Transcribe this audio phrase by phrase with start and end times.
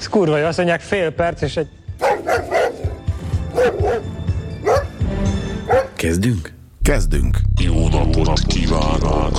[0.00, 1.68] Ez kurva jó, azt mondják fél perc, és egy...
[5.94, 6.52] Kezdünk?
[6.82, 7.36] Kezdünk.
[7.62, 9.38] Jó napot kívánok!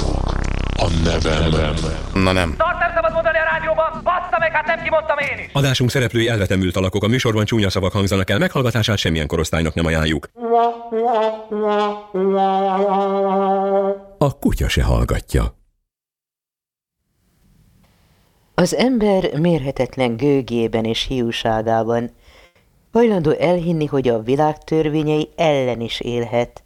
[0.75, 1.73] A nevem
[2.13, 2.55] Na nem.
[2.57, 5.49] Tart nem szabad mondani a rádióban, bassza meg, hát nem kimondtam én is.
[5.53, 10.29] Adásunk szereplői elvetemült alakok, a műsorban csúnya szavak hangzanak el, meghallgatását semmilyen korosztálynak nem ajánljuk.
[14.17, 15.60] A kutya se hallgatja.
[18.61, 22.11] Az ember mérhetetlen gőgében és hiúságában
[22.91, 26.63] hajlandó elhinni, hogy a világ törvényei ellen is élhet,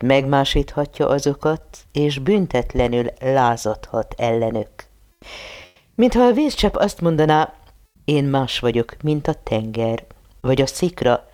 [0.00, 4.68] megmásíthatja azokat, és büntetlenül lázadhat ellenük.
[5.94, 7.54] Mintha a vízcsepp azt mondaná,
[8.04, 10.04] én más vagyok, mint a tenger,
[10.40, 11.26] vagy a szikra,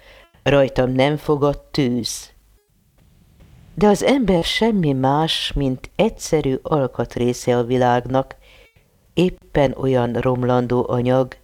[0.42, 2.30] rajtam nem fogad tűz.
[3.74, 8.36] De az ember semmi más, mint egyszerű alkatrésze a világnak,
[9.18, 11.36] éppen olyan romlandó anyag,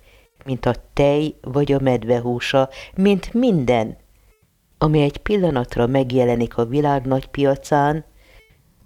[0.44, 3.96] mint a tej vagy a medvehúsa, mint minden,
[4.78, 8.04] ami egy pillanatra megjelenik a világ nagy piacán,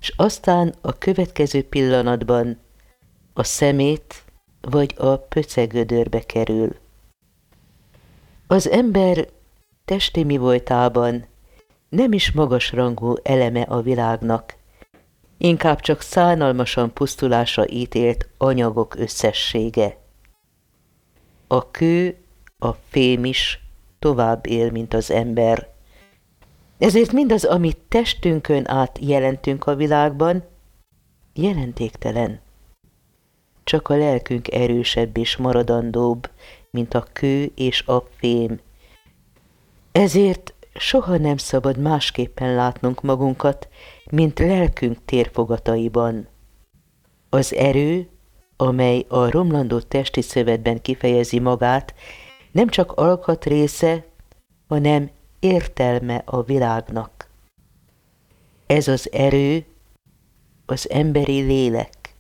[0.01, 2.59] és aztán a következő pillanatban
[3.33, 4.25] a szemét
[4.61, 6.77] vagy a pöcegödörbe kerül.
[8.47, 9.29] Az ember
[9.85, 11.27] testi mi voltában
[11.89, 14.58] nem is magas rangú eleme a világnak,
[15.39, 19.99] inkább csak szánalmasan pusztulásra ítélt anyagok összessége.
[21.47, 22.17] A kő,
[22.59, 23.61] a fém is
[23.99, 25.69] tovább él, mint az ember.
[26.79, 30.45] Ezért mindaz, amit testünkön át jelentünk a világban,
[31.35, 32.41] jelentéktelen.
[33.65, 36.31] Csak a lelkünk erősebb és maradandóbb,
[36.71, 38.61] mint a kő és a fém.
[39.93, 43.69] Ezért soha nem szabad másképpen látnunk magunkat,
[44.11, 46.29] mint lelkünk térfogataiban.
[47.29, 48.09] Az erő,
[48.57, 51.95] amely a romlandó testi szövetben kifejezi magát,
[52.53, 54.05] nem csak alkatrésze,
[54.69, 57.29] hanem értelme a világnak.
[58.67, 59.65] Ez az erő,
[60.67, 62.15] az emberi lélek.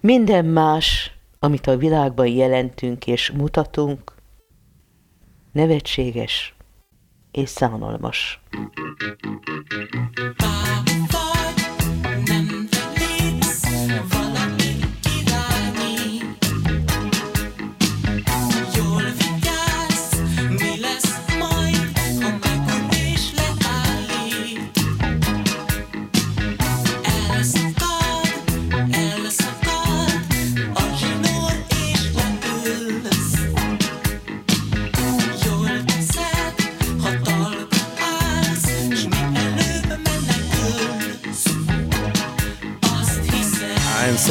[0.00, 4.14] Minden más, amit a világban jelentünk és mutatunk,
[5.52, 6.54] nevetséges
[7.32, 8.40] és szánalmas.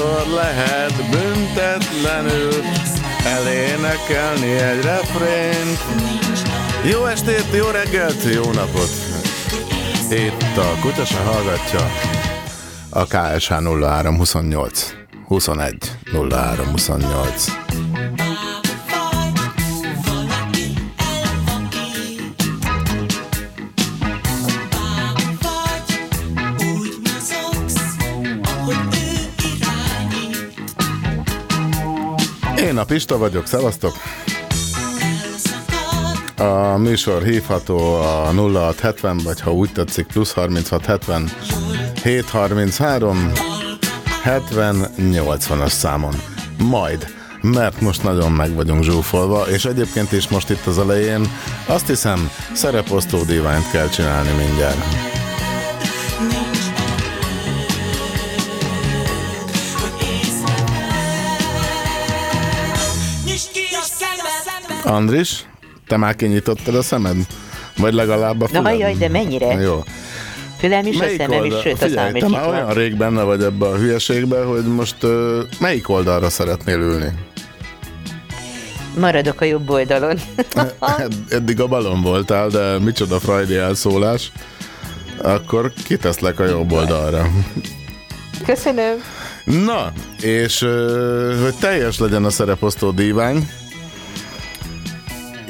[0.01, 2.51] Hányszor lehet büntetlenül
[3.25, 5.79] elénekelni egy refrént?
[6.91, 8.89] Jó estét, jó reggelt, jó napot!
[10.09, 11.91] Itt a Kutyasa hallgatja
[12.89, 14.93] a KSH 0328
[15.27, 15.75] 21
[16.11, 17.60] 0328.
[32.61, 33.93] Én a Pista vagyok, szevasztok!
[36.37, 41.31] A műsor hívható a 0670, vagy ha úgy tetszik, plusz 3670
[42.03, 43.31] 733
[44.23, 46.13] 70 80-as számon.
[46.57, 47.07] Majd,
[47.41, 51.31] mert most nagyon meg vagyunk zsúfolva, és egyébként is most itt az elején
[51.65, 55.10] azt hiszem szereposztó diványt kell csinálni mindjárt.
[64.95, 65.45] Andris,
[65.87, 67.15] te már kinyitottad a szemed?
[67.77, 68.63] Vagy legalább a fülem?
[68.63, 69.45] Na jaj, de mennyire?
[69.61, 69.83] Jó.
[70.59, 72.53] Fülem is, a szemem is, sőt a Figyelj, is te már van.
[72.53, 77.13] olyan rég benne vagy ebbe a hülyeségbe, hogy most uh, melyik oldalra szeretnél ülni?
[78.99, 80.17] Maradok a jobb oldalon.
[80.97, 84.31] Ed- Eddig a balon voltál, de micsoda frajdi elszólás.
[85.21, 87.27] Akkor kiteszlek a jobb oldalra.
[88.45, 88.93] Köszönöm.
[89.45, 90.59] Na, és
[91.43, 93.49] hogy teljes legyen a szereposztó dívány,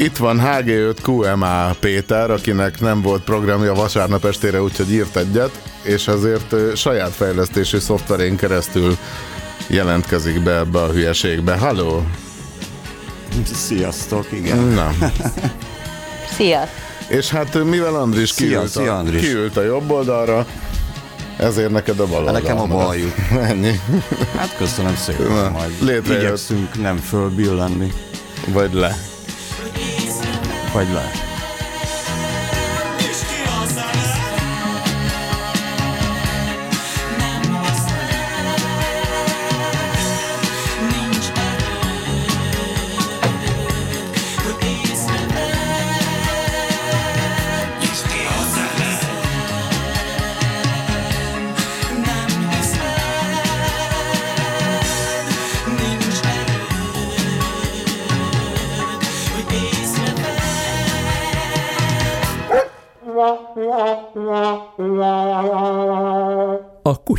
[0.02, 6.08] itt van HG5 QMA Péter, akinek nem volt programja vasárnap estére, úgyhogy írt egyet, és
[6.08, 8.98] azért saját fejlesztésű szoftverén keresztül
[9.68, 11.58] jelentkezik be ebbe a hülyeségbe.
[11.58, 12.04] Halló!
[13.54, 14.58] Sziasztok, igen.
[14.58, 14.92] Na,
[16.38, 16.68] Szia.
[17.08, 19.22] és hát mivel Andris Szia, kiült, szia, a, Andris.
[19.22, 20.46] kiült a jobb oldalra,
[21.38, 22.34] ezért neked a bal oldal.
[22.34, 23.14] Nekem a bal jut.
[23.50, 23.80] Ennyi.
[24.38, 26.22] Hát köszönöm szépen, Na, majd létrejött.
[26.24, 27.94] igyekszünk nem fölbillenni.
[28.48, 28.98] Vagy le.
[30.74, 31.31] Vagy le.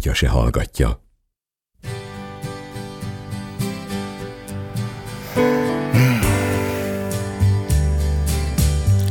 [0.02, 1.00] Kutya se hallgatja.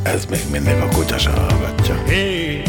[0.04, 1.96] Ez még mindig a kutya se hallgatja.
[1.96, 2.64] Hey,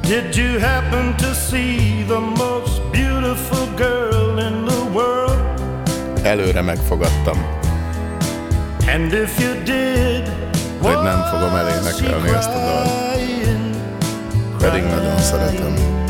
[0.00, 5.60] did you happen to see the most beautiful girl in the world?
[6.22, 7.38] Előre megfogadtam,
[8.86, 10.32] And if you did,
[10.80, 12.90] hogy nem fogom elénekelni ezt a dalt.
[14.58, 16.03] Pedig nagyon szeretem.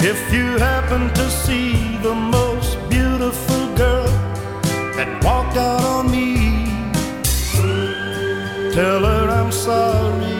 [0.00, 4.06] If you happen to see the most beautiful girl
[4.96, 6.66] that walked out on me,
[8.72, 10.38] tell her I'm sorry.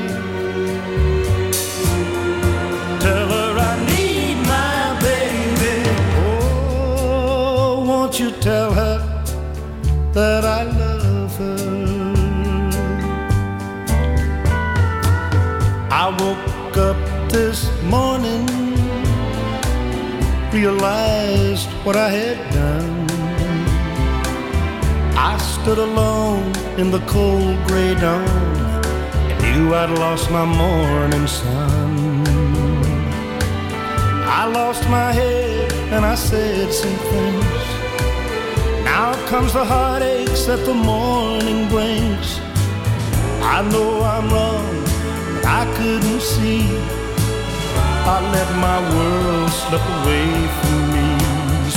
[3.00, 5.76] Tell her I need my baby.
[6.22, 8.98] Oh, won't you tell her
[10.12, 11.58] that I love her?
[15.90, 16.96] I woke up
[17.28, 18.46] this morning,
[20.60, 23.06] realized what I had done.
[25.30, 26.50] I stood alone
[26.82, 28.28] in the cold gray dawn
[29.30, 31.92] and knew I'd lost my morning sun.
[34.40, 37.64] I lost my head and I said some things.
[38.90, 42.28] Now comes the heartaches that the morning brings.
[43.56, 44.76] I know I'm wrong,
[45.34, 46.97] but I couldn't see.
[48.10, 50.28] I let my world slip away
[50.58, 51.06] from me.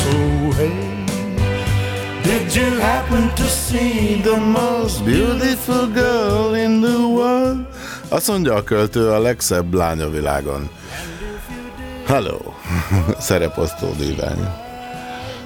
[0.02, 0.12] So
[0.60, 0.78] hey,
[2.24, 7.58] did you happen to see the most Beautiful girl in the world.
[8.10, 10.70] Azt mondja a költő a legszebb lány a világon.
[12.06, 12.38] Hello.
[13.20, 14.48] Szereposztó divány.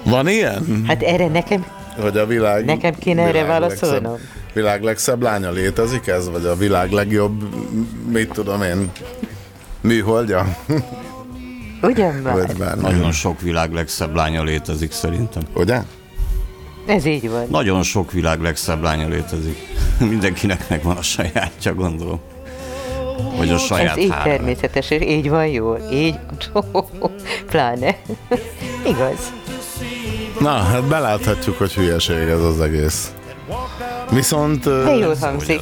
[0.04, 0.84] Van ilyen?
[0.86, 1.66] Hát erre nekem,
[2.00, 2.64] Hogy a világ...
[2.64, 4.02] Nekem kéne erre válaszolnom?
[4.12, 6.30] legszebb- Világ legszebb lánya létezik ez?
[6.30, 7.42] Vagy a világ legjobb,
[8.12, 8.90] mit tudom én,
[9.86, 10.56] műholdja?
[11.82, 12.34] ugyan már?
[12.34, 12.82] Vagy bármi.
[12.82, 15.42] Nagyon sok világ legszebb lánya létezik szerintem.
[15.54, 15.82] Ugye?
[16.86, 17.46] Ez így van.
[17.50, 19.58] Nagyon sok világ legszebb lánya létezik.
[20.10, 22.20] Mindenkinek megvan a sajátja, gondolom.
[23.36, 24.32] Vagy a saját Ez így három.
[24.36, 25.80] természetes, és így van jól.
[25.92, 26.18] Így,
[27.50, 27.96] pláne.
[28.86, 29.32] Igaz.
[30.40, 33.12] Na, hát beláthatjuk, hogy hülyeség ez az egész.
[34.10, 34.64] Viszont...
[34.64, 35.60] De jól hangzik.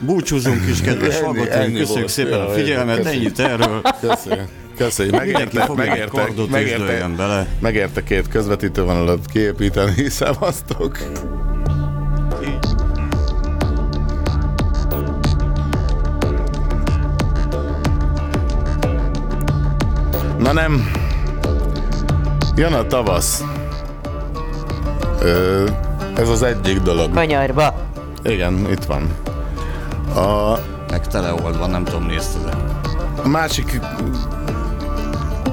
[0.00, 2.08] Búcsúzunk is, kedves Ennyi- hallgatóink, ennyi köszönjük volt.
[2.08, 3.22] szépen a figyelmet, köszönjük.
[3.38, 3.80] ennyit erről.
[4.00, 4.48] Köszönjük.
[4.76, 5.14] Köszönjük.
[5.16, 7.46] Megérte, megérte, megérte, bele.
[7.60, 10.98] megérte két közvetítő vonalat kiépíteni, szevasztok.
[20.38, 20.90] Na nem.
[22.56, 23.42] Jön a tavasz.
[25.22, 25.66] Ö,
[26.16, 27.12] ez az egyik dolog.
[27.14, 27.74] Kanyarba.
[28.24, 29.08] Igen, itt van.
[30.14, 30.58] A
[30.90, 32.56] Meg teleoldva, nem tudom, nézted
[33.22, 33.80] a másik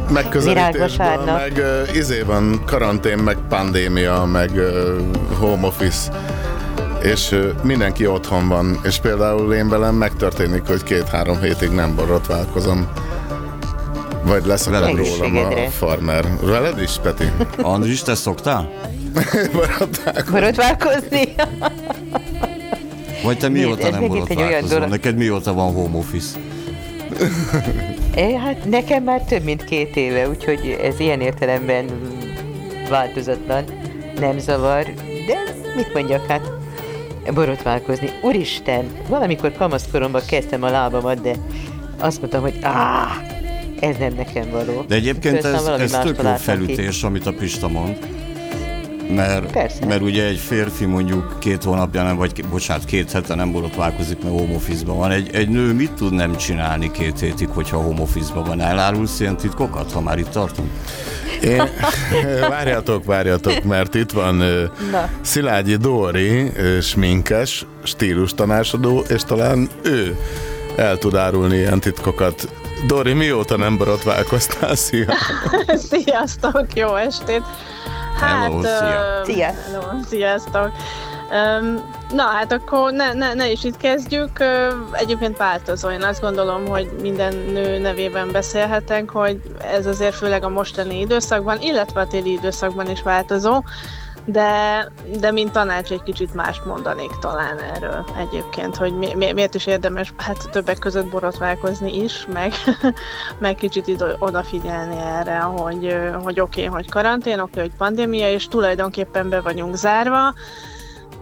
[0.10, 1.40] megközelítésből, Virágvasárnap.
[1.40, 6.12] meg uh, izé van karantén, meg pandémia, meg uh, home office,
[7.02, 12.88] és uh, mindenki otthon van, és például én velem megtörténik, hogy két-három hétig nem borotválkozom.
[14.24, 16.26] Vagy leszakad Veled rólam a farmer.
[16.42, 17.32] Veled is, Peti?
[17.62, 18.70] Andris, te szoktál?
[19.54, 20.32] Borotválkozom.
[20.32, 21.36] Borotválkozni?
[23.26, 24.70] Vagy te Nézd, mióta ez nem borotválkozol?
[24.70, 26.38] dolog- Neked mióta van home office?
[28.16, 31.86] É, hát nekem már több mint két éve, úgyhogy ez ilyen értelemben
[32.90, 33.64] változatlan,
[34.20, 34.84] nem zavar,
[35.28, 35.38] de
[35.76, 36.52] mit mondjak, hát
[37.34, 38.10] borotválkozni.
[38.22, 41.36] Úristen, valamikor kamaszkoromban kezdtem a lábamat, de
[42.00, 43.12] azt mondtam, hogy áh,
[43.80, 44.84] ez nem nekem való.
[44.88, 46.66] De egyébként Aztán ez, ez tök jó találtam ki.
[46.66, 47.98] felütés, amit a Pista mond.
[49.10, 49.86] Mert, Persze.
[49.86, 54.40] mert ugye egy férfi mondjuk két hónapja nem, vagy bocsánat, két hete nem borotválkozik, mert
[54.40, 55.12] home office-ban van.
[55.12, 58.62] Egy, egy nő mit tud nem csinálni két hétig, hogyha home office-ban van?
[58.62, 60.70] Elárulsz ilyen titkokat, ha már itt tartunk?
[61.44, 61.64] Én,
[62.50, 64.36] várjatok, várjatok, mert itt van
[64.92, 65.10] Na.
[65.22, 70.18] Szilágyi Dóri, sminkes, stílus tanácsadó, és talán ő
[70.76, 72.50] el tud árulni ilyen titkokat.
[72.88, 74.76] Dori, mióta nem borotválkoztál?
[74.76, 75.14] Szia!
[75.90, 77.44] Sziasztok, jó estét!
[78.20, 79.24] Hello, ö, szia.
[79.24, 79.52] Szia.
[79.66, 80.72] Hello, sziasztok.
[81.32, 81.82] Öm,
[82.12, 84.40] na hát akkor ne, ne, ne is itt kezdjük.
[84.40, 85.90] Ö, Egyébként változó.
[85.90, 89.42] Én azt gondolom, hogy minden nő nevében beszélhetek, hogy
[89.76, 93.64] ez azért főleg a mostani időszakban, illetve a téli időszakban is változó.
[94.26, 99.56] De, de mint tanács egy kicsit mást mondanék talán erről egyébként, hogy mi, mi, miért
[99.56, 102.54] is érdemes hát többek között borotválkozni is, meg,
[103.40, 108.32] meg kicsit ide, odafigyelni erre, hogy, hogy oké, okay, hogy karantén, oké, okay, hogy pandémia,
[108.32, 110.34] és tulajdonképpen be vagyunk zárva,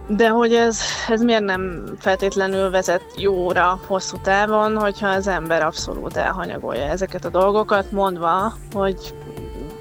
[0.06, 6.16] de hogy ez, ez miért nem feltétlenül vezet jóra hosszú távon, hogyha az ember abszolút
[6.16, 9.14] elhanyagolja ezeket a dolgokat, mondva, hogy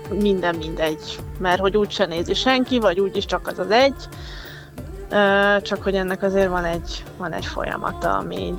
[0.09, 4.07] minden mindegy, mert hogy úgyse nézi senki, vagy úgyis csak az az egy,
[5.61, 8.57] csak hogy ennek azért van egy, van egy folyamata, ami így,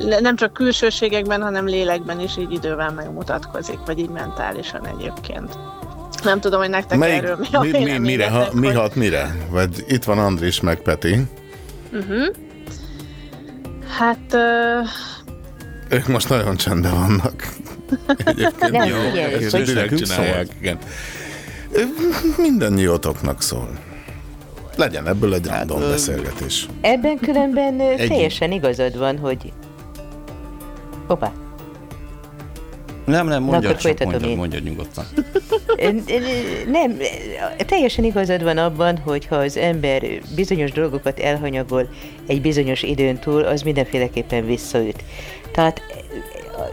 [0.00, 5.58] így, nem csak külsőségekben, hanem lélekben is így idővel megmutatkozik, vagy így mentálisan egyébként.
[6.24, 8.94] Nem tudom, hogy nektek Melyik, erről mi a mi, mi, mire, ha, mi hogy- hat
[8.94, 9.34] mire?
[9.50, 11.26] Vagy itt van Andris meg Peti.
[11.92, 12.34] Uh-huh.
[13.98, 14.80] Hát ö,
[15.88, 17.48] Ők most nagyon csendben vannak.
[18.24, 20.78] Egyébként Nem, jó, figyelj, hogy- Nekünk csinálják, igen.
[21.72, 21.80] Ö,
[22.36, 23.68] Minden jótoknak szól.
[24.76, 26.66] Legyen ebből egy random ö, beszélgetés.
[26.80, 29.52] Ebben különben Egy- teljesen igazad van, hogy...
[31.06, 31.32] Hoppá.
[33.06, 34.36] Nem, nem, mondjad akkor csak, mondjad, én.
[34.36, 35.04] mondjad nyugodtan.
[36.70, 36.96] Nem,
[37.66, 40.02] teljesen igazad van abban, hogy ha az ember
[40.34, 41.88] bizonyos dolgokat elhanyagol
[42.26, 45.04] egy bizonyos időn túl, az mindenféleképpen visszaüt.
[45.52, 45.80] Tehát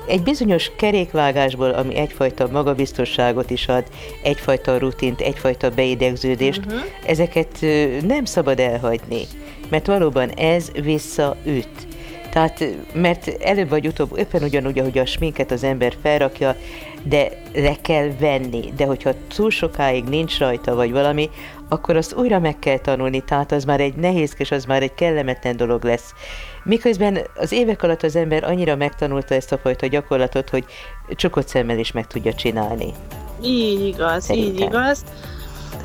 [0.08, 3.84] egy bizonyos kerékvágásból, ami egyfajta magabiztosságot is ad,
[4.24, 6.82] egyfajta rutint, egyfajta beidegződést, uh-huh.
[7.06, 7.66] ezeket
[8.08, 9.22] nem szabad elhagyni,
[9.70, 11.88] mert valóban ez visszaüt.
[12.32, 16.56] Tehát, mert előbb vagy utóbb éppen ugyanúgy, ahogy a sminket az ember felrakja,
[17.04, 18.74] de le kell venni.
[18.76, 21.30] De hogyha túl sokáig nincs rajta, vagy valami,
[21.70, 25.58] akkor azt újra meg kell tanulni, tehát az már egy nehézkes, az már egy kellemetlen
[25.58, 26.14] dolog lesz.
[26.64, 30.66] Miközben az évek alatt az ember annyira megtanulta ezt a fajta gyakorlatot, hogy
[31.10, 32.94] csukott szemmel is meg tudja csinálni.
[33.42, 34.54] Így igaz, Szerintem.
[34.54, 35.04] így igaz.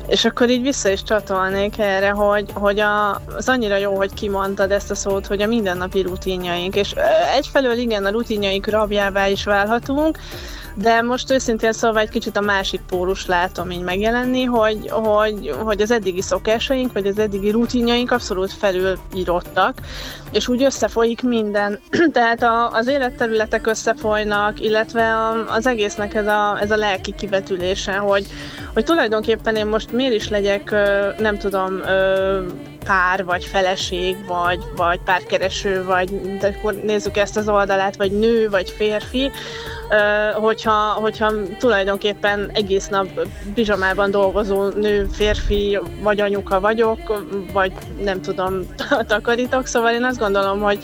[0.07, 4.71] És akkor így vissza is csatolnék erre, hogy, hogy a, az annyira jó, hogy kimondtad
[4.71, 6.93] ezt a szót, hogy a mindennapi rutinjaink, és
[7.35, 10.17] egyfelől igen, a rutinjaink rabjává is válhatunk,
[10.81, 15.81] de most őszintén szóval egy kicsit a másik pólus látom így megjelenni, hogy, hogy, hogy
[15.81, 19.77] az eddigi szokásaink, vagy az eddigi rutinjaink abszolút felülírottak,
[20.31, 21.79] és úgy összefolyik minden.
[22.11, 27.95] Tehát a, az életterületek összefolynak, illetve a, az egésznek ez a, ez a lelki kivetülése,
[27.95, 28.27] hogy,
[28.73, 30.71] hogy tulajdonképpen én most miért is legyek,
[31.19, 31.81] nem tudom,
[32.87, 38.49] pár, vagy feleség, vagy, vagy párkereső, vagy de akkor nézzük ezt az oldalát, vagy nő,
[38.49, 39.31] vagy férfi,
[40.33, 43.07] hogyha, hogyha tulajdonképpen egész nap
[43.53, 47.71] pizsamában dolgozó nő, férfi, vagy anyuka vagyok, vagy
[48.03, 48.65] nem tudom,
[49.07, 50.79] takarítok, szóval én azt gondolom, hogy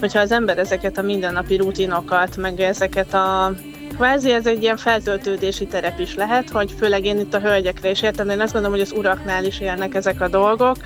[0.00, 3.52] hogyha az ember ezeket a mindennapi rutinokat, meg ezeket a
[3.96, 8.02] kvázi ez egy ilyen feltöltődési terep is lehet, hogy főleg én itt a hölgyekre is
[8.02, 10.76] értem, de én azt gondolom, hogy az uraknál is élnek ezek a dolgok.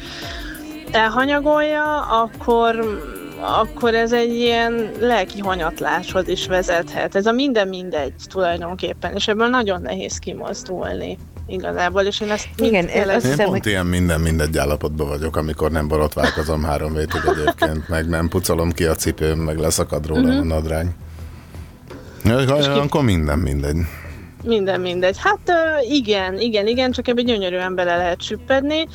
[0.93, 2.99] Elhanyagolja, akkor
[3.43, 7.15] akkor ez egy ilyen lelki hanyatláshoz is vezethet.
[7.15, 12.85] Ez a minden mindegy tulajdonképpen, és ebből nagyon nehéz kimozdulni igazából, és én ezt Igen,
[12.85, 17.21] azt Én hiszem, pont hogy ilyen minden mindegy állapotban vagyok, amikor nem borotválkozom három hétig
[17.37, 20.39] egyébként, meg nem pucolom ki a cipőm, meg leszakad róla Mhm.
[20.41, 20.95] a nadrány.
[22.25, 22.37] Ja,
[22.83, 23.77] Akkor minden mindegy.
[24.45, 25.17] Minden mindegy.
[25.19, 25.53] Hát
[25.91, 28.89] igen, igen, igen, csak ebbe gyönyörűen bele lehet süppedni,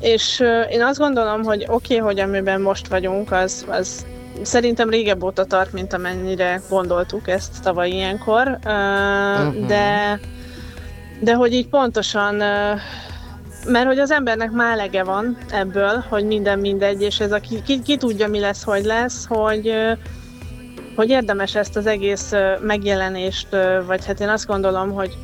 [0.00, 4.06] és én azt gondolom, hogy oké, okay, hogy amiben most vagyunk, az, az
[4.42, 9.66] szerintem régebb óta tart, mint amennyire gondoltuk ezt tavaly ilyenkor, Mhm.
[9.66, 10.20] de,
[11.20, 12.42] de hogy így pontosan
[13.66, 17.62] mert hogy az embernek már elege van ebből, hogy minden mindegy, és ez a ki,
[17.62, 19.72] ki, ki tudja, mi lesz, hogy lesz, hogy
[20.96, 23.46] hogy érdemes ezt az egész megjelenést,
[23.86, 25.16] vagy hát én azt gondolom, hogy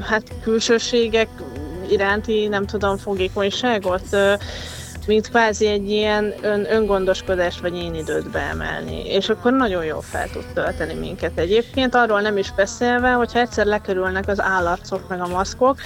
[0.00, 1.28] hát külsőségek
[1.92, 4.16] iránti, nem tudom, fogékonyságot,
[5.06, 9.06] mint kvázi egy ilyen ön, öngondoskodást vagy én időt beemelni.
[9.06, 11.94] És akkor nagyon jól fel tud tölteni minket egyébként.
[11.94, 15.78] Arról nem is beszélve, hogyha egyszer lekerülnek az állarcok meg a maszkok,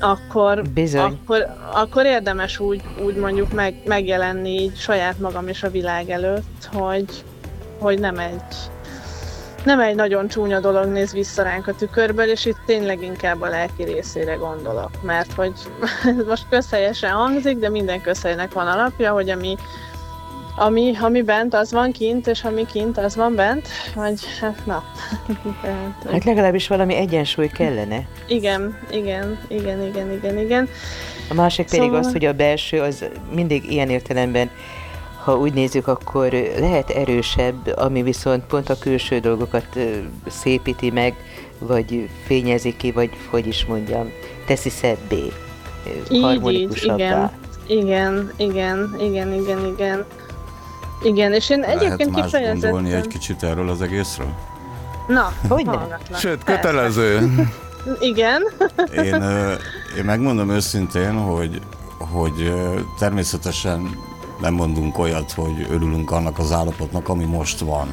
[0.00, 1.02] akkor, Bizony.
[1.02, 6.68] akkor, akkor érdemes úgy, úgy mondjuk meg, megjelenni így saját magam és a világ előtt,
[6.72, 7.24] hogy,
[7.78, 8.72] hogy nem egy
[9.64, 13.48] nem egy nagyon csúnya dolog néz vissza ránk a tükörből, és itt tényleg inkább a
[13.48, 15.52] lelki részére gondolok, mert hogy
[16.04, 19.56] ez most közhelyesen hangzik, de minden közhelynek van alapja, hogy ami
[20.56, 24.84] Ami, ami bent, az van kint, és ami kint, az van bent, vagy hát na.
[25.62, 28.06] Tehát, Hát legalábbis valami egyensúly kellene.
[28.26, 30.68] igen, igen, igen, igen, igen, igen.
[31.30, 34.50] A másik pedig Szóval- az, hogy a belső az mindig ilyen értelemben,
[35.24, 39.66] ha úgy nézzük, akkor lehet erősebb, ami viszont pont a külső dolgokat
[40.26, 41.14] szépíti meg,
[41.58, 44.10] vagy fényezi ki, vagy hogy is mondjam,
[44.46, 45.32] teszi szebbé, Így,
[46.10, 46.94] így, harmonikusabbá.
[46.96, 47.30] igen.
[47.66, 50.04] Igen, igen, igen, igen, igen.
[51.02, 52.94] Igen, és én Lehet egyébként más gondolni kifejezetten...
[52.94, 54.34] egy kicsit erről az egészről?
[55.08, 55.70] Na, Hogyne?
[55.70, 56.18] hallgatlak.
[56.18, 57.18] Sőt, kötelező.
[58.00, 58.42] Igen.
[58.94, 59.22] Én,
[59.98, 61.60] én megmondom őszintén, hogy,
[61.98, 62.52] hogy
[62.98, 63.98] természetesen
[64.40, 67.88] nem mondunk olyat, hogy örülünk annak az állapotnak, ami most van.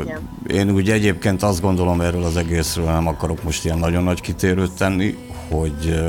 [0.00, 0.28] Igen.
[0.46, 4.72] Én úgy egyébként azt gondolom erről az egészről, nem akarok most ilyen nagyon nagy kitérőt
[4.72, 5.16] tenni,
[5.50, 6.00] hogy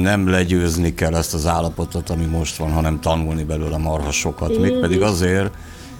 [0.00, 4.58] nem legyőzni kell ezt az állapotot, ami most van, hanem tanulni belőle marha sokat.
[4.58, 5.54] Mégpedig azért,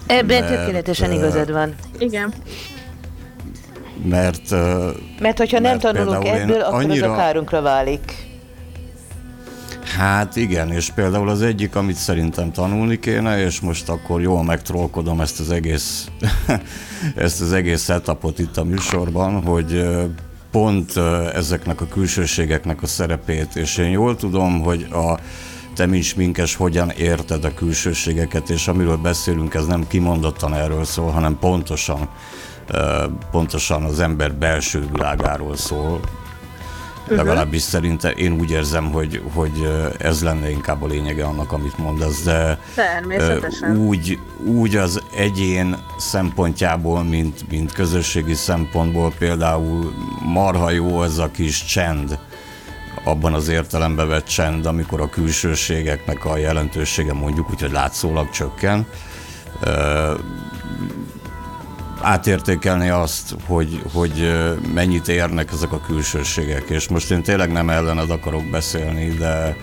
[0.05, 1.75] Ebben Mert, tökéletesen igazad van.
[1.97, 2.33] Igen.
[4.03, 4.49] mert
[5.19, 8.29] Mert hogyha nem mert tanulunk például én ebből, akkor az annyira- a kárunkra válik.
[9.97, 15.21] Hát igen, és például az egyik, amit szerintem tanulni kéne, és most akkor jól megtrollkodom
[15.21, 16.07] ezt az egész,
[17.15, 19.87] ezt az egész setupot itt a műsorban, hogy
[20.51, 20.97] pont
[21.33, 25.19] ezeknek a külsőségeknek a szerepét, és én jól tudom, hogy a
[25.75, 31.09] te, mint sminkes, hogyan érted a külsőségeket, és amiről beszélünk, ez nem kimondottan erről szól,
[31.09, 32.09] hanem pontosan,
[33.31, 35.99] pontosan az ember belső világáról szól,
[37.07, 42.23] Legalábbis szerintem én úgy érzem, hogy, hogy ez lenne inkább a lényege annak, amit mondasz,
[42.23, 43.77] de Természetesen.
[43.77, 49.93] úgy, úgy az egyén szempontjából, mint, mint közösségi szempontból például
[50.25, 52.19] marha jó ez a kis csend,
[53.03, 58.87] abban az értelemben vett csend, amikor a külsőségeknek a jelentősége mondjuk úgy, hogy látszólag csökken.
[62.01, 64.31] Átértékelni azt, hogy, hogy
[64.73, 69.55] mennyit érnek ezek a külsőségek, és most én tényleg nem ellened akarok beszélni, de,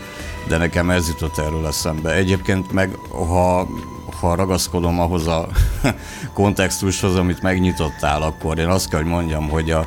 [0.49, 2.13] de nekem ez jutott erről eszembe.
[2.13, 3.69] Egyébként meg, ha,
[4.21, 5.49] ha ragaszkodom ahhoz a
[6.33, 9.87] kontextushoz, amit megnyitottál, akkor én azt kell, hogy mondjam, hogy a,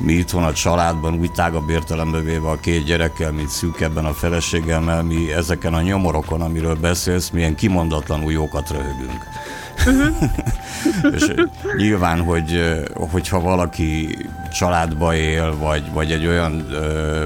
[0.00, 5.02] mi itthon a családban úgy tágabb értelembe véve a két gyerekkel, mint szűkebben a feleségemmel,
[5.02, 9.26] mi ezeken a nyomorokon, amiről beszélsz, milyen kimondatlanul jókat röhögünk.
[11.14, 11.34] És
[11.76, 14.18] nyilván, hogy, hogyha valaki
[14.52, 17.24] családba él, vagy, vagy egy olyan ö,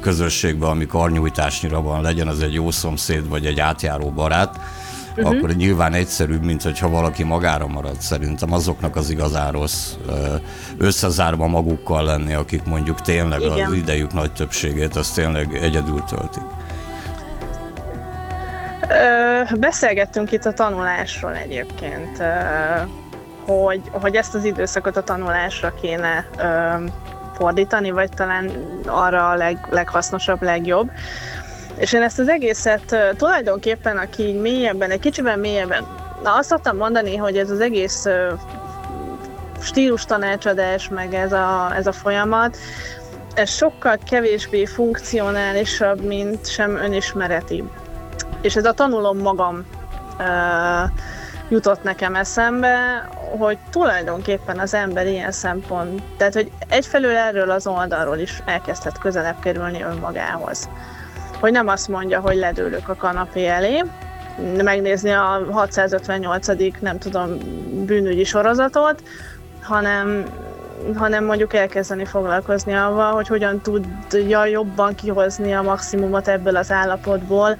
[0.00, 4.60] közösségben, ami karnyújtásnyira van, legyen az egy jó szomszéd, vagy egy átjáró barát,
[5.16, 5.36] uh-huh.
[5.36, 8.00] akkor nyilván egyszerűbb, mint hogyha valaki magára marad.
[8.00, 9.92] Szerintem azoknak az igazán rossz
[10.78, 13.66] összezárva magukkal lenni, akik mondjuk tényleg Igen.
[13.66, 16.42] az idejük nagy többségét, az tényleg egyedül töltik.
[18.88, 22.24] Ö, beszélgettünk itt a tanulásról egyébként, ö,
[23.52, 26.84] hogy, hogy ezt az időszakot a tanulásra kéne ö,
[27.34, 28.50] fordítani, vagy talán
[28.86, 30.90] arra a leg, leghasznosabb, legjobb.
[31.76, 35.86] És én ezt az egészet tulajdonképpen, aki így mélyebben, egy kicsiben mélyebben,
[36.22, 38.06] na azt szoktam mondani, hogy ez az egész
[39.60, 42.56] stílus tanácsadás, meg ez a, ez a folyamat,
[43.34, 47.64] ez sokkal kevésbé funkcionálisabb, mint sem önismereti.
[48.40, 49.66] És ez a tanulom magam
[50.18, 50.90] uh,
[51.48, 53.08] jutott nekem eszembe,
[53.38, 59.40] hogy tulajdonképpen az ember ilyen szempont, tehát hogy egyfelől erről az oldalról is elkezdhet közelebb
[59.40, 60.68] kerülni önmagához.
[61.40, 63.82] Hogy nem azt mondja, hogy ledőlök a kanapé elé,
[64.62, 66.46] megnézni a 658.
[66.80, 67.38] nem tudom,
[67.86, 69.02] bűnügyi sorozatot,
[69.62, 70.24] hanem,
[70.96, 77.56] hanem mondjuk elkezdeni foglalkozni avval, hogy hogyan tudja jobban kihozni a maximumot ebből az állapotból,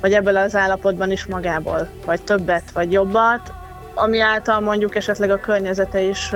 [0.00, 3.52] vagy ebből az állapotban is magából, vagy többet, vagy jobbat,
[3.94, 6.32] ami által mondjuk esetleg a környezete is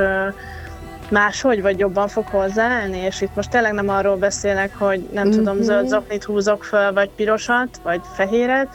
[1.11, 5.37] máshogy, vagy jobban fog hozzáállni, és itt most tényleg nem arról beszélek, hogy nem mm-hmm.
[5.37, 8.69] tudom, zöld zoknit húzok föl, vagy pirosat, vagy fehéret,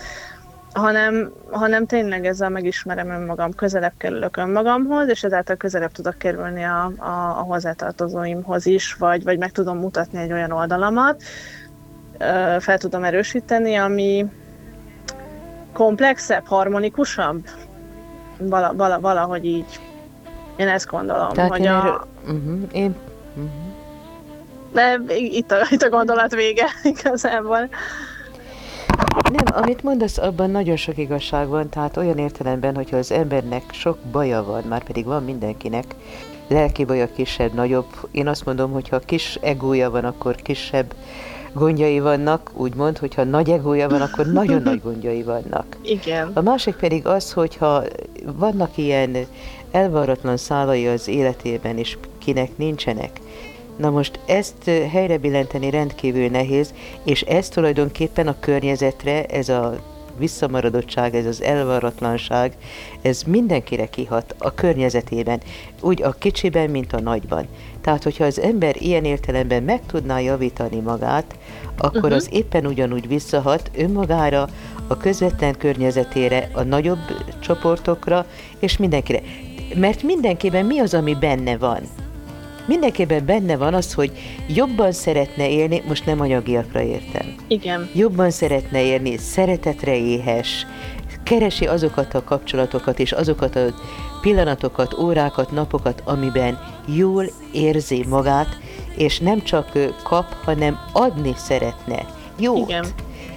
[0.74, 6.92] hanem, hanem tényleg ezzel megismerem önmagam, közelebb kerülök önmagamhoz, és ezáltal közelebb tudok kerülni a,
[6.98, 11.24] a, a hozzátartozóimhoz is, vagy, vagy meg tudom mutatni egy olyan oldalamat,
[12.60, 14.26] fel tudom erősíteni, ami
[15.74, 17.46] komplexebb, harmonikusabb,
[18.38, 19.80] vala, vala, valahogy így.
[20.56, 22.96] Én ezt gondolom, Tehát hogy én, a, erről, uh-huh, én
[24.72, 26.66] de itt a, itt a gondolat vége
[26.98, 27.70] igazából.
[29.32, 33.98] Nem, amit mondasz, abban nagyon sok igazság van, tehát olyan értelemben, hogyha az embernek sok
[34.12, 35.86] baja van, már pedig van mindenkinek,
[36.48, 40.94] lelki baja kisebb, nagyobb, én azt mondom, hogy ha kis egója van, akkor kisebb,
[41.54, 45.66] gondjai vannak, úgymond, hogyha nagy egója van, akkor nagyon nagy gondjai vannak.
[45.84, 46.32] Igen.
[46.34, 47.84] A másik pedig az, hogyha
[48.26, 49.18] vannak ilyen
[49.72, 53.20] elvarratlan szálai az életében, és kinek nincsenek.
[53.78, 59.76] Na most ezt helyre billenteni rendkívül nehéz, és ez tulajdonképpen a környezetre, ez a
[60.18, 62.54] visszamaradottság, ez az elvarratlanság,
[63.02, 65.42] ez mindenkire kihat a környezetében,
[65.82, 67.48] úgy a kicsiben, mint a nagyban.
[67.82, 71.36] Tehát, hogyha az ember ilyen értelemben meg tudná javítani magát,
[71.78, 72.16] akkor uh-huh.
[72.16, 74.48] az éppen ugyanúgy visszahat önmagára,
[74.88, 77.00] a közvetlen környezetére, a nagyobb
[77.40, 78.26] csoportokra,
[78.60, 79.22] és mindenkire.
[79.76, 81.80] Mert mindenkiben mi az, ami benne van?
[82.66, 84.12] Mindenképpen benne van az, hogy
[84.48, 87.36] jobban szeretne élni, most nem anyagiakra értem.
[87.48, 87.90] Igen.
[87.94, 90.66] Jobban szeretne élni, szeretetre éhes,
[91.24, 93.74] keresi azokat a kapcsolatokat és azokat a
[94.22, 98.58] pillanatokat, órákat, napokat, amiben jól érzi magát,
[98.96, 99.72] és nem csak
[100.04, 102.06] kap, hanem adni szeretne.
[102.40, 102.70] Jót.
[102.70, 102.86] Igen.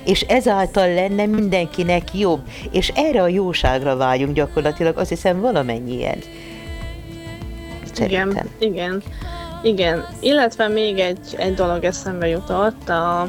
[0.05, 2.41] És ezáltal lenne mindenkinek jobb.
[2.71, 6.19] És erre a jóságra vágyunk gyakorlatilag, azt hiszem valamennyien.
[7.93, 8.29] Szerintem.
[8.31, 9.03] Igen, igen,
[9.63, 10.07] igen.
[10.21, 13.29] Illetve még egy, egy dolog eszembe jutott, a,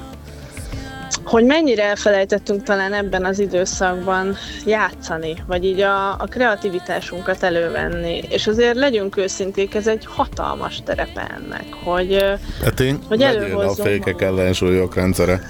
[1.23, 8.21] hogy mennyire elfelejtettünk talán ebben az időszakban játszani, vagy így a, a kreativitásunkat elővenni.
[8.29, 12.25] És azért legyünk őszinték, ez egy hatalmas terepe ennek, hogy,
[12.63, 15.41] hát én hogy a fékek ellensúlyok rendszere.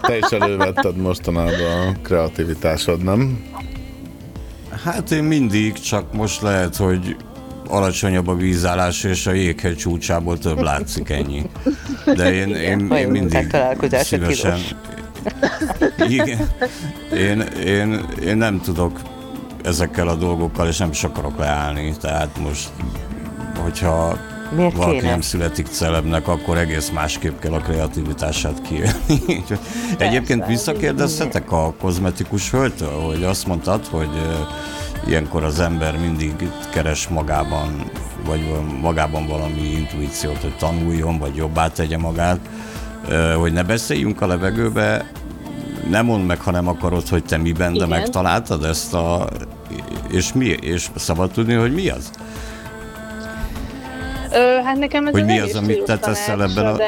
[0.00, 3.50] Te is elővetted mostanában a kreativitásod, nem?
[4.84, 7.16] Hát én mindig, csak most lehet, hogy
[7.68, 11.42] alacsonyabb a vízállás, és a jéghegy csúcsából több látszik ennyi.
[12.04, 13.56] De én, én, én mindig
[13.92, 14.58] szívesen...
[16.08, 16.48] Igen.
[17.12, 19.00] Én, én, én nem tudok
[19.64, 21.94] ezekkel a dolgokkal, és nem is akarok leállni.
[22.00, 22.68] Tehát most,
[23.62, 24.18] hogyha
[24.56, 25.10] Miért valaki kéne?
[25.10, 29.44] nem születik celebnek, akkor egész másképp kell a kreativitását kiélni.
[29.98, 34.10] Egyébként visszakérdeztetek a kozmetikus hölgytől, hogy azt mondtad, hogy
[35.06, 36.32] ilyenkor az ember mindig
[36.70, 37.90] keres magában,
[38.24, 38.40] vagy
[38.80, 42.38] magában valami intuíciót, hogy tanuljon, vagy jobbá tegye magát,
[43.36, 45.10] hogy ne beszéljünk a levegőbe,
[45.88, 47.88] nem mondd meg, ha nem akarod, hogy te miben, de Igen.
[47.88, 49.28] megtaláltad ezt a...
[50.08, 50.46] És mi?
[50.46, 52.10] És szabad tudni, hogy mi az?
[54.32, 56.78] Ö, hát nekem ez Hogy az mi az, amit te teszel ebben a-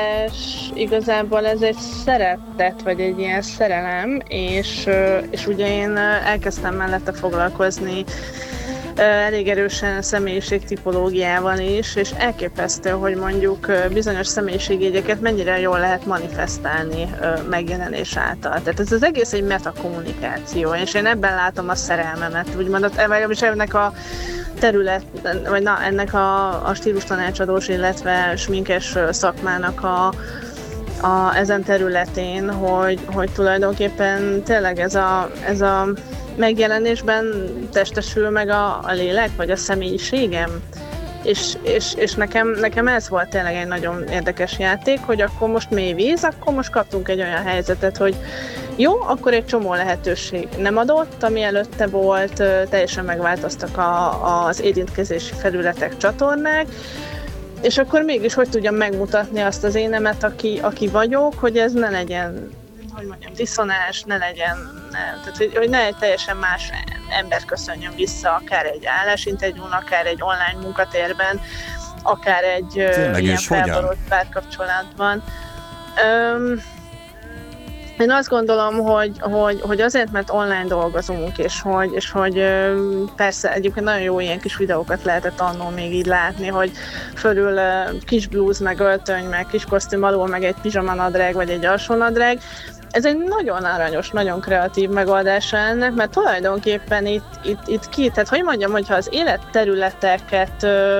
[0.75, 4.89] igazából ez egy szeretet, vagy egy ilyen szerelem, és,
[5.31, 5.97] és ugye én
[6.27, 8.05] elkezdtem mellette foglalkozni
[9.01, 17.11] elég erősen a személyiségtipológiával is, és elképesztő, hogy mondjuk bizonyos személyiségjegyeket mennyire jól lehet manifestálni
[17.51, 18.63] megjelenés által.
[18.63, 23.75] Tehát ez az egész egy metakommunikáció, és én ebben látom a szerelmemet, úgymond, vagy ennek
[23.75, 23.93] a
[24.59, 25.03] terület,
[25.49, 30.07] vagy na, ennek a, a stílus tanácsadós, illetve sminkes szakmának a,
[31.07, 35.89] a, ezen területén, hogy, hogy tulajdonképpen tényleg ez a, ez a
[36.37, 37.25] megjelenésben
[37.73, 40.51] testesül meg a, a lélek, vagy a személyiségem.
[41.29, 45.71] És, és, és nekem, nekem ez volt tényleg egy nagyon érdekes játék, hogy akkor most
[45.71, 48.17] mély víz, akkor most kaptunk egy olyan helyzetet, hogy
[48.77, 55.35] jó, akkor egy csomó lehetőség nem adott, ami előtte volt, teljesen megváltoztak a, az érintkezési
[55.35, 56.67] felületek, csatornák,
[57.63, 61.91] és akkor mégis hogy tudjam megmutatni azt az énemet, aki, aki vagyok, hogy ez ne
[61.91, 62.51] legyen,
[62.99, 64.57] hogy mondjam, diszonás, ne legyen,
[64.91, 66.71] ne, tehát hogy, hogy ne egy teljesen más
[67.19, 71.41] ember köszönjön vissza, akár egy állásinterjún, akár egy online munkatérben,
[72.03, 75.23] akár egy Tényleg, ilyen felborult párkapcsolatban.
[76.05, 76.63] Öm,
[77.99, 82.45] én azt gondolom, hogy, hogy, hogy azért, mert online dolgozunk, és hogy, és hogy
[83.17, 86.71] persze egyébként nagyon jó ilyen kis videókat lehetett annól még így látni, hogy
[87.15, 87.59] fölül
[88.07, 92.39] kis blúz, meg öltöny, meg kis kosztüm alul, meg egy pizsamanadrág, vagy egy alsónadrág.
[92.91, 98.29] Ez egy nagyon aranyos, nagyon kreatív megoldása ennek, mert tulajdonképpen itt, itt, itt ki, tehát
[98.29, 100.99] hogy mondjam, hogyha az életterületeket ö,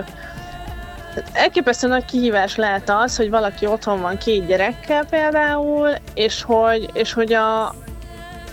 [1.33, 7.13] elképesztő nagy kihívás lehet az, hogy valaki otthon van két gyerekkel például, és hogy, és
[7.13, 7.75] hogy a,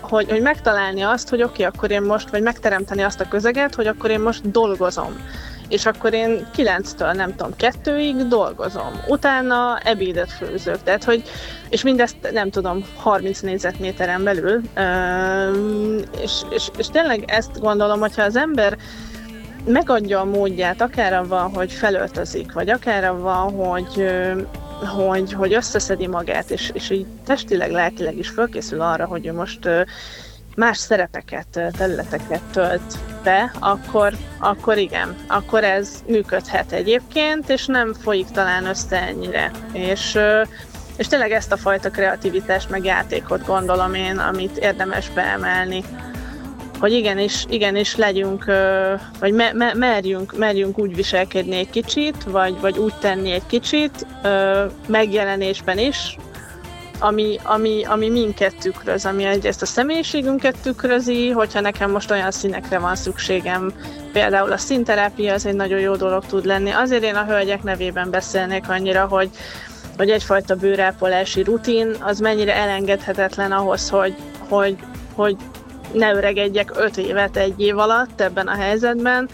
[0.02, 3.76] hogy, hogy megtalálni azt, hogy oké, okay, akkor én most, vagy megteremteni azt a közeget,
[3.76, 5.18] hogy akkor én most dolgozom.
[5.70, 8.92] És akkor én 9-től nem tudom, kettőig dolgozom.
[9.08, 10.84] Utána ebédet főzök.
[10.84, 11.24] Tehát, hogy,
[11.70, 14.62] és mindezt nem tudom, 30 négyzetméteren belül.
[16.22, 18.78] És, és, és tényleg ezt gondolom, hogyha az ember
[19.66, 24.06] megadja a módját, akár avval, hogy felöltözik, vagy akár avval, hogy,
[24.88, 29.70] hogy, hogy összeszedi magát, és, és így testileg, lelkileg is fölkészül arra, hogy ő most
[30.56, 38.28] más szerepeket, területeket tölt be, akkor, akkor igen, akkor ez működhet egyébként, és nem folyik
[38.28, 39.52] talán össze ennyire.
[39.72, 40.20] És,
[40.98, 45.84] és tényleg ezt a fajta kreativitást meg játékot gondolom én, amit érdemes beemelni
[46.80, 48.46] hogy igenis, igenis legyünk,
[49.20, 54.06] vagy me, me, merjünk, merjünk úgy viselkedni egy kicsit, vagy, vagy úgy tenni egy kicsit,
[54.88, 56.18] megjelenésben is,
[57.00, 62.80] ami, ami, ami minket tükröz, ami ezt a személyiségünket tükrözi, hogyha nekem most olyan színekre
[62.80, 63.72] van szükségem,
[64.12, 66.70] például a színterápia az egy nagyon jó dolog tud lenni.
[66.70, 69.30] Azért én a hölgyek nevében beszélnék annyira, hogy,
[69.98, 74.16] hogy egyfajta bőrápolási rutin, az mennyire elengedhetetlen ahhoz, hogy,
[74.50, 74.78] hogy,
[75.14, 75.36] hogy
[75.94, 79.30] ne öregedjek öt évet egy év alatt ebben a helyzetben.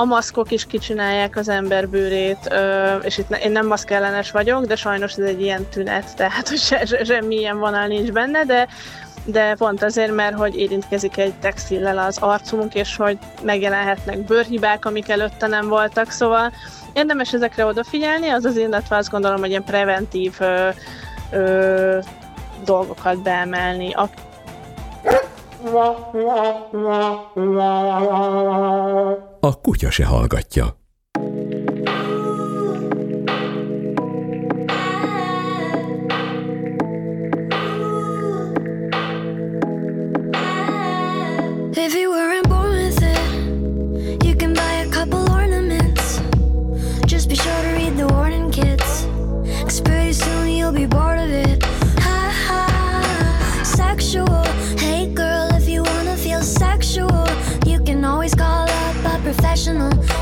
[0.00, 2.54] A maszkok is kicsinálják az ember bőrét,
[3.02, 6.84] és itt én nem maszkellenes vagyok, de sajnos ez egy ilyen tünet, tehát hogy se,
[6.84, 8.68] se, semmi ilyen vonal nincs benne, de
[9.24, 15.08] de pont azért, mert hogy érintkezik egy textillel az arcunk, és hogy megjelenhetnek bőrhibák, amik
[15.08, 16.52] előtte nem voltak, szóval
[16.92, 20.68] érdemes ezekre odafigyelni, az az illetve azt gondolom, hogy ilyen preventív ö,
[21.30, 21.98] ö,
[22.64, 23.92] dolgokat beemelni.
[29.40, 29.52] A...
[29.62, 30.74] Kutya se hallgatja.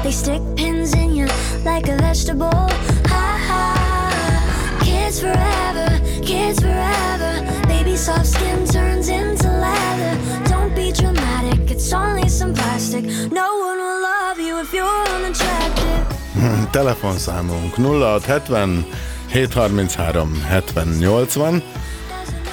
[0.06, 1.26] They stick pins in you
[1.64, 2.68] like a vegetable.
[3.12, 5.88] Ha ha, kids forever,
[6.22, 7.32] kids forever.
[7.66, 10.14] Baby soft skin turns into leather.
[10.48, 13.04] Don't be dramatic, it's only some plastic.
[13.32, 16.06] No one will love you if you're unattractive.
[16.78, 18.86] Telefonszámunk 0670
[19.32, 21.62] 733 7080,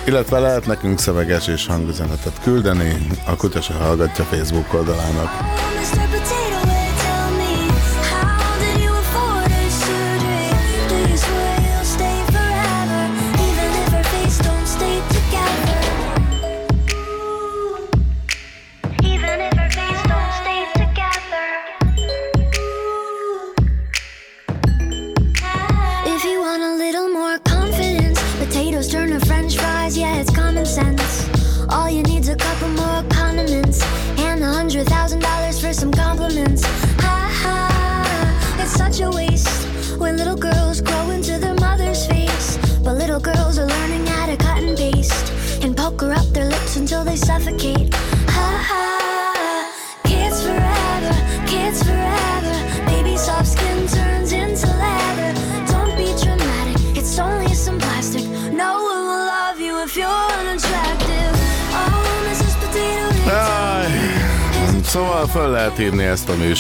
[0.06, 5.30] illetve lehet nekünk szöveges és hangüzenetet küldeni a Kutyasa Hallgatja Facebook oldalának.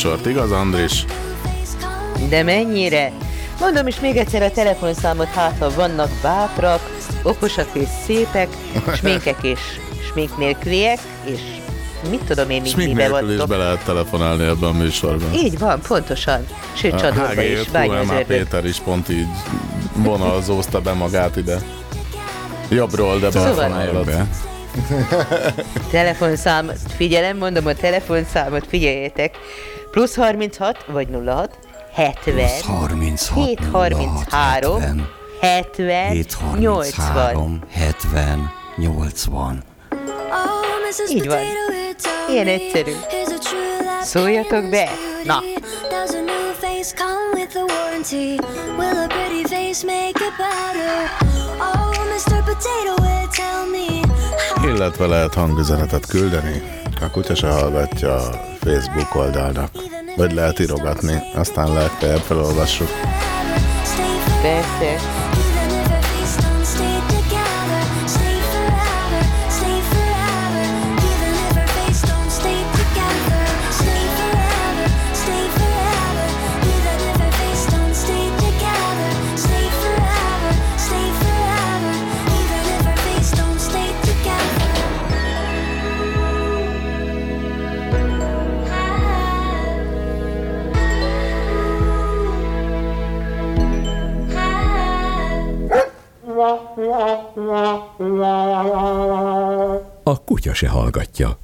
[0.03, 1.05] Műsort, igaz Andris?
[2.29, 3.11] De mennyire?
[3.59, 6.79] Mondom is még egyszer a telefonszámot, hát ha vannak bátrak,
[7.23, 8.47] okosak és szépek,
[8.95, 9.59] sminkek és
[10.11, 11.39] smink nélküliek, és
[12.09, 15.33] mit tudom én, még Smink nélkül is be lehet telefonálni ebben a műsorban.
[15.33, 16.45] Így van, pontosan.
[16.73, 18.25] Sőt, csadóba is, bányazördög.
[18.25, 19.27] Péter is pont így
[19.95, 21.57] vonalzózta be magát ide.
[22.69, 24.03] Jobbról, de Szóval-.
[24.05, 24.27] Be.
[25.91, 29.37] Telefonszám, figyelem, mondom a telefonszámot, figyeljétek.
[29.93, 31.57] Plusz 36, vagy 06,
[31.93, 35.07] 70, Plusz 36, 733,
[35.41, 36.13] 70,
[36.59, 36.59] 80.
[36.59, 39.63] 733, 70, 80.
[39.89, 40.53] Oh,
[40.89, 41.11] Mrs.
[41.11, 41.37] Így van.
[42.29, 42.91] Ilyen egyszerű.
[44.01, 44.89] Szóljatok be!
[45.23, 45.39] Na?
[48.77, 51.09] Will a pretty face make it better?
[51.59, 52.43] Oh, Mr.
[52.43, 53.22] Potato Head.
[54.73, 56.61] Illetve lehet hangüzenetet küldeni.
[57.01, 58.21] A kutya se hallgatja a
[58.59, 59.71] Facebook oldalnak.
[60.15, 62.89] Vagy lehet írogatni, aztán legfeljebb felolvassuk.
[64.41, 65.22] Persze.
[100.05, 101.35] A kutya se hallgatja.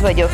[0.00, 0.30] Itt vagyok.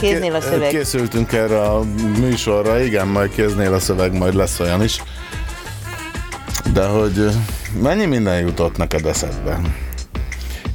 [0.00, 0.68] Kéznél a szöveg.
[0.68, 1.82] Készültünk erre a
[2.18, 5.02] műsorra, igen, majd kéznél a szöveg, majd lesz olyan is.
[6.72, 7.28] De hogy
[7.82, 9.60] mennyi minden jutott neked eszedbe?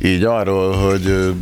[0.01, 1.33] Így arról, hogy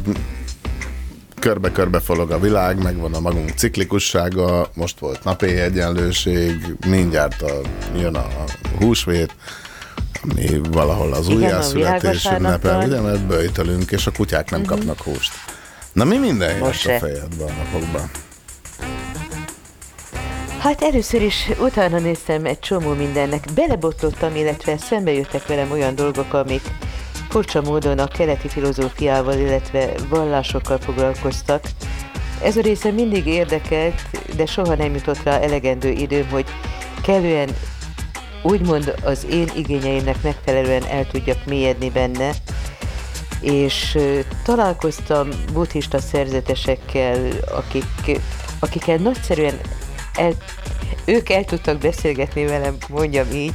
[1.39, 7.61] körbe-körbe forog a világ, megvan a magunk ciklikussága, most volt napi egyenlőség, mindjárt a,
[7.97, 8.27] jön a
[8.79, 9.35] húsvét,
[10.21, 12.83] ami valahol az újjászületés világvasárnap ünnepe, van.
[12.85, 15.31] ugye, mert böjtölünk, és a kutyák nem kapnak húst.
[15.95, 16.99] Na mi minden Most a se.
[16.99, 18.09] fejedbe a napokban?
[20.59, 23.43] Hát először is utána néztem egy csomó mindennek.
[23.53, 26.61] Belebotlottam, illetve szembe jöttek velem olyan dolgok, amik
[27.29, 31.63] furcsa módon a keleti filozófiával, illetve vallásokkal foglalkoztak.
[32.43, 34.01] Ez a része mindig érdekelt,
[34.35, 36.45] de soha nem jutott rá elegendő időm, hogy
[37.03, 37.49] kellően
[38.43, 42.31] úgymond az én igényeimnek megfelelően el tudjak mélyedni benne,
[43.41, 43.97] és
[44.43, 47.19] találkoztam buddhista szerzetesekkel,
[47.55, 48.21] akik,
[48.59, 49.59] akikkel nagyszerűen
[50.13, 50.33] el,
[51.05, 53.53] ők el tudtak beszélgetni velem, mondjam így,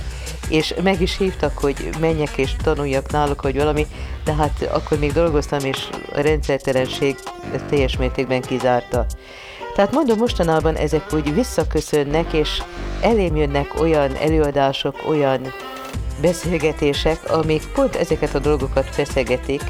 [0.48, 3.86] és meg is hívtak, hogy menjek és tanuljak náluk, vagy valami,
[4.24, 7.16] de hát akkor még dolgoztam, és a rendszertelenség
[7.68, 9.06] teljes mértékben kizárta.
[9.74, 12.62] Tehát mondom, mostanában ezek úgy visszaköszönnek, és
[13.00, 15.52] elém jönnek olyan előadások, olyan
[16.20, 19.62] beszélgetések, amik pont ezeket a dolgokat feszegetik,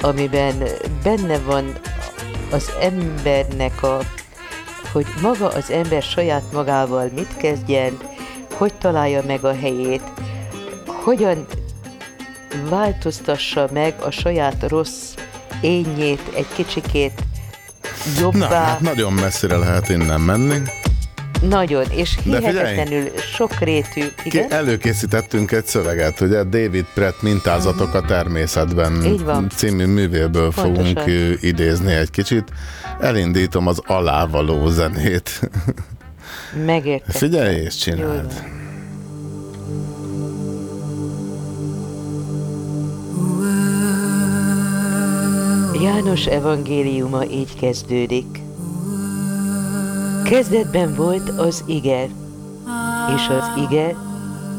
[0.00, 0.64] amiben
[1.02, 1.72] benne van
[2.50, 3.98] az embernek a,
[4.92, 7.98] hogy maga az ember saját magával mit kezdjen,
[8.54, 10.02] hogy találja meg a helyét,
[10.86, 11.46] hogyan
[12.68, 15.14] változtassa meg a saját rossz
[15.60, 17.22] ényét egy kicsikét
[18.18, 18.38] jobbá.
[18.38, 20.62] Na, hát nagyon messzire lehet innen menni.
[21.42, 24.02] Nagyon, és hihetetlenül sokrétű.
[24.24, 24.50] Igen?
[24.52, 29.48] Előkészítettünk egy szöveget, ugye David Pratt mintázatok a természetben Így van.
[29.56, 30.74] című művéből Pontosan.
[30.94, 31.02] fogunk
[31.42, 32.44] idézni egy kicsit.
[33.00, 35.40] Elindítom az alávaló zenét.
[36.66, 37.14] Megértem.
[37.14, 38.32] Figyelj és Jól csináld.
[38.32, 38.56] van.
[45.82, 48.40] János evangéliuma így kezdődik.
[50.28, 52.08] Kezdetben volt az ige,
[53.14, 53.96] és az ige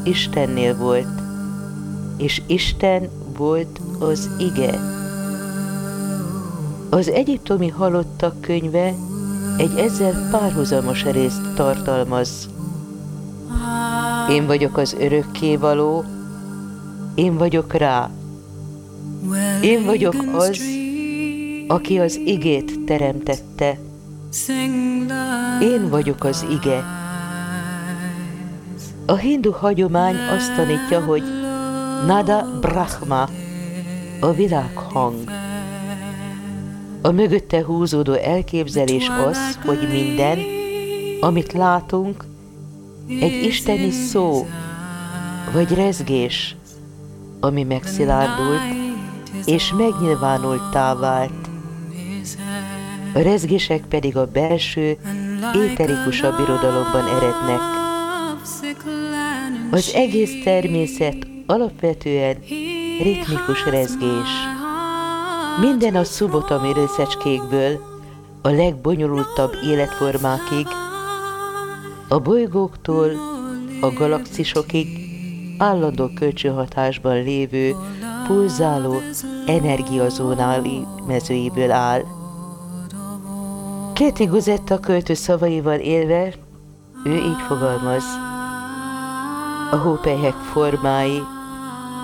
[0.04, 1.20] Istennél volt,
[2.16, 4.78] és Isten volt az ige.
[6.88, 8.94] Az egyiptomi halottak könyve
[9.56, 12.48] egy ezzel párhuzamos részt tartalmaz.
[14.30, 16.04] Én vagyok az örökkévaló,
[17.14, 18.10] én vagyok rá.
[19.62, 20.60] Én vagyok az,
[21.66, 23.89] aki az igét teremtette.
[25.60, 26.84] Én vagyok az ige.
[29.06, 31.22] A hindu hagyomány azt tanítja, hogy
[32.06, 33.28] Nada Brahma,
[34.20, 35.30] a világhang.
[37.02, 40.38] A mögötte húzódó elképzelés az, hogy minden,
[41.20, 42.24] amit látunk,
[43.08, 44.46] egy isteni szó,
[45.52, 46.56] vagy rezgés,
[47.40, 48.62] ami megszilárdult,
[49.44, 51.39] és megnyilvánultá vált.
[53.14, 54.96] A rezgések pedig a belső,
[55.54, 57.60] éterikusabb irodalomban erednek.
[59.70, 62.36] Az egész természet alapvetően
[63.02, 64.28] ritmikus rezgés.
[65.60, 67.80] Minden a szubotami részecskékből
[68.42, 70.66] a legbonyolultabb életformákig,
[72.08, 73.10] a bolygóktól
[73.80, 74.86] a galaxisokig
[75.58, 77.74] állandó kölcsönhatásban lévő,
[78.26, 79.00] pulzáló
[79.46, 82.19] energiazónáli mezőiből áll.
[84.00, 86.34] Kéti Guzetta költő szavaival élve,
[87.04, 88.04] ő így fogalmaz.
[89.70, 91.22] A hópelyhek formái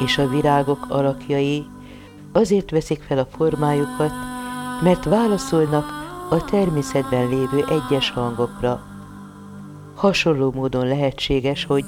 [0.05, 1.65] és a virágok alakjai
[2.33, 4.13] azért veszik fel a formájukat,
[4.83, 5.85] mert válaszolnak
[6.31, 8.81] a természetben lévő egyes hangokra.
[9.95, 11.85] Hasonló módon lehetséges, hogy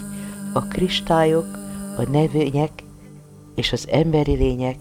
[0.52, 1.46] a kristályok,
[1.96, 2.82] a növények
[3.54, 4.78] és az emberi lények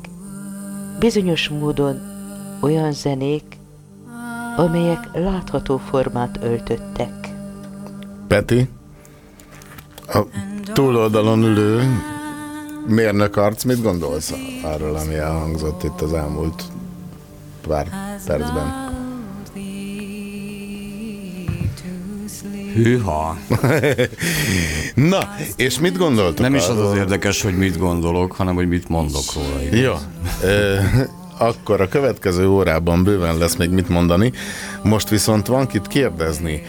[0.99, 2.01] bizonyos módon
[2.61, 3.56] olyan zenék,
[4.57, 7.29] amelyek látható formát öltöttek.
[8.27, 8.69] Peti,
[10.07, 10.19] a
[10.73, 11.83] túloldalon ülő
[12.87, 14.33] mérnök arc, mit gondolsz
[14.63, 16.63] arról, ami elhangzott itt az elmúlt
[17.67, 17.87] pár
[18.25, 18.85] percben?
[22.73, 23.37] Hűha.
[24.95, 26.39] Na, és mit gondoltok?
[26.39, 29.61] Nem is az az érdekes, hogy mit gondolok, hanem hogy mit mondok róla.
[29.61, 29.79] igaz?
[29.79, 29.93] Jó.
[31.37, 34.31] Akkor a következő órában bőven lesz még mit mondani.
[34.83, 36.61] Most viszont van kit kérdezni.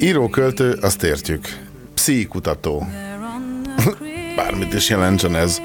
[0.00, 1.46] Író-költő, azt értjük.
[1.94, 2.86] Pszichikutató.
[4.36, 5.60] Bármit is jelentsen ez.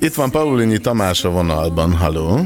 [0.00, 1.92] Itt van Paulinyi Tamás a vonalban.
[1.92, 2.40] Halló?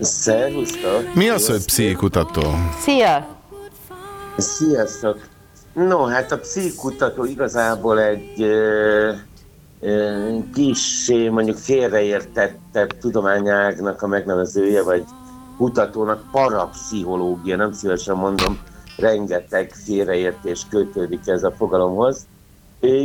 [0.00, 1.14] Szervusztok!
[1.14, 2.42] Mi az, hogy pszichikutató?
[2.80, 3.38] Szia!
[4.36, 5.18] Sziasztok!
[5.72, 9.12] No, hát a pszichikutató igazából egy ö,
[9.80, 15.04] ö, kis, mondjuk félreértettebb tudományágnak a megnevezője, vagy
[15.56, 18.58] kutatónak parapszichológia, nem szívesen mondom,
[18.96, 22.26] rengeteg félreértés kötődik ez a fogalomhoz.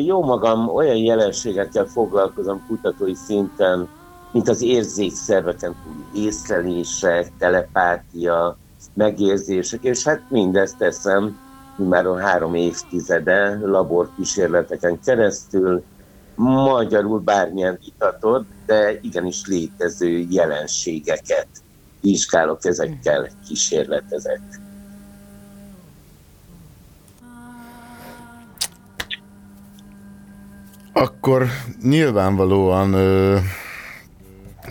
[0.06, 3.88] Jó magam olyan jelenségekkel foglalkozom kutatói szinten,
[4.32, 8.58] mint az érzékszerveken túli észlelések, telepátia,
[8.94, 11.40] megérzések, és hát mindezt teszem
[11.76, 15.84] már három évtizede laborkísérleteken keresztül,
[16.36, 21.48] magyarul bármilyen vitatott, de igenis létező jelenségeket
[22.02, 24.42] vizsgálok ezekkel, kísérletezek.
[30.94, 31.48] Akkor
[31.82, 33.38] nyilvánvalóan ö,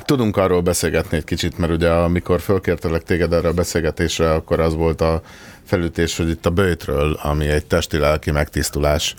[0.05, 4.75] tudunk arról beszélgetni egy kicsit, mert ugye amikor fölkértelek téged erre a beszélgetésre, akkor az
[4.75, 5.23] volt a
[5.65, 9.15] felütés, hogy itt a bőtről, ami egy testi-lelki megtisztulás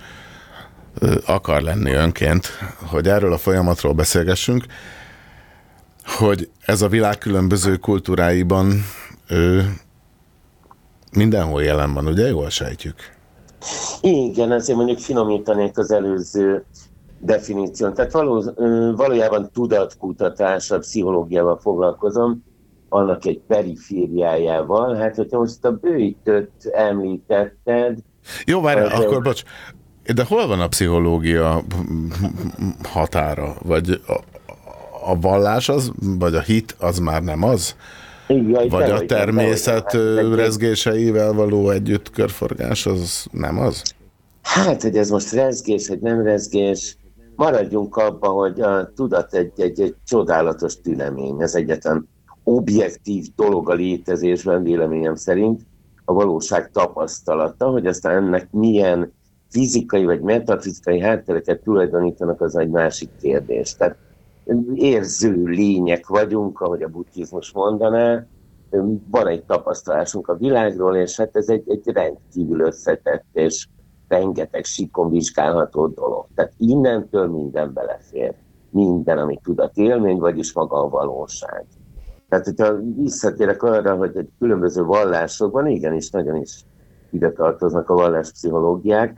[1.25, 2.47] akar lenni önként,
[2.85, 4.65] hogy erről a folyamatról beszélgessünk,
[6.03, 8.85] hogy ez a világ különböző kultúráiban
[9.27, 9.61] ö,
[11.11, 12.27] mindenhol jelen van, ugye?
[12.27, 12.95] Jól sejtjük.
[14.01, 16.65] Igen, ezért mondjuk finomítanék az előző
[17.19, 17.93] definíción.
[17.93, 18.53] Tehát való,
[18.95, 22.43] valójában tudatkutatás, a pszichológiával foglalkozom,
[22.89, 24.95] annak egy perifériájával.
[24.95, 27.97] Hát, hogyha most a bőjtöt említetted...
[28.45, 29.43] Jó, várj, akkor bocs,
[30.13, 31.63] de hol van a pszichológia
[32.83, 33.55] határa?
[33.61, 34.13] Vagy a,
[35.11, 37.75] a vallás az, vagy a hit az már nem az?
[38.27, 43.81] Jaj, vagy a természet dehogy, rezgéseivel való együtt körforgás az nem az?
[44.41, 46.97] Hát, hogy ez most rezgés, vagy nem rezgés,
[47.35, 52.07] maradjunk abba, hogy a tudat egy, egy, egy csodálatos tünemény, ez egyetlen
[52.43, 55.61] objektív dolog a létezésben véleményem szerint,
[56.05, 59.13] a valóság tapasztalata, hogy aztán ennek milyen
[59.49, 63.75] fizikai vagy metafizikai háttereket tulajdonítanak, az egy másik kérdés.
[63.75, 63.97] Tehát
[64.73, 68.25] érző lények vagyunk, ahogy a buddhizmus mondaná,
[69.11, 73.67] van egy tapasztalásunk a világról, és hát ez egy, egy rendkívül összetett és
[74.07, 76.25] rengeteg síkon vizsgálható dolog.
[76.35, 78.33] Tehát innentől minden belefér.
[78.69, 81.65] Minden, ami tudat élmény, vagyis maga a valóság.
[82.29, 86.65] Tehát, hogyha visszatérek arra, hogy egy különböző vallásokban igenis nagyon is
[87.11, 89.17] ide tartoznak a valláspszichológiák,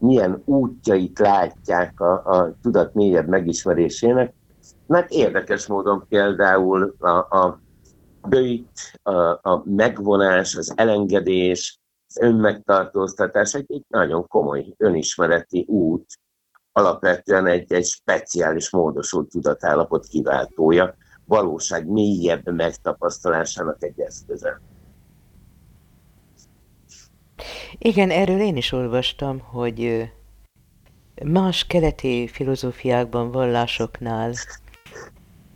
[0.00, 4.34] milyen útjait látják a, a tudat mélyebb megismerésének,
[4.86, 7.60] mert érdekes módon például a, a
[8.28, 9.12] bőjt, a,
[9.50, 16.18] a megvonás, az elengedés, az önmegtartóztatás egy, egy nagyon komoly önismereti út,
[16.72, 20.94] alapvetően egy, egy speciális módosult tudatállapot kiváltója,
[21.24, 24.60] valóság mélyebb megtapasztalásának egy eszköze.
[27.78, 30.10] Igen, erről én is olvastam, hogy
[31.24, 34.34] más keleti filozófiákban, vallásoknál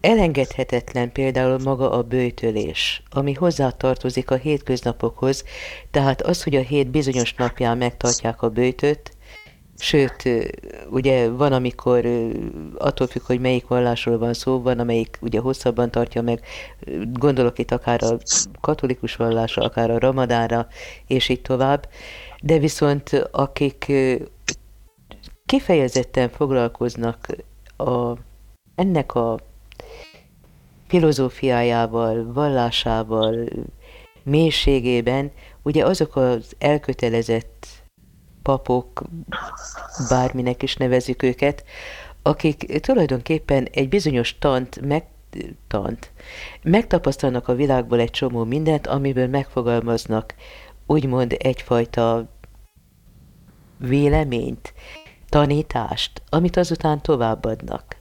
[0.04, 5.44] Elengedhetetlen például maga a bőtölés, ami hozzátartozik a hétköznapokhoz,
[5.90, 9.13] tehát az, hogy a hét bizonyos napján megtartják a bőtöt,
[9.78, 10.28] Sőt,
[10.90, 12.06] ugye van, amikor
[12.78, 16.40] attól függ, hogy melyik vallásról van szó, van, amelyik ugye hosszabban tartja meg,
[17.12, 18.16] gondolok itt akár a
[18.60, 20.66] katolikus vallásra, akár a ramadánra,
[21.06, 21.88] és így tovább,
[22.42, 23.92] de viszont akik
[25.46, 27.26] kifejezetten foglalkoznak
[27.76, 28.12] a,
[28.74, 29.38] ennek a
[30.86, 33.48] filozófiájával, vallásával,
[34.22, 37.66] mélységében, ugye azok az elkötelezett
[38.44, 39.02] papok,
[40.08, 41.64] bárminek is nevezük őket,
[42.22, 45.04] akik tulajdonképpen egy bizonyos tant meg,
[45.68, 46.10] tant,
[46.62, 50.34] megtapasztalnak a világból egy csomó mindent, amiből megfogalmaznak
[50.86, 52.28] úgymond egyfajta
[53.78, 54.74] véleményt,
[55.28, 57.96] tanítást, amit azután továbbadnak.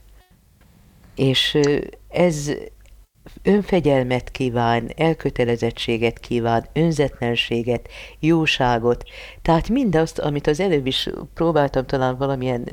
[1.16, 1.60] És
[2.10, 2.52] ez
[3.44, 9.04] önfegyelmet kíván, elkötelezettséget kíván, önzetlenséget, jóságot,
[9.42, 12.68] tehát mindazt, amit az előbb is próbáltam talán valamilyen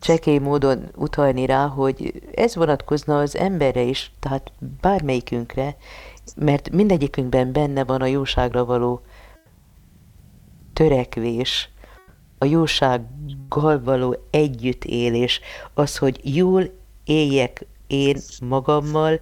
[0.00, 5.76] csekély módon utalni rá, hogy ez vonatkozna az emberre is, tehát bármelyikünkre,
[6.36, 9.00] mert mindegyikünkben benne van a jóságra való
[10.72, 11.70] törekvés,
[12.38, 15.40] a jósággal való együttélés,
[15.74, 16.70] az, hogy jól
[17.04, 19.20] éljek én magammal,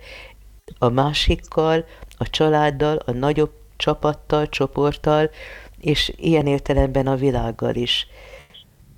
[0.78, 1.84] a másikkal,
[2.18, 5.30] a családdal, a nagyobb csapattal, csoporttal,
[5.80, 8.06] és ilyen értelemben a világgal is.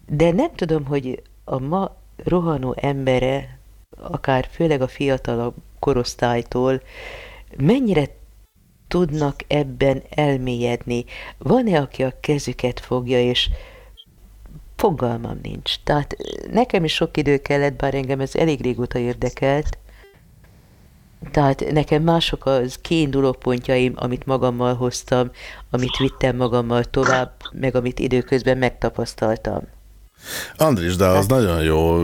[0.06, 3.58] De nem tudom, hogy a ma rohanó embere,
[3.96, 6.82] akár főleg a fiatalabb korosztálytól,
[7.56, 8.06] mennyire
[8.88, 11.04] tudnak ebben elmélyedni?
[11.38, 13.50] Van-e, aki a kezüket fogja, és
[14.82, 15.74] fogalmam nincs.
[15.84, 16.16] Tehát
[16.50, 19.78] nekem is sok idő kellett, bár engem ez elég régóta érdekelt,
[21.30, 25.30] tehát nekem mások az kiinduló pontjaim, amit magammal hoztam,
[25.70, 29.62] amit vittem magammal tovább, meg amit időközben megtapasztaltam.
[30.56, 32.02] Andris, de az nagyon jó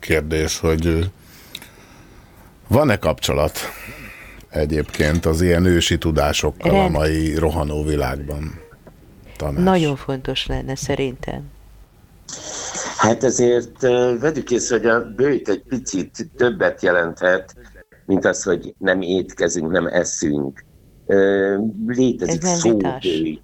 [0.00, 1.10] kérdés, hogy
[2.68, 3.58] van-e kapcsolat
[4.48, 6.94] egyébként az ilyen ősi tudásokkal Rend...
[6.94, 8.60] a mai rohanó világban?
[9.36, 9.62] Tamás.
[9.62, 11.58] Nagyon fontos lenne szerintem.
[12.96, 13.80] Hát ezért
[14.20, 17.54] vegyük észre, hogy a bőjt egy picit többet jelenthet,
[18.06, 20.64] mint az, hogy nem étkezünk, nem eszünk.
[21.86, 23.42] Létezik szóbőjt,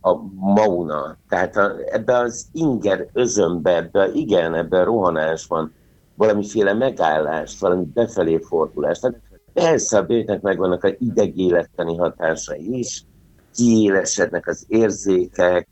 [0.00, 1.16] a mauna.
[1.28, 5.72] Tehát a, ebbe az inger özönbe, ebbe, igen, ebbe a rohanásban
[6.14, 9.00] valamiféle megállást, valami befelé fordulást.
[9.00, 9.20] Tehát
[9.52, 13.04] persze a bőjtnek megvannak a idegélettani hatásai is,
[13.54, 15.68] kiélesednek az érzékek,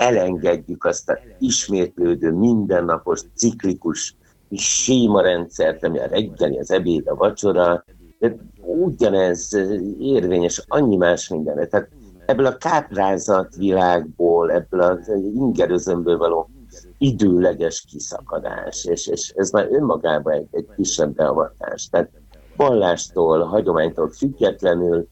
[0.00, 4.16] elengedjük azt a ismétlődő, mindennapos, ciklikus
[4.56, 7.84] séma rendszert, ami a reggeli, az ebéd, a vacsora,
[8.18, 9.56] de ugyanez
[9.98, 11.66] érvényes annyi más mindenre.
[11.66, 11.88] Tehát
[12.26, 16.50] ebből a káprázat világból, ebből az ingerözömből való
[16.98, 21.88] időleges kiszakadás, és, és ez már önmagában egy, egy kisebb beavatás.
[21.88, 22.10] Tehát
[22.56, 25.08] vallástól, hagyománytól függetlenül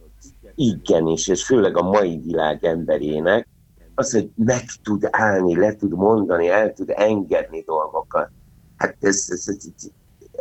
[0.55, 3.49] igenis, és főleg a mai világ emberének
[3.99, 8.29] az, hogy meg tud állni, le tud mondani, el tud engedni dolgokat.
[8.77, 9.91] Hát ez, ez, ez, ez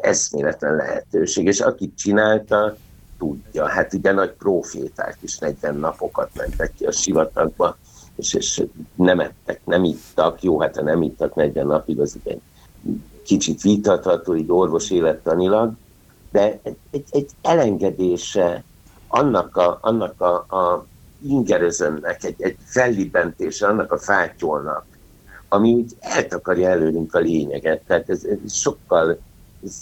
[0.01, 2.75] eszméletlen lehetőség, és aki csinálta,
[3.17, 3.67] tudja.
[3.67, 7.77] Hát ugye nagy proféták is 40 napokat mentek ki a sivatagba,
[8.15, 8.63] és, és
[8.95, 12.41] nem ettek, nem ittak, jó, hát ha nem ittak 40 napig, az egy
[13.23, 15.73] kicsit vitatható, így orvos élettanilag,
[16.31, 18.63] de egy, egy, egy elengedése
[19.07, 20.85] annak a, annak a, a
[21.22, 24.86] ingerözönnek, egy, egy fellibbentése annak a fátyolnak,
[25.49, 27.82] ami úgy eltakarja előlünk a lényeget.
[27.88, 29.20] Tehát ez, ez sokkal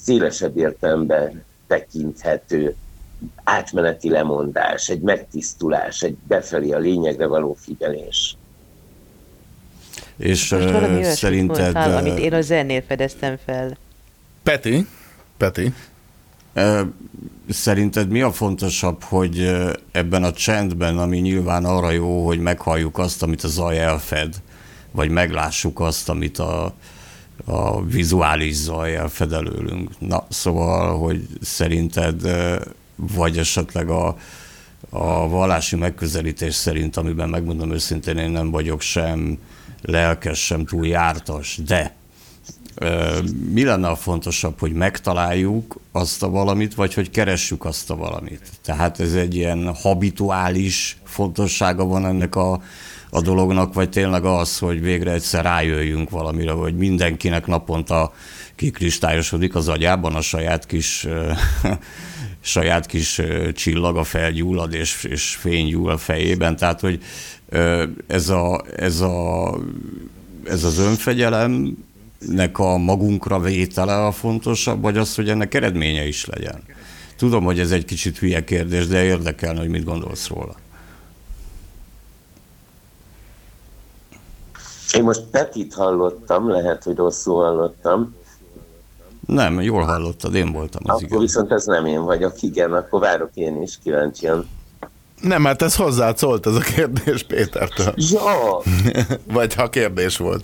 [0.04, 2.76] szélesebb értelemben tekinthető
[3.44, 8.38] átmeneti lemondás, egy megtisztulás, egy befelé a lényegre való figyelés.
[10.18, 11.62] És uh, szerinted...
[11.62, 13.78] Mondtál, amit én a zennél fedeztem fel.
[14.44, 14.88] Peti?
[15.38, 15.74] Peti?
[17.50, 19.56] Szerinted mi a fontosabb, hogy
[19.92, 24.42] ebben a csendben, ami nyilván arra jó, hogy meghalljuk azt, amit a zaj elfed,
[24.92, 26.74] vagy meglássuk azt, amit a,
[27.46, 29.90] a vizuális zaj elfed előlünk.
[30.00, 32.22] Na, szóval, hogy szerinted,
[32.96, 34.18] vagy esetleg a,
[34.90, 39.38] a vallási megközelítés szerint, amiben megmondom őszintén, én nem vagyok sem
[39.82, 41.96] lelkes, sem túl jártas, de
[43.52, 48.50] mi lenne a fontosabb, hogy megtaláljuk azt a valamit, vagy hogy keressük azt a valamit?
[48.64, 52.62] Tehát ez egy ilyen habituális fontossága van ennek a,
[53.10, 58.14] a dolognak, vagy tényleg az, hogy végre egyszer rájöjjünk valamire, hogy mindenkinek naponta
[58.56, 61.08] kikristályosodik az agyában a saját kis
[62.42, 63.22] saját kis
[63.54, 66.56] csillag a felgyullad, és, és fény gyúl a fejében.
[66.56, 67.04] Tehát, hogy
[68.08, 69.58] ez, a, ez, a,
[70.46, 71.78] ez az önfegyelem
[72.28, 76.64] nek a magunkra vétele a fontosabb, vagy az, hogy ennek eredménye is legyen?
[77.18, 80.56] Tudom, hogy ez egy kicsit hülye kérdés, de érdekelne, hogy mit gondolsz róla.
[84.94, 88.16] Én most Petit hallottam, lehet, hogy rosszul hallottam.
[89.28, 91.20] Nem, jól hallottad, én voltam az Akkor igen.
[91.20, 94.48] viszont ez nem én vagyok, igen, akkor várok én is kíváncsian.
[95.22, 97.94] Nem, hát ez hozzá szólt ez a kérdés Pétertől.
[97.96, 98.62] Ja!
[99.34, 100.44] Vagy ha kérdés volt.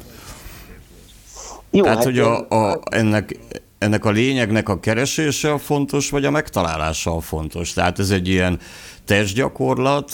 [1.72, 3.38] Jó, Tehát, hát hogy a, a, ennek,
[3.78, 7.74] ennek a lényegnek a keresése a fontos, vagy a megtalálása a fontos.
[7.74, 8.60] Tehát ez egy ilyen
[9.06, 10.12] testgyakorlat,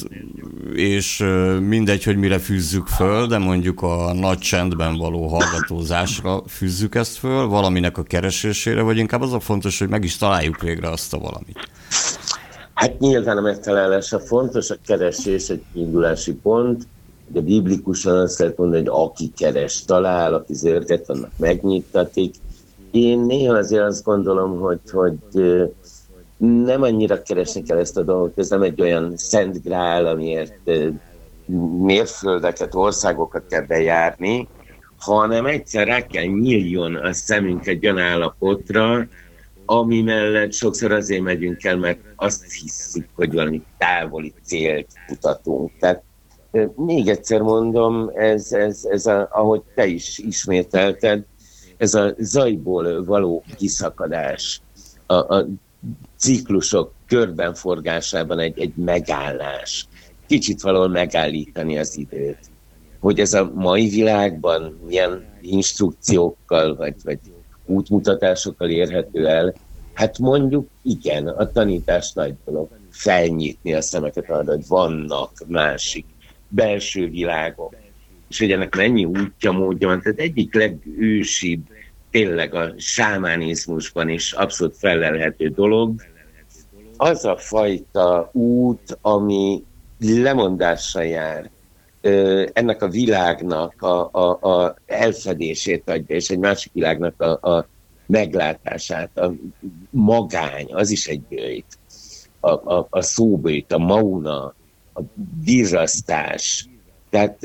[0.73, 1.23] és
[1.59, 7.47] mindegy, hogy mire fűzzük föl, de mondjuk a nagy csendben való hallgatózásra fűzzük ezt föl,
[7.47, 11.17] valaminek a keresésére, vagy inkább az a fontos, hogy meg is találjuk végre azt a
[11.17, 11.69] valamit.
[12.73, 16.87] Hát nyilván a megtalálása fontos, a keresés egy indulási pont,
[17.29, 22.35] Ugye biblikusan azt lehet mondani, hogy aki keres, talál, aki zörget, annak megnyittatik.
[22.91, 25.15] Én néha azért azt gondolom, hogy, hogy
[26.37, 30.69] nem annyira keresni kell ezt a dolgot, ez nem egy olyan szent grál, amiért
[31.81, 34.47] mérföldeket, országokat kell bejárni,
[34.97, 39.07] hanem egyszer rá kell nyíljon a szemünk egy olyan állapotra,
[39.65, 45.71] ami mellett sokszor azért megyünk el, mert azt hiszük, hogy valami távoli célt mutatunk.
[45.79, 46.03] Tehát
[46.75, 51.25] még egyszer mondom, ez, ez, ez a, ahogy te is ismételted,
[51.77, 54.61] ez a zajból való kiszakadás,
[55.05, 55.47] a, a
[56.17, 59.87] ciklusok körben forgásában egy, egy megállás.
[60.27, 62.39] Kicsit valahol megállítani az időt.
[62.99, 67.19] Hogy ez a mai világban milyen instrukciókkal vagy, vagy
[67.65, 69.53] útmutatásokkal érhető el,
[69.93, 72.69] hát mondjuk igen, a tanítás nagy dolog.
[72.89, 76.05] Felnyitni a szemeket arra, hogy vannak másik
[76.47, 77.75] belső világok.
[78.29, 80.01] És hogy ennek mennyi útja, módja van.
[80.01, 81.67] Tehát egyik legősibb,
[82.11, 86.01] tényleg a sámánizmusban is abszolút felelhető dolog,
[86.97, 89.63] az a fajta út, ami
[89.99, 91.49] lemondással jár,
[92.53, 97.67] ennek a világnak a, a, a elfedését adja, és egy másik világnak a, a
[98.05, 99.33] meglátását, a
[99.89, 101.77] magány, az is egy bőjt,
[102.39, 104.53] a, a, a szóbőjt, a mauna,
[104.97, 105.01] a
[105.43, 106.65] virrasztás.
[107.09, 107.37] Tehát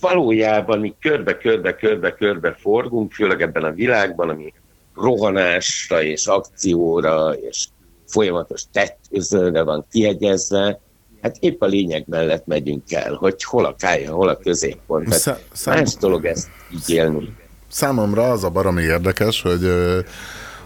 [0.00, 4.52] valójában mi körbe-körbe-körbe-körbe forgunk, főleg ebben a világban, ami
[4.94, 7.66] rohanásra és akcióra és
[8.06, 10.80] folyamatos tettőzőre van kiegyezve,
[11.22, 15.12] hát épp a lényeg mellett megyünk el, hogy hol a kája, hol a középpont.
[15.12, 15.78] Szá- szám...
[15.78, 17.36] Más dolog ezt így élni.
[17.68, 19.70] Számomra az a baromi érdekes, hogy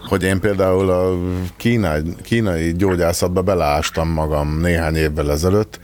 [0.07, 1.17] hogy én például a
[1.57, 5.79] kínai, kínai gyógyászatba beleástam magam néhány évvel ezelőtt,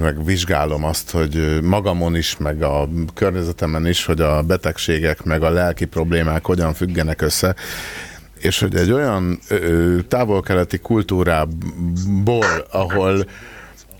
[0.00, 5.50] meg vizsgálom azt, hogy magamon is, meg a környezetemen is, hogy a betegségek, meg a
[5.50, 7.54] lelki problémák hogyan függenek össze,
[8.38, 9.38] és hogy egy olyan
[10.08, 13.26] távol-keleti kultúrából, ahol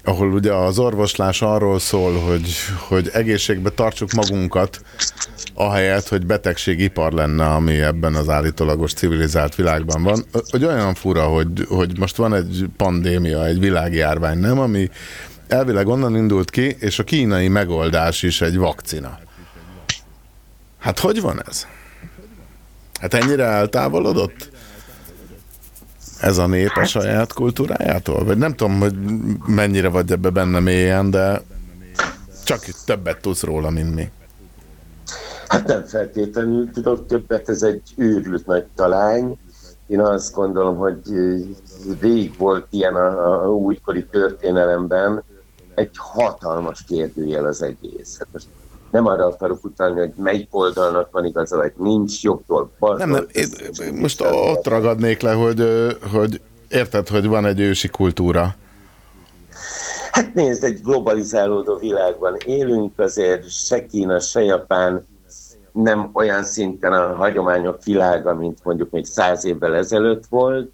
[0.05, 2.55] ahol ugye az orvoslás arról szól, hogy,
[2.89, 4.81] hogy egészségbe tartsuk magunkat,
[5.61, 11.65] ahelyett, hogy betegségipar lenne, ami ebben az állítólagos civilizált világban van, hogy olyan fura, hogy,
[11.69, 14.91] hogy most van egy pandémia, egy világjárvány, nem, ami
[15.49, 19.19] elvileg onnan indult ki, és a kínai megoldás is egy vakcina.
[20.79, 21.67] Hát hogy van ez?
[23.01, 24.51] Hát ennyire eltávolodott?
[26.21, 28.25] Ez a nép a saját kultúrájától?
[28.25, 28.95] Vagy nem tudom, hogy
[29.47, 31.43] mennyire vagy ebbe benne mélyen, de
[32.45, 34.09] csak többet tudsz róla, mint mi.
[35.49, 39.39] Hát nem feltétlenül tudok többet, ez egy őrült nagy talány.
[39.87, 41.01] Én azt gondolom, hogy
[42.01, 45.23] végig volt ilyen a, a újkori történelemben,
[45.75, 48.19] egy hatalmas kérdőjel az egész.
[48.19, 48.47] Hát most
[48.91, 53.07] nem arra akarok utalni, hogy melyik oldalnak van igaza, vagy nincs jobbtól, baltól.
[53.07, 53.27] Nem, nem,
[53.89, 55.65] én most ott ragadnék le, hogy,
[56.13, 58.55] hogy érted, hogy van egy ősi kultúra.
[60.13, 65.07] Hát nézd, egy globalizálódó világban élünk, azért se Kína, se Japán
[65.83, 70.71] nem olyan szinten a hagyományok világa, mint mondjuk még száz évvel ezelőtt volt.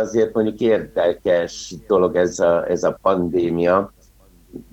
[0.00, 3.92] Azért mondjuk érdekes dolog ez a, ez a pandémia,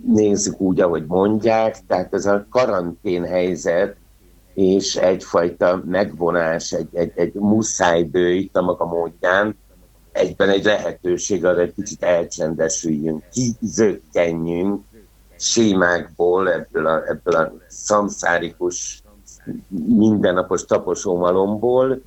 [0.05, 3.95] nézzük úgy, ahogy mondják, tehát ez a karantén helyzet
[4.53, 9.57] és egyfajta megvonás, egy, egy, egy muszájbő itt a maga módján,
[10.11, 14.83] egyben egy lehetőség arra, hogy kicsit elcsendesüljünk, kizökkenjünk
[15.37, 19.03] sémákból, ebből a, ebből a szamszárikus
[19.85, 22.01] mindennapos taposómalomból,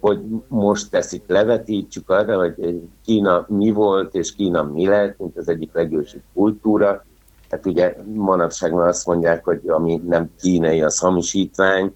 [0.00, 5.48] hogy most teszik, levetítsük arra, hogy Kína mi volt, és Kína mi lett, mint az
[5.48, 7.04] egyik legősibb kultúra,
[7.52, 11.94] tehát ugye manapság már azt mondják, hogy ami nem kínai, az hamisítvány.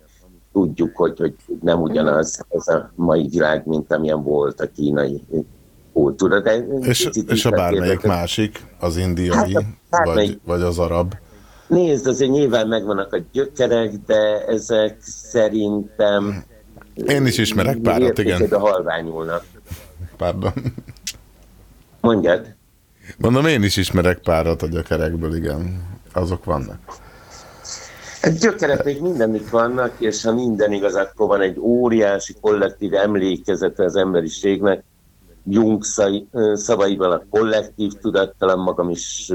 [0.52, 5.22] Tudjuk, hogy, hogy nem ugyanaz ez a mai világ, mint amilyen volt a kínai
[5.92, 6.40] kultúra.
[6.40, 8.08] De és, és a bármelyik a...
[8.08, 9.54] másik, az indiai,
[9.90, 11.14] hát vagy, vagy az arab?
[11.66, 16.44] Nézd, azért nyilván megvannak a gyökerek, de ezek szerintem...
[16.94, 18.48] Én is ismerek párat, igen.
[18.48, 19.44] De halványulnak.
[20.16, 20.52] Pardon.
[22.00, 22.54] Mondjad.
[23.18, 25.84] Mondom, én is ismerek párat a gyökerekből, igen.
[26.12, 26.78] Azok vannak.
[28.20, 33.84] Hát gyökerek még mindenik vannak, és ha minden igaz, akkor van egy óriási kollektív emlékezete
[33.84, 34.84] az emberiségnek.
[35.48, 35.84] Jung
[36.54, 39.32] szavaival a kollektív tudattalan magam is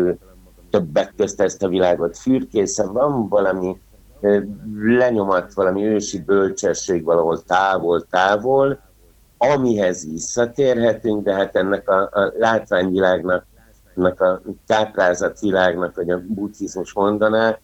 [0.72, 2.93] többek közt ezt a világot fürkészen.
[2.93, 3.80] Van valami
[4.84, 8.80] lenyomat, valami ősi bölcsesség valahol távol-távol,
[9.38, 13.45] amihez visszatérhetünk, de hát ennek a, a látványvilágnak
[13.97, 17.59] ennek a táplázatvilágnak, vagy a buddhizmus mondaná,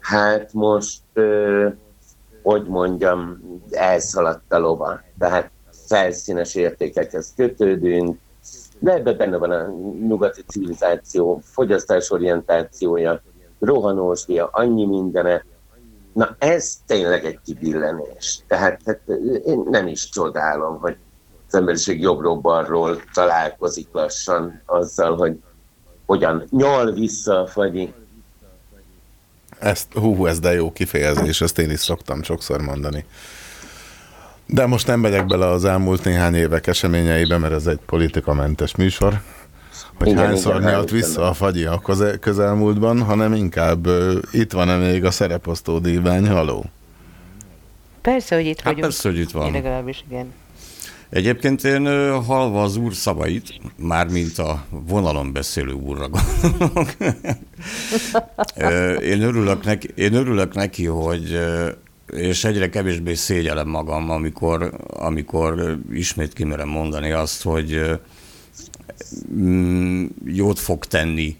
[0.00, 1.02] hát most,
[2.42, 3.40] hogy mondjam,
[3.70, 5.00] elszaladt a lova.
[5.18, 8.18] Tehát felszínes értékekhez kötődünk,
[8.78, 9.66] de ebben benne van a
[10.06, 13.22] nyugati civilizáció, fogyasztásorientációja,
[13.60, 15.44] rohanósdia, annyi mindene.
[16.12, 18.40] Na ez tényleg egy kibillenés.
[18.46, 19.00] Tehát hát,
[19.44, 20.96] én nem is csodálom, hogy
[21.46, 25.38] az emberiség jobbról-balról találkozik lassan azzal, hogy
[26.06, 27.94] hogyan nyal vissza a fagyi.
[29.58, 33.04] Ezt, hú, ez de jó kifejezés, ezt én is szoktam sokszor mondani.
[34.50, 39.20] De most nem megyek bele az elmúlt néhány évek eseményeibe, mert ez egy politikamentes műsor.
[39.98, 44.52] Hogy Igen, hányszor igen, nyalt vissza a fagyi a köze- közelmúltban, hanem inkább ö, itt
[44.52, 46.64] van-e még a szereposztó dívány, haló?
[48.02, 48.82] Persze, hogy itt Hát vagyunk.
[48.82, 49.46] persze, hogy itt van.
[49.46, 50.32] Én legalábbis, igen.
[51.10, 56.88] Egyébként én ö, hallva az úr szavait, mármint a vonalon beszélő úrra gondolok,
[59.12, 61.38] én, örülök neki, én örülök neki, hogy
[62.12, 68.00] és egyre kevésbé szégyelem magam, amikor, amikor ismét kimerem mondani azt, hogy
[69.32, 71.36] mm, jót fog tenni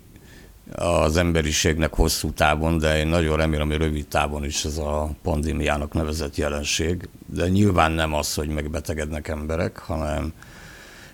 [0.74, 5.92] az emberiségnek hosszú távon, de én nagyon remélem, hogy rövid távon is ez a pandémiának
[5.92, 7.08] nevezett jelenség.
[7.26, 10.32] De nyilván nem az, hogy megbetegednek emberek, hanem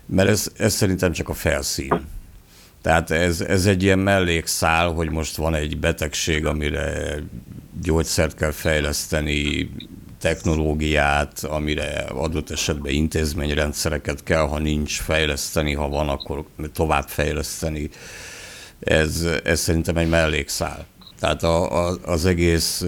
[0.06, 2.06] mert ez, ez szerintem csak a felszín.
[2.84, 7.14] Tehát ez, ez egy ilyen mellékszál, hogy most van egy betegség, amire
[7.82, 9.70] gyógyszert kell fejleszteni,
[10.20, 17.90] technológiát, amire adott esetben intézményrendszereket kell, ha nincs fejleszteni, ha van, akkor tovább fejleszteni.
[18.80, 20.86] Ez, ez szerintem egy mellékszál.
[21.20, 22.84] Tehát a, a, az egész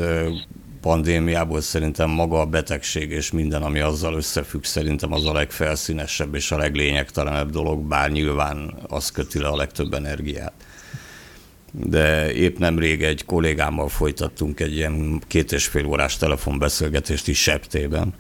[0.87, 6.51] pandémiából szerintem maga a betegség és minden, ami azzal összefügg, szerintem az a legfelszínesebb és
[6.51, 10.53] a leglényegtelenebb dolog, bár nyilván az köti le a legtöbb energiát.
[11.73, 18.15] De épp nemrég egy kollégámmal folytattunk egy ilyen két és fél órás telefonbeszélgetést is septében,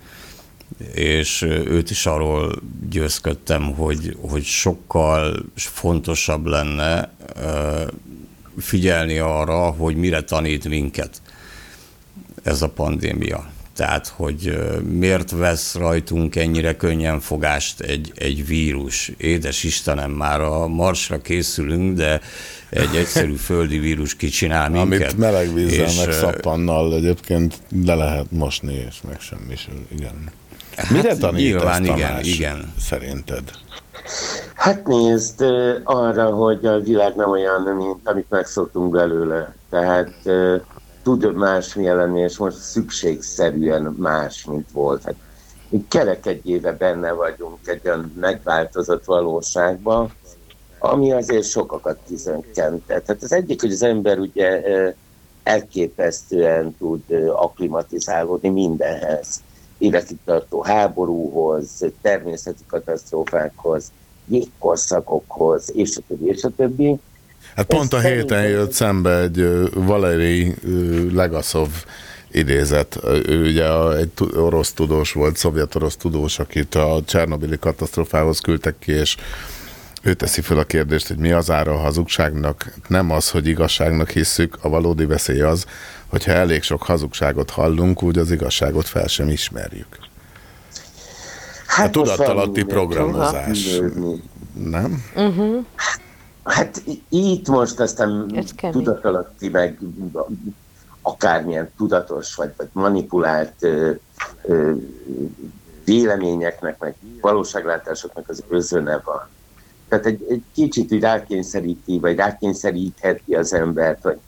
[0.95, 7.11] és őt is arról győzködtem, hogy, hogy sokkal fontosabb lenne
[8.59, 11.21] figyelni arra, hogy mire tanít minket
[12.47, 13.47] ez a pandémia.
[13.76, 19.12] Tehát, hogy miért vesz rajtunk ennyire könnyen fogást egy, egy vírus.
[19.16, 22.20] Édes Istenem, már a marsra készülünk, de
[22.70, 25.01] egy egyszerű földi vírus kicsinál minket.
[25.01, 29.86] Amit meleg vízzel, És, meg szappannal egyébként le lehet mosni, és meg semmi sem.
[29.88, 30.30] Igen.
[30.90, 32.72] Mire Hát tanít nyilván ez, igen, Tamás, igen.
[32.80, 33.42] Szerinted?
[34.55, 35.44] Hát nézd,
[35.84, 39.55] arra, hogy a világ nem olyan, mint amit megszoktunk belőle.
[39.70, 40.12] Tehát
[41.07, 45.02] tud másmilyen lenni, és most szükségszerűen más, mint volt.
[45.02, 45.14] Hát,
[45.68, 50.12] mi kerek egy éve benne vagyunk egy olyan megváltozott valóságban,
[50.78, 53.04] ami azért sokakat kizökkentett.
[53.04, 54.62] Tehát az egyik, hogy az ember ugye
[55.42, 59.42] elképesztően tud ö, akklimatizálódni mindenhez.
[59.78, 63.92] Életig tartó háborúhoz, természeti katasztrófákhoz,
[64.24, 66.98] jégkorszakokhoz, és a többi, és a többi.
[67.57, 70.54] Hát pont a héten jött szembe egy Valeri
[71.12, 71.68] Legaszov
[72.30, 72.98] idézet.
[73.26, 78.92] Ő ugye a- egy orosz tudós volt, szovjet-orosz tudós, akit a Csernobili katasztrofához küldtek ki,
[78.92, 79.16] és
[80.02, 82.72] ő teszi fel a kérdést, hogy mi az ára a hazugságnak.
[82.88, 85.64] Nem az, hogy igazságnak hisszük, a valódi veszély az,
[86.07, 89.98] hogyha elég sok hazugságot hallunk, úgy az igazságot fel sem ismerjük.
[91.66, 93.80] Hát a van programozás.
[94.52, 95.04] Nem?
[95.14, 95.64] Uh-huh.
[96.47, 98.72] Hát itt most aztán Ez kemény.
[98.76, 99.78] tudatalatti, meg
[101.03, 103.90] akármilyen tudatos vagy, vagy manipulált ö,
[104.42, 104.72] ö,
[105.84, 109.28] véleményeknek, meg valóságlátásoknak az özöne van.
[109.88, 114.18] Tehát egy, egy kicsit úgy rákényszeríti, vagy rákényszerítheti az embert, hogy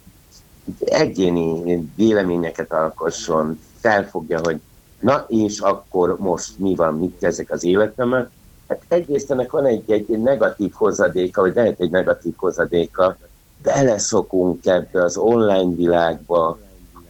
[0.79, 4.61] egyéni véleményeket alkosson, felfogja, hogy
[5.01, 8.31] na és akkor most mi van, mit kezdek az életemben.
[8.69, 13.17] Hát egyrészt ennek van egy, egy negatív hozadéka, vagy lehet egy negatív hozadéka,
[13.63, 16.59] beleszokunk ebbe az online világba,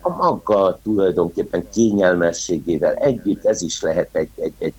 [0.00, 4.74] a maga tulajdonképpen kényelmességével együtt, ez is lehet egy, egy, egy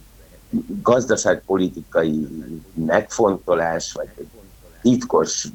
[0.81, 2.27] gazdaságpolitikai
[2.73, 4.27] megfontolás, vagy egy
[4.81, 5.47] titkos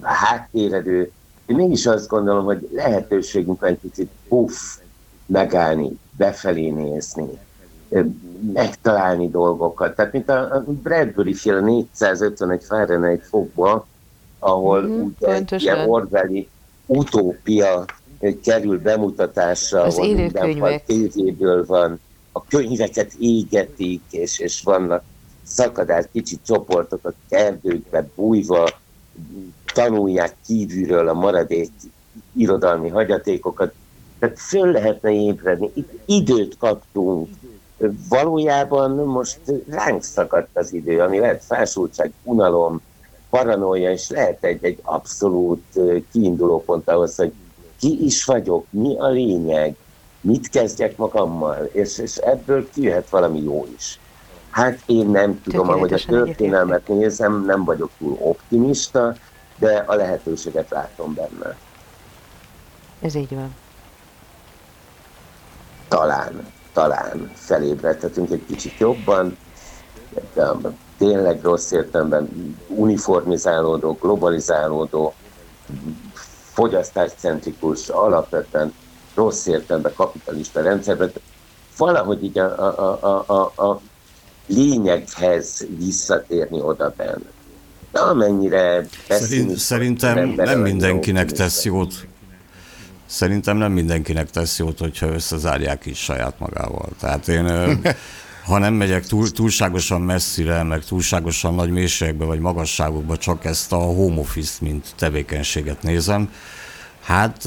[0.00, 1.12] háttéredő.
[1.46, 4.78] Én mégis azt gondolom, hogy lehetőségünk van egy picit puff,
[5.26, 7.38] megállni, befelé nézni,
[8.52, 9.96] megtalálni dolgokat.
[9.96, 13.86] Tehát, mint a a Bradbury fél 451 Fahrenheit fokba,
[14.38, 16.48] ahol uh-huh, ugye egy ilyen Orwelli
[16.86, 17.84] utópia
[18.42, 20.84] kerül bemutatásra, Az ahol élő mindenfaj könyvek.
[20.84, 22.00] tévéből van,
[22.32, 25.02] a könyveket égetik, és, és vannak
[25.42, 28.70] szakadás kicsi csoportok a erdőkbe bújva,
[29.74, 31.70] tanulják kívülről a maradék
[32.36, 33.72] irodalmi hagyatékokat.
[34.18, 35.70] Tehát föl lehetne ébredni.
[35.74, 37.28] Itt időt kaptunk.
[38.08, 42.80] Valójában most ránk szakadt az idő, ami lehet fásultság, unalom,
[43.30, 45.80] paranoia, és lehet egy, egy abszolút
[46.12, 47.32] kiinduló pont ahhoz, hogy
[47.78, 49.76] ki is vagyok, mi a lényeg,
[50.20, 54.00] mit kezdjek magammal, és, és ebből kijöhet valami jó is.
[54.50, 59.14] Hát én nem tudom, ahogy a történelmet nézem, nem vagyok túl optimista,
[59.58, 61.56] de a lehetőséget látom benne.
[63.00, 63.54] Ez így van.
[65.88, 66.52] Talán.
[66.78, 69.36] Talán felébredhetünk egy kicsit jobban,
[70.34, 70.52] de
[70.98, 75.14] tényleg rossz értelemben uniformizálódó, globalizálódó,
[76.52, 78.72] fogyasztáscentrikus, alapvetően
[79.14, 81.12] rossz értelemben kapitalista rendszerben,
[81.76, 83.80] valahogy így a, a, a, a, a
[84.46, 87.30] lényeghez visszatérni oda benne.
[87.92, 92.07] De amennyire Szerint, Szerintem nem mindenkinek tesz jót.
[93.08, 96.88] Szerintem nem mindenkinek tesz jót, hogyha összezárják is saját magával.
[97.00, 97.46] Tehát én,
[98.48, 103.76] ha nem megyek túl, túlságosan messzire, meg túlságosan nagy mélységbe vagy magasságokba, csak ezt a
[103.76, 106.30] home office mint tevékenységet nézem,
[107.02, 107.46] hát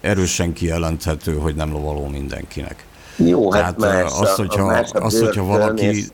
[0.00, 2.86] erősen kijelenthető, hogy nem lovaló mindenkinek.
[3.16, 6.06] Jó, hát Tehát más az, hogyha, a, más a az, hogyha valaki...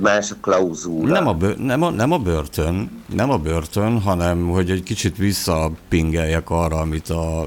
[0.00, 1.12] Más a klauzúra.
[1.12, 5.16] Nem a, bőr, nem, a, nem a börtön, nem a börtön, hanem hogy egy kicsit
[5.16, 7.46] visszapingeljek arra, amit a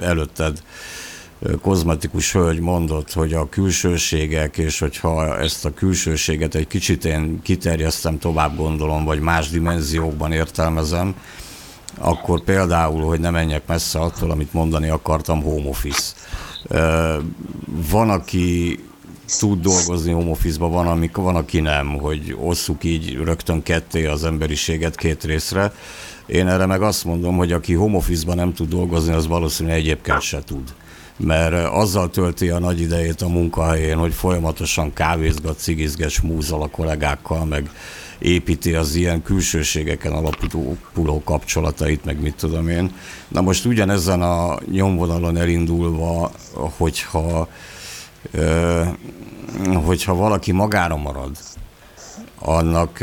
[0.00, 0.62] előtted
[1.62, 8.18] kozmetikus hölgy mondott, hogy a külsőségek, és hogyha ezt a külsőséget egy kicsit én kiterjesztem,
[8.18, 11.14] tovább gondolom, vagy más dimenziókban értelmezem,
[11.98, 16.12] akkor például, hogy ne menjek messze attól, amit mondani akartam, home office.
[17.90, 18.78] Van, aki
[19.38, 24.24] tud dolgozni home office van, amik, van, aki nem, hogy osszuk így rögtön ketté az
[24.24, 25.72] emberiséget két részre.
[26.26, 30.20] Én erre meg azt mondom, hogy aki home office nem tud dolgozni, az valószínűleg egyébként
[30.20, 30.74] se tud
[31.18, 37.44] mert azzal tölti a nagy idejét a munkahelyén, hogy folyamatosan kávézgat, cigizget, smúzol a kollégákkal,
[37.44, 37.70] meg
[38.18, 42.92] építi az ilyen külsőségeken alapuló kapcsolatait, meg mit tudom én.
[43.28, 47.48] Na most ugyanezen a nyomvonalon elindulva, hogyha,
[49.84, 51.36] hogyha valaki magára marad,
[52.38, 52.98] annak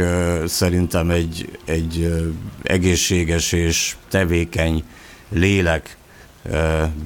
[0.46, 2.24] szerintem egy, egy
[2.64, 4.84] egészséges és tevékeny
[5.30, 5.98] lélek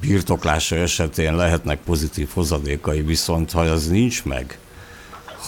[0.00, 4.58] birtoklása esetén lehetnek pozitív hozadékai, viszont ha ez nincs meg,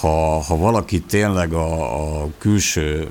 [0.00, 3.08] ha, ha valaki tényleg a, a külső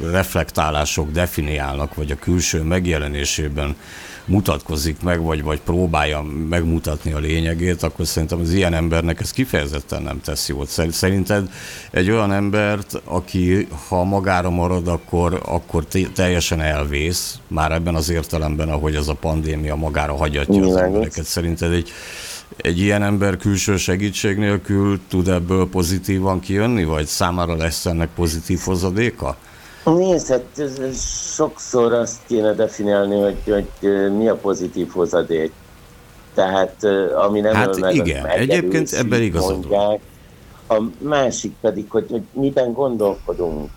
[0.00, 3.76] reflektálások definiálnak, vagy a külső megjelenésében
[4.30, 10.02] mutatkozik meg, vagy, vagy próbálja megmutatni a lényegét, akkor szerintem az ilyen embernek ez kifejezetten
[10.02, 10.68] nem tesz jót.
[10.90, 11.50] Szerinted
[11.90, 18.68] egy olyan embert, aki ha magára marad, akkor, akkor teljesen elvész, már ebben az értelemben,
[18.68, 21.24] ahogy az a pandémia magára hagyatja az embereket.
[21.24, 21.90] Szerinted egy,
[22.56, 28.60] egy ilyen ember külső segítség nélkül tud ebből pozitívan kijönni, vagy számára lesz ennek pozitív
[28.64, 29.36] hozadéka?
[29.84, 30.62] Nézd, hát
[31.34, 35.52] sokszor azt kéne definiálni, hogy, hogy mi a pozitív hozadék.
[36.34, 39.66] Tehát ami nem hát meg, igen, egyébként ebben igazad
[40.66, 43.70] A másik pedig, hogy, hogy miben gondolkodunk.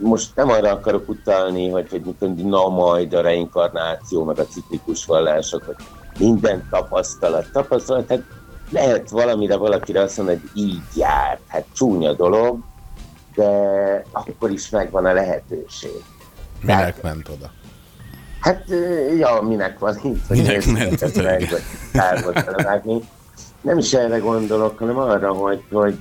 [0.00, 5.04] Most nem arra akarok utalni, hogy, hogy mit na majd a reinkarnáció, meg a ciklikus
[5.04, 5.76] vallások, hogy
[6.18, 7.46] minden tapasztalat.
[7.52, 8.22] Tapasztalat, hát
[8.70, 11.38] lehet valamire valakire azt mondani, hogy így jár.
[11.46, 12.58] Hát csúnya dolog,
[13.36, 16.02] de akkor is megvan a lehetőség.
[16.60, 17.50] Minek Tehát, ment oda?
[18.40, 18.64] Hát,
[19.18, 21.00] ja, minek van itt, hogy minek ment
[22.82, 23.02] vagy
[23.60, 25.98] Nem is erre gondolok, hanem arra, hogy, hogy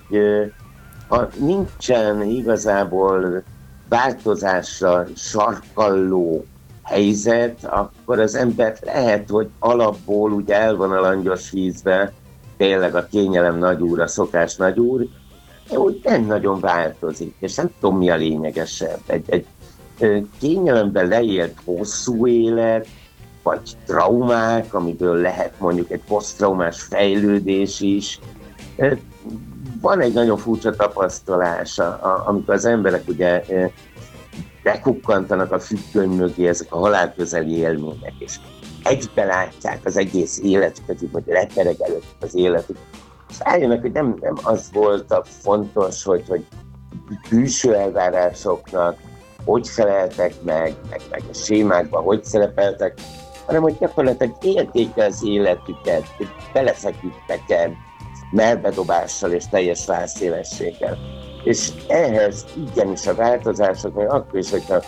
[1.08, 3.44] ha nincsen igazából
[3.90, 6.46] változásra sarkalló
[6.84, 12.14] helyzet, akkor az ember lehet, hogy alapból úgy el van a langyos vízbe,
[12.58, 15.08] tényleg a kényelem nagyúr, a szokás nagyúr,
[15.70, 19.00] úgy nem nagyon változik, és nem tudom mi a lényegesebb.
[19.06, 19.46] Egy, egy
[20.40, 22.88] kényelemben leélt hosszú élet,
[23.44, 28.20] vagy traumák, amiből lehet mondjuk egy posztraumás fejlődés is.
[29.82, 31.80] Van egy nagyon furcsa tapasztalás,
[32.26, 33.44] amikor az emberek ugye
[34.64, 38.40] bekukkantanak a függöny mögé ezek a halálközeli élmények, és
[38.84, 42.78] egybe látják az egész életüket, hogy lepereg előtt az életük,
[43.30, 46.46] és rájönnek, hogy nem, nem az volt a fontos, hogy, hogy
[47.30, 48.98] külső elvárásoknak
[49.46, 53.00] hogy feleltek meg, meg, meg a sémákban hogy szerepeltek,
[53.46, 57.74] hanem hogy gyakorlatilag élték az életüket, hogy beleszeküdtek el
[58.32, 60.98] melbedobással és teljes válszélességgel.
[61.44, 64.84] És ehhez igenis a változások, vagy akkor is, hogyha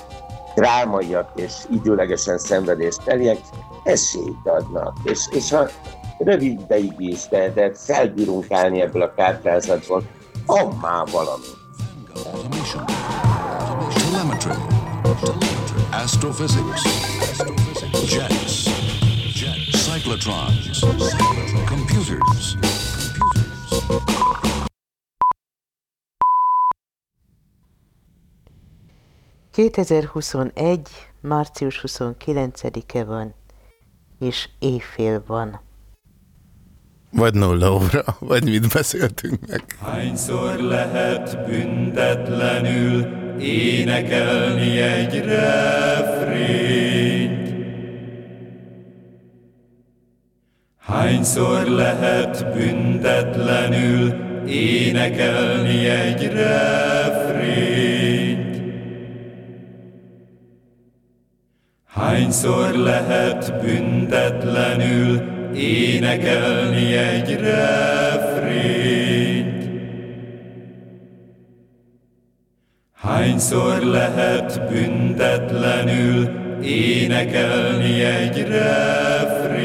[0.56, 3.38] drámaiak és időlegesen szenvedést teliek,
[3.84, 4.98] esélyt adnak.
[5.04, 5.68] És, és ha
[6.18, 7.00] rövid ideig
[7.54, 10.04] de felbírunk állni ebből a kártázatból,
[10.46, 11.46] van már valami.
[13.94, 14.52] Telemetry.
[15.92, 16.82] Astrophysics.
[18.14, 18.70] Jets.
[19.72, 20.80] Cyclotrons.
[21.66, 22.56] Computers.
[29.56, 30.80] ...2021.
[31.22, 33.34] március 29-e van,
[34.20, 35.67] és éjfél van.
[37.12, 39.64] Vagy nulla óra, vagy mit beszéltünk meg?
[39.82, 43.08] Hányszor lehet büntetlenül
[43.40, 46.58] énekelni egy refrényt?
[50.78, 54.14] Hányszor lehet büntetlenül
[54.48, 57.68] énekelni egy refrényt?
[61.86, 68.68] Hányszor lehet büntetlenül énekelni egy refrényt?
[72.94, 76.30] Hányszor lehet büntetlenül
[76.62, 79.58] énekelni egy refrényt?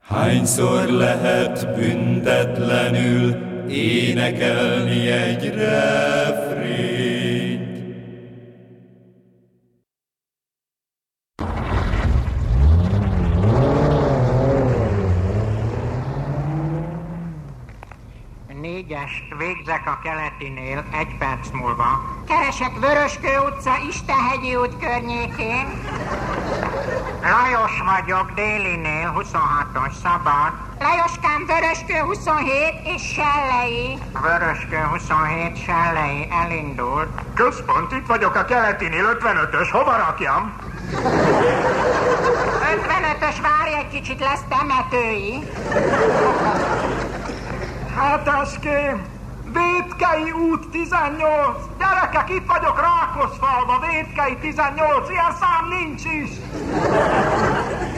[0.00, 3.36] Hányszor lehet büntetlenül
[3.68, 6.95] énekelni egy refrényt?
[19.36, 21.88] Végzek a keletinél, egy perc múlva.
[22.28, 25.66] Keresek Vöröskő utca, Istenhegyi út környékén.
[27.22, 30.52] Lajos vagyok, délinél, 26-os szabad.
[30.78, 33.98] Lajoskám, Vöröskő 27 és Sellei.
[34.22, 37.08] Vöröskő 27, Sellei, elindult.
[37.34, 40.56] Központ, itt vagyok a keletinél, 55-ös, hova rakjam?
[42.76, 45.44] 55-ös, várj egy kicsit, lesz temetői.
[47.96, 49.02] Hátáském,
[49.60, 51.56] Vétkei út 18.
[51.78, 55.10] Gyerekek, itt vagyok Rákoszfalva, Vétkei 18.
[55.10, 56.30] Ilyen szám nincs is.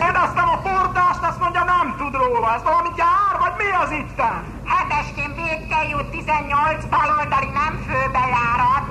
[0.01, 2.55] Kérdeztem a portást, azt mondja, nem tud róla.
[2.55, 4.37] Ez valami gyár, vagy mi az itten?
[4.71, 8.85] Heteskén Vétkei út 18, baloldali nem főbejárat.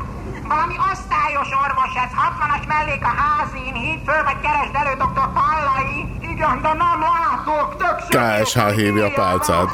[0.52, 5.28] Valami osztályos orvos ez, 60-as mellék a házin, híd föl, vagy keresd elő dr.
[5.38, 5.96] Pallai.
[6.38, 9.70] Igen, de nem látok, tök KSH hívja a pálcát.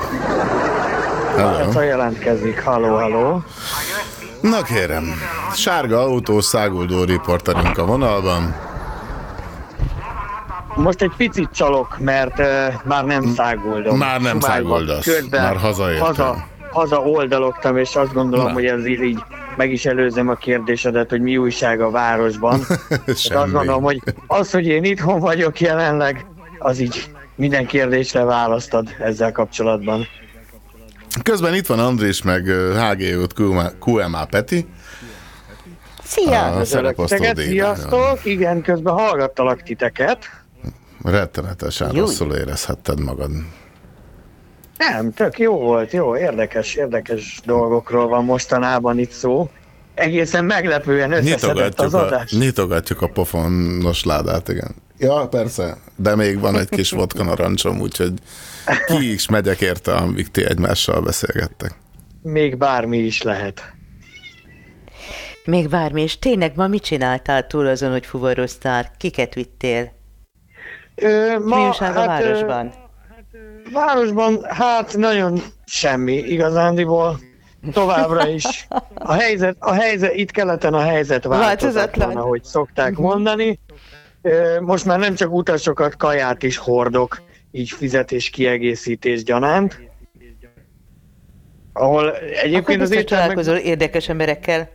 [1.36, 1.82] Hello.
[1.82, 3.44] jelentkezik, haló, haló.
[4.42, 5.04] Na kérem,
[5.56, 8.56] sárga autós száguldó riporterünk a vonalban.
[10.76, 12.46] Most egy picit csalok, mert uh,
[12.84, 13.98] már nem száguldom.
[13.98, 16.06] Már nem száguldasz, már hazaértem.
[16.06, 18.54] Haza, haza oldalogtam, és azt gondolom, Na.
[18.54, 19.24] hogy ez így
[19.56, 22.60] meg is előzem a kérdésedet, hogy mi újság a városban.
[23.08, 26.26] azt gondolom, hogy az, hogy én itthon vagyok jelenleg,
[26.64, 30.08] az így minden kérdésre választad ezzel kapcsolatban.
[31.24, 32.46] Közben itt van Andrés, meg
[32.76, 33.30] HG
[33.86, 34.68] QMA Peti.
[36.04, 36.66] Szia!
[37.36, 38.26] Sziasztok!
[38.26, 40.26] Igen, közben hallgattalak titeket.
[41.04, 42.00] Rettenetesen Júj.
[42.00, 43.32] rosszul érezhetted magad.
[44.78, 49.50] Nem, tök jó volt, jó, érdekes, érdekes dolgokról van mostanában itt szó.
[49.94, 52.34] Egészen meglepően összeszedett az adás.
[52.34, 54.76] A, nyitogatjuk a pofonos ládát, igen.
[55.04, 58.14] Ja, persze, de még van egy kis vodka narancsom, úgyhogy
[58.86, 61.76] ki is megyek érte, amíg ti egymással beszélgettek.
[62.22, 63.74] Még bármi is lehet.
[65.46, 68.92] Még bármi, és tényleg ma mit csináltál túl azon, hogy fuvaroztál?
[68.98, 69.92] Kiket vittél?
[70.96, 72.74] Ö, ma, mi hát, a városban?
[73.74, 77.20] Városban, hát nagyon semmi igazándiból.
[77.72, 78.68] Továbbra is.
[78.94, 83.60] A helyzet, a helyzet itt keleten a helyzet változatlan, ahogy szokták mondani.
[84.60, 87.22] Most már nem csak utasokat, kaját is hordok,
[87.52, 89.82] így fizetés kiegészítés gyanánt.
[91.74, 93.58] Ahol egyébként az éttermekben...
[93.58, 94.70] érdekes emberekkel.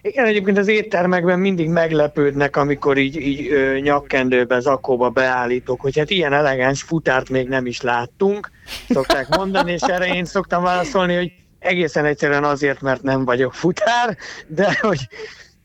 [0.00, 6.10] Igen, egyébként az éttermekben mindig meglepődnek, amikor így, így ö, nyakkendőbe, zakóba beállítok, hogy hát
[6.10, 8.50] ilyen elegáns futárt még nem is láttunk,
[8.88, 14.16] szokták mondani, és erre én szoktam válaszolni, hogy egészen egyszerűen azért, mert nem vagyok futár,
[14.46, 15.08] de hogy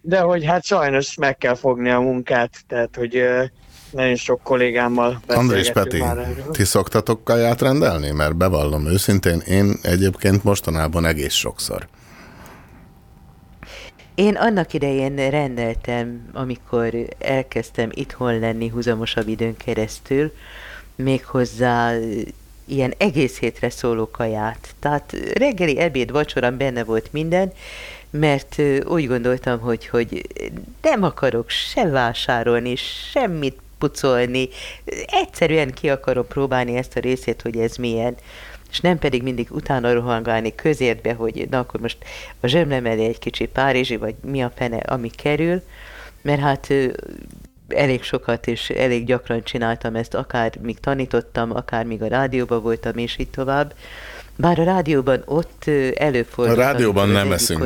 [0.01, 3.23] de hogy hát sajnos meg kell fogni a munkát, tehát hogy
[3.91, 6.03] nagyon sok kollégámmal Andrés Peti,
[6.51, 8.11] ti szoktatok kaját rendelni?
[8.11, 11.87] Mert bevallom őszintén, én egyébként mostanában egész sokszor.
[14.15, 20.33] Én annak idején rendeltem, amikor elkezdtem itthon lenni húzamosabb időn keresztül,
[20.95, 21.93] méghozzá
[22.65, 24.75] ilyen egész hétre szóló kaját.
[24.79, 27.53] Tehát reggeli, ebéd, vacsorán benne volt minden,
[28.11, 30.27] mert úgy gondoltam, hogy, hogy
[30.81, 32.75] nem akarok se vásárolni,
[33.11, 34.49] semmit pucolni,
[35.05, 38.15] egyszerűen ki akarom próbálni ezt a részét, hogy ez milyen.
[38.69, 41.97] És nem pedig mindig utána rohangálni közértbe, hogy na akkor most
[42.39, 45.61] a zsömlem elé egy kicsi párizsi, vagy mi a fene, ami kerül,
[46.21, 46.73] mert hát
[47.67, 52.97] elég sokat és elég gyakran csináltam ezt, akár míg tanítottam, akár míg a rádióban voltam,
[52.97, 53.73] és így tovább.
[54.35, 55.63] Bár a rádióban ott
[55.95, 56.57] előfordult.
[56.57, 57.65] A rádióban nem eszünk.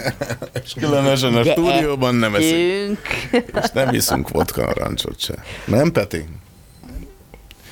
[0.64, 2.98] és különösen a De stúdióban nem eszünk.
[3.62, 5.34] És nem iszunk vodka narancsot se.
[5.66, 6.24] Nem, Peti?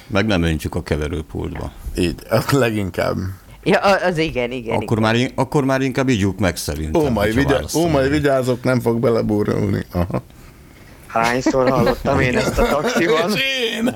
[0.07, 1.73] Meg nem öntjük a keverőpultba.
[1.99, 3.17] Így, az leginkább.
[3.65, 4.77] Ja, a- az igen, igen.
[4.77, 7.01] Akkor már, in- akkor már inkább ígyuk meg szerintem.
[7.03, 9.85] Ó, majd, vigyá- ó, majd vigyázok, nem fog beleburulni.
[9.93, 10.23] Aha.
[11.13, 13.33] Hányszor hallottam én ezt a taxiban?
[13.73, 13.95] Én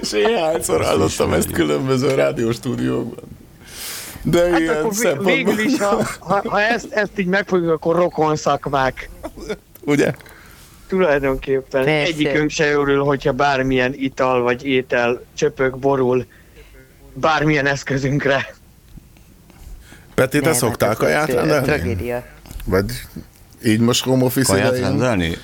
[0.00, 3.24] És én hányszor hallottam ezt különböző rádióstúdiókban.
[4.22, 5.34] De Hát ilyen akkor szempontból...
[5.34, 9.10] végül is, ha, ha, ha ezt, ezt így megfogjuk, akkor rokon szakmák.
[9.80, 10.12] Ugye?
[10.86, 12.12] Tulajdonképpen Persze.
[12.12, 16.26] egyikünk se örül, hogyha bármilyen ital vagy étel csöpök, borul
[17.14, 18.54] bármilyen eszközünkre.
[20.14, 21.66] Peti, te Nem, szoktál hát ez kaját rendelni?
[21.66, 22.24] Tragédia.
[22.64, 22.84] Vagy
[23.64, 24.88] így most home office Kaját idején?
[24.88, 25.36] rendelni?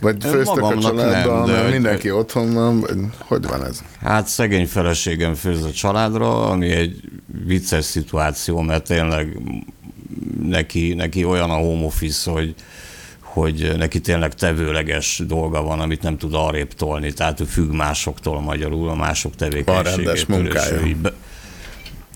[0.00, 2.84] Vagy főztök a családban, nem, de mindenki otthon van,
[3.18, 3.82] hogy van ez?
[4.02, 7.00] Hát szegény feleségem főz a családra, ami egy
[7.44, 9.38] vicces szituáció, mert tényleg
[10.42, 12.54] neki, neki olyan a home office, hogy,
[13.20, 18.40] hogy neki tényleg tevőleges dolga van, amit nem tud arrébb tolni, tehát ő függ másoktól
[18.40, 20.36] magyarul, a mások Van rendes tevékenységétől.
[20.36, 20.80] munkája.
[20.80, 21.12] ő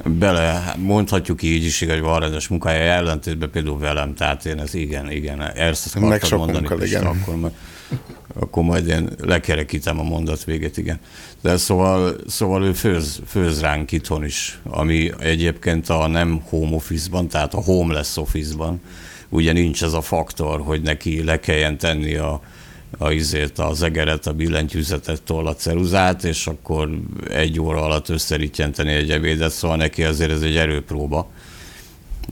[0.05, 5.11] bele, mondhatjuk így is, hogy van rendes munkája, ellentétben például velem, tehát én ez igen,
[5.11, 7.11] igen, ezt Meg akartam sokunkkal, mondani, Pista, igen.
[7.11, 7.53] akkor meg,
[8.35, 10.99] akkor majd én lekerekítem a mondat véget, igen.
[11.41, 17.29] De szóval, szóval ő főz, főz ránk itthon is, ami egyébként a nem home office-ban,
[17.29, 18.81] tehát a homeless office-ban,
[19.29, 22.41] ugye nincs ez a faktor, hogy neki le kelljen tenni a,
[22.99, 26.91] a izét, az egeret, a billentyűzetet, toll a ceruzát, és akkor
[27.31, 31.31] egy óra alatt összerítjenteni egy ebédet, szóval neki azért ez egy erőpróba.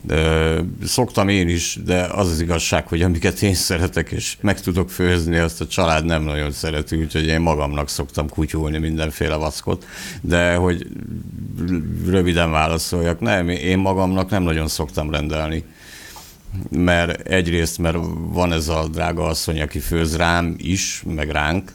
[0.07, 4.89] Ö, Szoktam én is, de az az igazság, hogy amiket én szeretek, és meg tudok
[4.89, 9.85] főzni, azt a család nem nagyon szereti, úgyhogy én magamnak szoktam kutyulni mindenféle vackot,
[10.21, 10.87] de hogy
[12.05, 15.63] röviden válaszoljak, nem, én magamnak nem nagyon szoktam rendelni
[16.69, 21.71] mert egyrészt, mert van ez a drága asszony, aki főz rám is, meg ránk,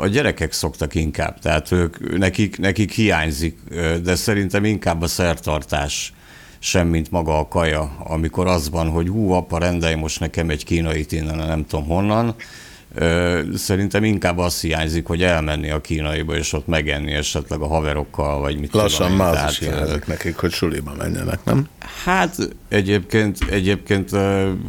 [0.00, 3.58] a gyerekek szoktak inkább, tehát ők, nekik, nekik hiányzik,
[4.02, 6.12] de szerintem inkább a szertartás
[6.58, 10.64] sem, mint maga a kaja, amikor az van, hogy hú, apa, rendelj most nekem egy
[10.64, 12.34] kínait innen, nem tudom honnan,
[13.54, 18.58] Szerintem inkább az hiányzik, hogy elmenni a kínaiba, és ott megenni esetleg a haverokkal, vagy
[18.58, 21.68] mit Lassan tudom már az is hiányzik nekik, hogy suliba menjenek, nem?
[22.04, 22.36] Hát
[22.68, 24.10] egyébként, egyébként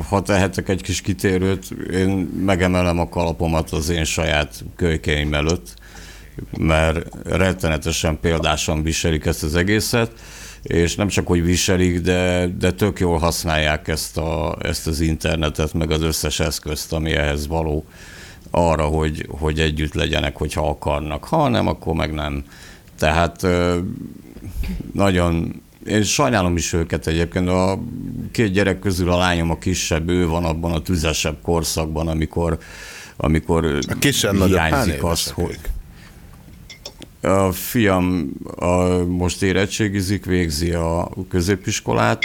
[0.07, 2.09] ha tehetek egy kis kitérőt, én
[2.45, 5.73] megemelem a kalapomat az én saját kölykeim előtt,
[6.57, 10.11] mert rettenetesen példásan viselik ezt az egészet,
[10.61, 15.73] és nem csak, hogy viselik, de, de tök jól használják ezt, a, ezt az internetet,
[15.73, 17.86] meg az összes eszközt, ami ehhez való
[18.52, 21.24] arra, hogy, hogy együtt legyenek, hogyha akarnak.
[21.24, 22.43] Ha nem, akkor meg nem.
[23.00, 23.48] Tehát
[24.93, 27.80] nagyon, én sajnálom is őket egyébként, a
[28.32, 32.58] két gyerek közül a lányom a kisebb, ő van abban a tüzesebb korszakban, amikor,
[33.18, 35.60] amikor A kisebb hiányzik az, hogy
[37.22, 38.74] a fiam a,
[39.04, 42.19] most érettségizik, végzi a középiskolát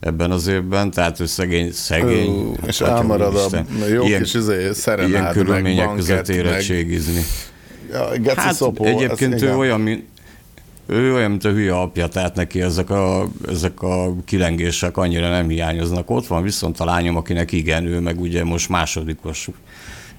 [0.00, 2.28] ebben az évben, tehát ő szegény, szegény.
[2.28, 6.36] Ú, és Atya elmarad a jó ilyen, kis izé, ilyen meg körülmények bankett, között meg-
[6.36, 7.20] érettségizni.
[7.92, 9.56] Ja, geci Hát szopó, egyébként ő igen.
[9.56, 10.04] olyan, mint,
[10.86, 15.48] ő olyan, mint a hülye apja, tehát neki ezek a, ezek a kilengések annyira nem
[15.48, 16.10] hiányoznak.
[16.10, 19.48] Ott van viszont a lányom, akinek igen, ő meg ugye most másodikos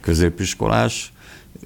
[0.01, 1.13] középiskolás,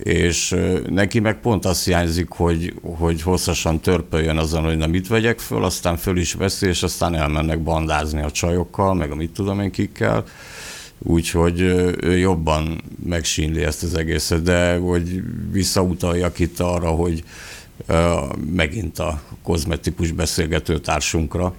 [0.04, 0.56] és
[0.90, 5.64] neki meg pont azt hiányzik, hogy, hogy hosszasan törpöljön azon, hogy na mit vegyek föl,
[5.64, 9.72] aztán föl is veszi, és aztán elmennek bandázni a csajokkal, meg a mit tudom én
[9.72, 10.24] kikkel.
[11.00, 11.62] Úgyhogy
[12.02, 17.24] ő jobban megsínli ezt az egészet, de hogy visszautaljak itt arra, hogy
[18.52, 21.54] megint a kozmetikus beszélgető társunkra,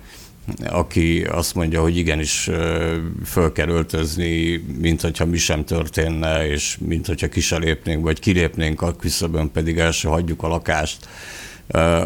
[0.67, 2.51] aki azt mondja, hogy igenis
[3.25, 8.21] föl kell öltözni, mint hogyha mi sem történne, és mint hogyha ki se lépnénk, vagy
[8.21, 11.09] kilépnénk a küszöbön, pedig el se hagyjuk a lakást.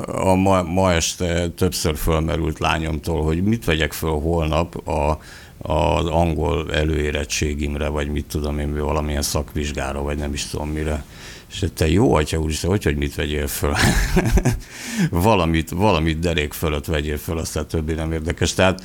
[0.06, 5.18] A ma, ma este többször fölmerült lányomtól, hogy mit vegyek föl holnap a,
[5.72, 11.04] az angol előérettségimre, vagy mit tudom én, valamilyen szakvizsgára, vagy nem is tudom mire.
[11.50, 13.74] És te jó atya úristen, hogy, hogy mit vegyél föl?
[15.10, 18.54] valamit, valamit derék fölött vegyél föl, aztán többi nem érdekes.
[18.54, 18.84] Tehát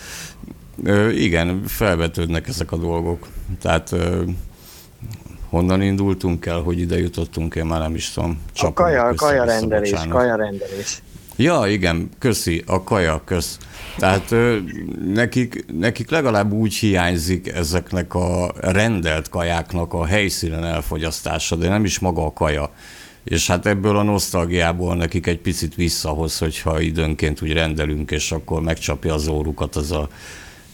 [1.11, 3.27] igen, felvetődnek ezek a dolgok.
[3.61, 3.95] Tehát
[5.49, 8.29] honnan indultunk el, hogy ide jutottunk, én már nem is tudom.
[8.29, 11.01] A Csapom kaja, össze, kaja rendelés, kaja rendelés.
[11.37, 13.57] Ja, igen, köszi, a kaja, kösz.
[13.97, 14.57] Tehát ö,
[15.05, 21.99] nekik, nekik legalább úgy hiányzik ezeknek a rendelt kajáknak a helyszínen elfogyasztása, de nem is
[21.99, 22.69] maga a kaja.
[23.23, 28.61] És hát ebből a nosztalgiából nekik egy picit visszahoz, hogyha időnként úgy rendelünk, és akkor
[28.61, 30.09] megcsapja az órukat az a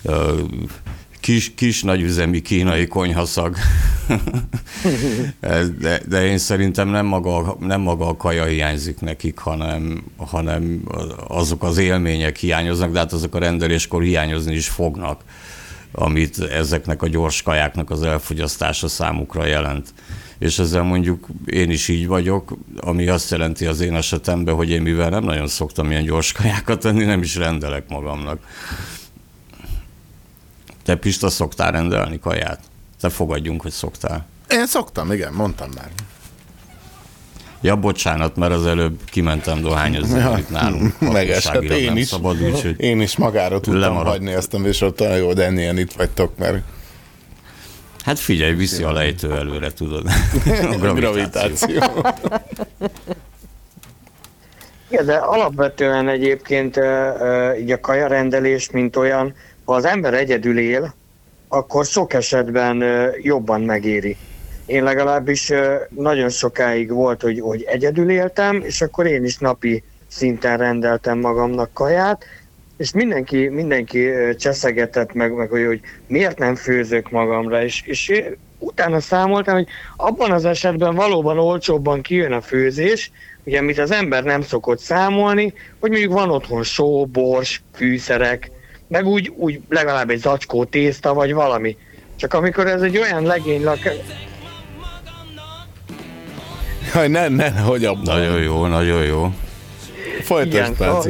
[0.03, 0.41] ö,
[1.21, 3.55] kis, kis nagyüzemi kínai konyhaszag.
[5.79, 10.81] de, de én szerintem nem maga, nem maga a kaja hiányzik nekik, hanem, hanem
[11.27, 15.21] azok az élmények hiányoznak, de hát azok a rendeléskor hiányozni is fognak,
[15.91, 19.93] amit ezeknek a gyors kajáknak az elfogyasztása számukra jelent.
[20.39, 24.81] És ezzel mondjuk én is így vagyok, ami azt jelenti az én esetemben, hogy én
[24.81, 28.39] mivel nem nagyon szoktam ilyen gyors kajákat tenni, nem is rendelek magamnak.
[30.83, 32.59] Te Pista szoktál rendelni kaját?
[33.01, 34.25] Te fogadjunk, hogy szoktál.
[34.49, 35.89] Én szoktam, igen, mondtam már.
[37.61, 40.99] Ja, bocsánat, mert az előbb kimentem dohányozni, ja, itt nálunk.
[41.11, 42.07] Megesett, én is.
[42.07, 44.07] Szabad, úgy, én is magára tudtam lemaradt.
[44.09, 46.63] hagyni ezt a műsort, olyan jó, de ennél itt vagytok, mert...
[48.03, 50.05] Hát figyelj, viszi a lejtő előre, tudod.
[50.81, 51.83] a gravitáció.
[54.89, 56.79] Igen, de alapvetően egyébként
[57.59, 59.33] így a kajarendelés, mint olyan,
[59.71, 60.93] ha az ember egyedül él,
[61.47, 62.83] akkor sok esetben
[63.21, 64.17] jobban megéri.
[64.65, 65.51] Én legalábbis
[65.89, 71.73] nagyon sokáig volt, hogy, hogy egyedül éltem, és akkor én is napi szinten rendeltem magamnak
[71.73, 72.25] kaját,
[72.77, 78.11] és mindenki, mindenki cseszegetett meg, meg hogy, hogy miért nem főzök magamra, és, és
[78.59, 83.11] utána számoltam, hogy abban az esetben valóban olcsóbban kijön a főzés,
[83.43, 88.51] ugye amit az ember nem szokott számolni, hogy mondjuk van otthon só, bors, fűszerek,
[88.91, 91.77] meg úgy, úgy legalább egy zacskó tészta, vagy valami.
[92.15, 93.79] Csak amikor ez egy olyan legény lak...
[96.93, 98.03] Jaj, ne, ne, hogy abban.
[98.03, 99.33] Nagyon jó, nagyon jó.
[100.21, 101.09] Folytasd, persze.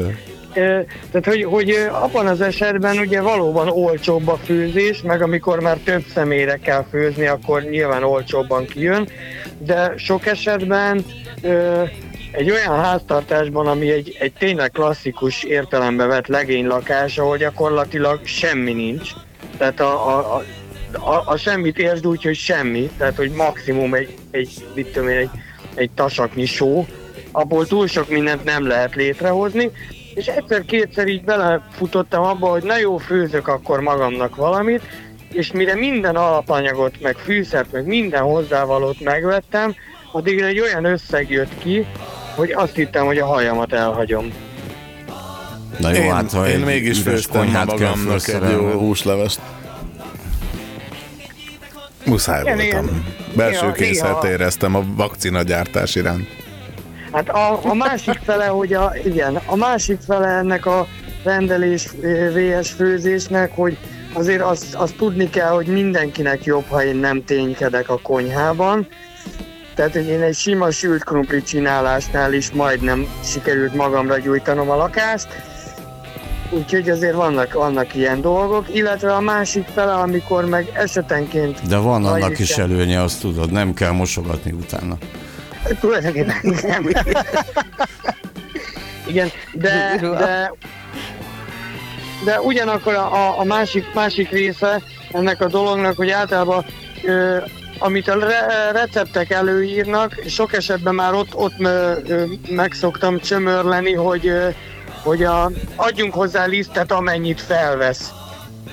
[0.53, 6.03] Tehát, hogy, hogy abban az esetben ugye valóban olcsóbb a főzés, meg amikor már több
[6.14, 9.08] személyre kell főzni, akkor nyilván olcsóbban kijön,
[9.58, 11.06] de sok esetben
[12.32, 18.74] egy olyan háztartásban, ami egy, egy tényleg klasszikus értelembe vett legény lakás, ahol gyakorlatilag semmi
[18.74, 19.10] nincs.
[19.58, 20.44] Tehát a, a, a,
[21.10, 25.18] a, a semmit értsd úgy, hogy semmi, tehát hogy maximum egy, egy mit tudom én,
[25.18, 25.30] egy,
[25.76, 26.86] egy tasaknyi só,
[27.32, 29.72] abból túl sok mindent nem lehet létrehozni,
[30.14, 34.82] és egyszer-kétszer így belefutottam abba, hogy na jó, főzök akkor magamnak valamit,
[35.32, 39.76] és mire minden alapanyagot, meg fűszert, meg minden hozzávalót megvettem,
[40.12, 41.86] addigra egy olyan összeg jött ki,
[42.36, 44.32] hogy azt hittem, hogy a hajamat elhagyom.
[45.78, 49.40] Na jó, én, hát ha én mégis főztem magamnak egy jó húslevest.
[52.06, 53.06] Muszáj igen, voltam.
[53.36, 56.28] Belső készlet éreztem a vakcinagyártás iránt.
[57.12, 60.88] Hát a, a másik fele, hogy a, igen, a másik fele ennek a
[61.24, 61.90] rendelés
[62.34, 63.78] VS főzésnek, hogy
[64.14, 68.88] azért azt, azt tudni kell, hogy mindenkinek jobb, ha én nem ténykedek a konyhában,
[69.76, 75.27] tehát, hogy én egy sima sült krumpli csinálásnál is majdnem sikerült magamra gyújtanom a lakást,
[76.53, 81.68] Úgyhogy azért vannak, vannak ilyen dolgok, illetve a másik fele, amikor meg esetenként...
[81.68, 84.98] De van annak is előnye, azt tudod, nem kell mosogatni utána.
[85.80, 86.89] Tulajdonképpen nem.
[89.07, 90.53] Igen, de, de,
[92.26, 94.81] de ugyanakkor a, a másik, másik része
[95.11, 96.65] ennek a dolognak, hogy általában
[97.03, 97.38] ö,
[97.82, 101.56] amit a re- receptek előírnak, sok esetben már ott, ott
[102.49, 104.32] meg szoktam csömörleni, hogy,
[105.03, 108.12] hogy a, adjunk hozzá lisztet, amennyit felvesz.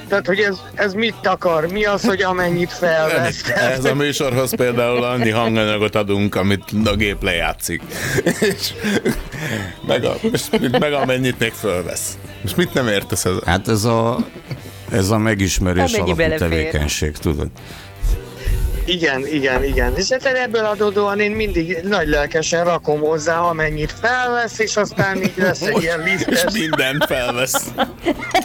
[0.09, 1.67] Tehát, hogy ez, ez mit akar?
[1.73, 3.49] Mi az, hogy amennyit felvesz?
[3.77, 7.83] Ez a műsorhoz például annyi hanganyagot adunk, amit a gép lejátszik.
[8.41, 8.73] És
[9.87, 10.15] meg, a,
[10.79, 12.19] meg amennyit még felvesz.
[12.45, 13.35] És mit nem értesz ez?
[13.45, 14.19] Hát ez a,
[14.91, 17.49] ez a megismerés alapú tevékenység, tudod?
[18.89, 19.97] Igen, igen, igen.
[19.97, 25.33] És hát ebből adódóan én mindig nagy lelkesen rakom hozzá, amennyit felvesz, és aztán így
[25.37, 26.45] lesz egy ilyen lisztes.
[26.45, 27.67] És mindent felvesz.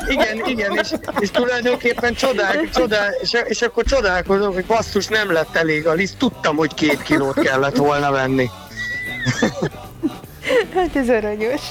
[0.07, 5.55] Igen, igen, és, és tulajdonképpen csodál, csodál és, és akkor csodálkozom, hogy basszus, nem lett
[5.55, 8.49] elég a liszt, tudtam, hogy két kilót kellett volna venni.
[10.75, 11.61] Hát ez aranyos.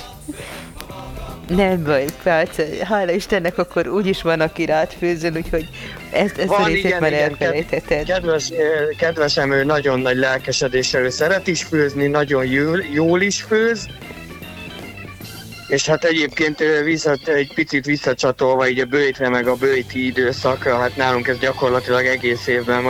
[1.48, 5.68] Nem baj, Pálca, hála Istennek, akkor úgyis van, aki rád főzön, úgyhogy
[6.10, 8.06] ezt, ezt van, a részét igen, már igen, elfelejtetted.
[8.06, 8.58] Kedves, eh,
[8.98, 13.88] kedvesem, ő nagyon nagy lelkesedéssel, ő szeret is főzni, nagyon jól, jól is főz,
[15.68, 20.96] és hát egyébként visszat, egy picit visszacsatolva így a bőjtre meg a bőjti időszakra, hát
[20.96, 22.82] nálunk ez gyakorlatilag egész évben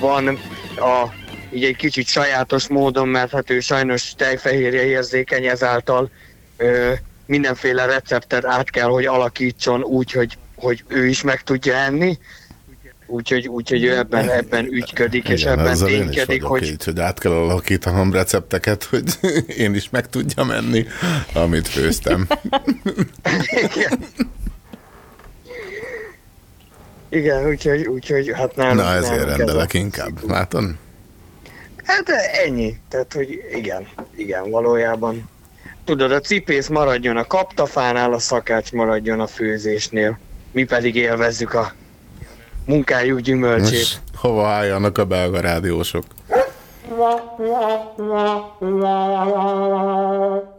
[0.00, 0.38] van
[0.76, 1.12] a,
[1.50, 6.10] így egy kicsit sajátos módon, mert hát ő sajnos tejfehérje érzékeny ezáltal
[6.56, 6.92] ö,
[7.28, 12.18] mindenféle receptet át kell, hogy alakítson úgy, hogy, hogy ő is meg tudja enni.
[13.06, 16.62] Úgyhogy, úgyhogy ő ebben, ebben ügyködik, Igen, és ebben ténykedik, hogy...
[16.62, 19.04] Így, hogy át kell alakítanom recepteket, hogy
[19.64, 20.86] én is meg tudjam enni,
[21.32, 22.26] amit főztem.
[27.08, 28.80] Igen, úgyhogy, úgyhogy hát nálunk...
[28.80, 30.64] Na ezért nálunk rendelek ez inkább, látod?
[31.84, 32.08] Hát
[32.44, 32.78] ennyi.
[32.88, 33.86] Tehát, hogy igen,
[34.16, 35.28] igen, valójában.
[35.88, 40.18] Tudod, a cipész maradjon a kaptafánál, a szakács maradjon a főzésnél.
[40.52, 41.72] Mi pedig élvezzük a
[42.66, 43.72] munkájuk gyümölcsét.
[43.72, 46.04] Most hova álljanak a belga rádiósok?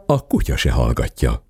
[0.05, 1.41] A kutya se hallgatja.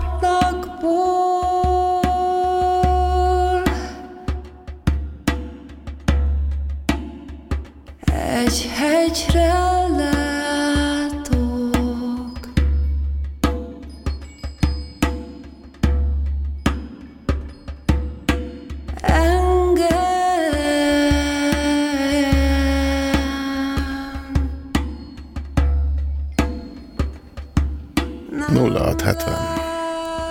[8.05, 10.18] egy hegyre látok.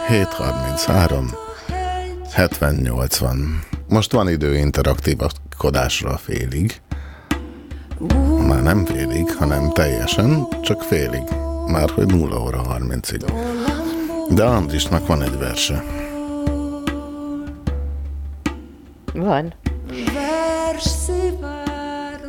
[0.09, 1.31] 733
[2.35, 6.81] 7080 Most van idő interaktívkodásra félig.
[8.47, 11.23] Már nem félig, hanem teljesen, csak félig.
[11.67, 13.33] Már hogy 0 óra 30-ig.
[14.31, 15.85] De Andrisnak van egy verse.
[19.15, 19.55] Van.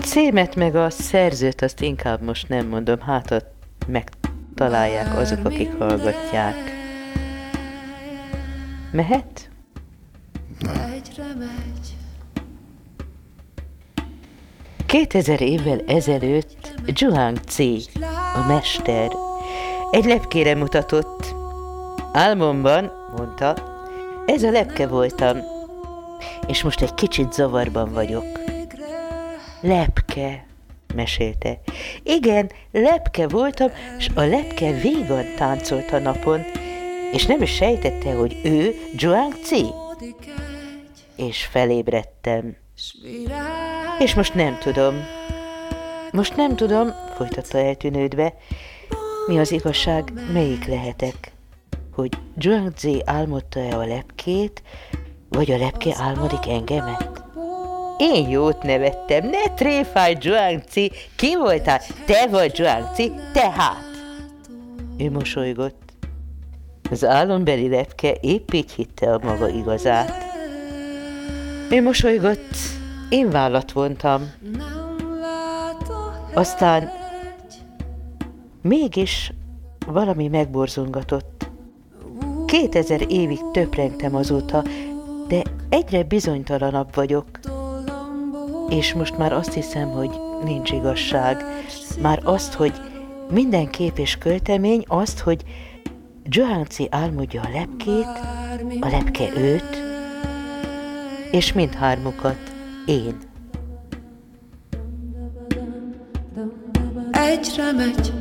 [0.01, 3.45] Címet meg a szerzőt azt inkább most nem mondom, hát
[3.87, 6.78] megtalálják azok, akik hallgatják.
[8.91, 9.49] Mehet?
[10.65, 11.95] egyre megy.
[14.85, 17.81] 2000 évvel ezelőtt Zhuang Ci,
[18.35, 19.11] a mester,
[19.91, 21.35] egy lepkére mutatott.
[22.13, 23.55] Álmomban, mondta,
[24.25, 25.37] ez a lepke voltam,
[26.47, 28.25] és most egy kicsit zavarban vagyok.
[29.61, 30.45] Lepke,
[30.95, 31.59] mesélte.
[32.03, 36.41] Igen, lepke voltam, és a lepke végan táncolt a napon,
[37.11, 39.65] és nem is sejtette, hogy ő Zhuang Ci.
[41.15, 42.55] És felébredtem.
[43.99, 44.95] És most nem tudom.
[46.11, 48.33] Most nem tudom, folytatta eltűnődve,
[49.27, 51.31] mi az igazság, melyik lehetek.
[51.95, 54.61] Hogy Zhuangzi álmodta-e a lepkét,
[55.29, 57.21] vagy a lepke álmodik engemet?
[57.97, 61.81] Én jót nevettem, ne tréfálj, Zhuangzi, ki voltál?
[62.05, 63.83] Te vagy Zhuangzi, tehát.
[64.97, 65.88] Ő mosolygott.
[66.91, 70.11] Az álombeli lepke épp így hitte a maga igazát.
[71.71, 72.55] Ő mosolygott,
[73.09, 74.31] én vállat vontam.
[76.33, 76.89] Aztán
[78.61, 79.33] mégis
[79.87, 81.49] valami megborzongatott.
[82.45, 84.63] Kétezer évig töprengtem azóta,
[85.27, 87.25] de egyre bizonytalanabb vagyok.
[88.69, 90.09] És most már azt hiszem, hogy
[90.43, 91.43] nincs igazság.
[92.01, 92.73] Már azt, hogy
[93.31, 95.43] minden kép és költemény, azt, hogy
[96.31, 98.07] Johanci álmodja a lepkét,
[98.79, 99.77] a lepke őt,
[101.31, 102.37] és mindhármukat
[102.85, 103.17] én.
[107.11, 108.13] Egyre megy,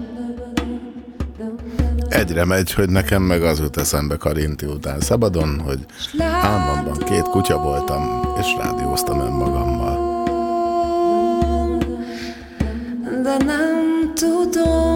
[2.09, 5.87] Egyre megy, hogy nekem meg az jut eszembe Karinti után szabadon, hogy
[6.43, 10.17] álmomban két kutya voltam, és rádióztam önmagammal.
[13.23, 14.88] de nem tudom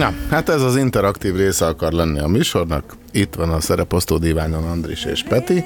[0.00, 2.96] Na, hát ez az interaktív része akar lenni a műsornak.
[3.12, 5.64] Itt van a szereposztó díványon Andris és Peti.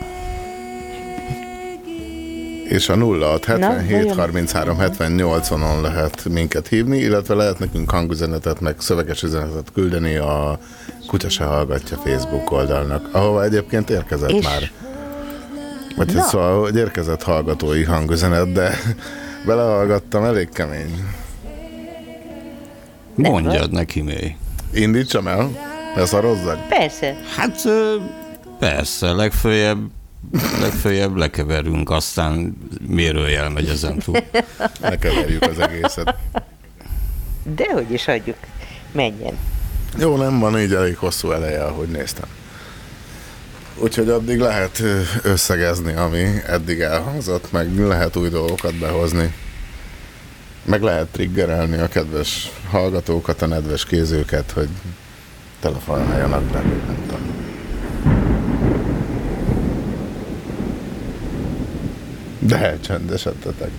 [2.68, 4.16] És a 0677 vajon?
[4.16, 10.58] 33 70 80-on lehet minket hívni, illetve lehet nekünk hangüzenetet, meg szöveges üzenetet küldeni a
[11.06, 14.44] Kutya se hallgatja Facebook oldalnak, ahova egyébként érkezett És?
[14.44, 14.70] már.
[15.96, 18.78] Vagy hát szóval, hogy érkezett hallgatói hangüzenet, de
[19.46, 21.22] belehallgattam, elég kemény.
[23.14, 24.36] Mondjad neki mély.
[24.72, 25.50] Indítsam el?
[25.96, 26.68] Leszarozzak?
[26.68, 27.16] Persze.
[27.36, 27.62] Hát
[28.58, 29.78] persze, legfőjebb,
[30.60, 32.56] legfőjebb lekeverünk, aztán
[32.88, 34.16] mérőjel megy ezen túl.
[34.80, 36.14] Lekeverjük az egészet.
[37.42, 38.36] Dehogy is hagyjuk.
[38.92, 39.38] Menjen.
[39.98, 42.28] Jó, nem van így elég hosszú eleje, ahogy néztem.
[43.78, 44.82] Úgyhogy addig lehet
[45.22, 49.34] összegezni, ami eddig elhangzott, meg lehet új dolgokat behozni.
[50.64, 54.68] Meg lehet triggerelni a kedves hallgatókat, a nedves kézőket, hogy
[55.60, 57.32] telefonáljanak be, nem tudom.
[62.38, 63.70] De elcsendesedtetek.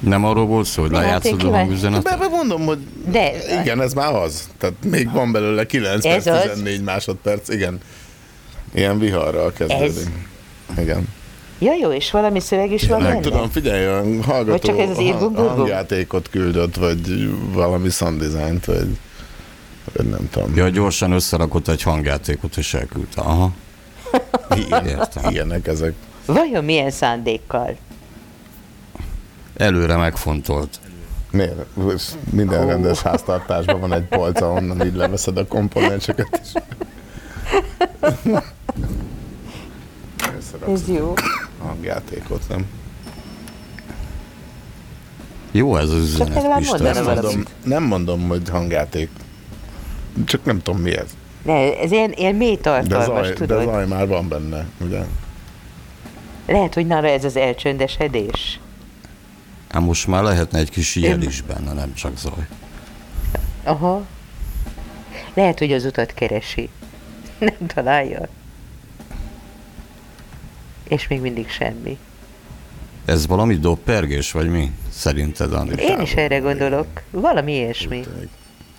[0.00, 2.18] Nem arról volt szó, hogy lejátszod a hangüzenetet?
[2.18, 2.78] Be, mondom, hogy
[3.10, 4.48] De igen, ez már az.
[4.58, 6.50] Tehát még van belőle 9 Ez perc, az?
[6.50, 7.80] 14 másodperc, igen.
[8.74, 10.08] Ilyen viharral kezdődik.
[10.78, 11.08] Igen.
[11.58, 13.20] Ja jó, és valami szöveg is van Nem benne?
[13.20, 18.64] tudom, figyelj, a Vagy hallgató csak ez az hang- hangjátékot küldött, vagy valami sound design-t,
[18.64, 18.98] vagy,
[19.96, 20.56] vagy nem tudom.
[20.56, 23.20] Ja, gyorsan összerakott egy hangjátékot és elküldte.
[23.20, 23.52] Aha.
[24.86, 25.30] Értem.
[25.30, 25.92] ilyenek ezek.
[26.26, 27.76] Vajon milyen szándékkal?
[29.56, 30.80] Előre megfontolt.
[31.30, 32.16] Miért?
[32.30, 36.52] Minden rendes háztartásban van egy polca, onnan így leveszed a komponenseket is.
[40.68, 41.12] Ez jó.
[41.58, 42.66] a hangjátékot, nem?
[45.52, 46.78] Jó ez az üzenet, legalább Pista.
[46.78, 49.10] Nem mondom, nem mondom, hogy hangjáték.
[50.24, 51.16] Csak nem tudom mi ez.
[51.42, 53.64] Ne, ez ilyen, ilyen mély De tartalmas, zaj, de tudod?
[53.64, 55.00] zaj már van benne, ugye?
[56.46, 58.60] Lehet, hogy nála ez az elcsöndesedés.
[59.68, 62.46] Hát most már lehetne egy kis jel is benne, nem csak zaj.
[63.64, 64.02] Aha.
[65.34, 66.68] Lehet, hogy az utat keresi.
[67.38, 68.28] Nem találja.
[70.88, 71.98] És még mindig semmi.
[73.04, 74.72] Ez valami doppergés, vagy mi?
[74.90, 75.82] Szerinted, Andi?
[75.82, 76.86] Én is erre gondolok.
[77.10, 78.04] Valami ilyesmi.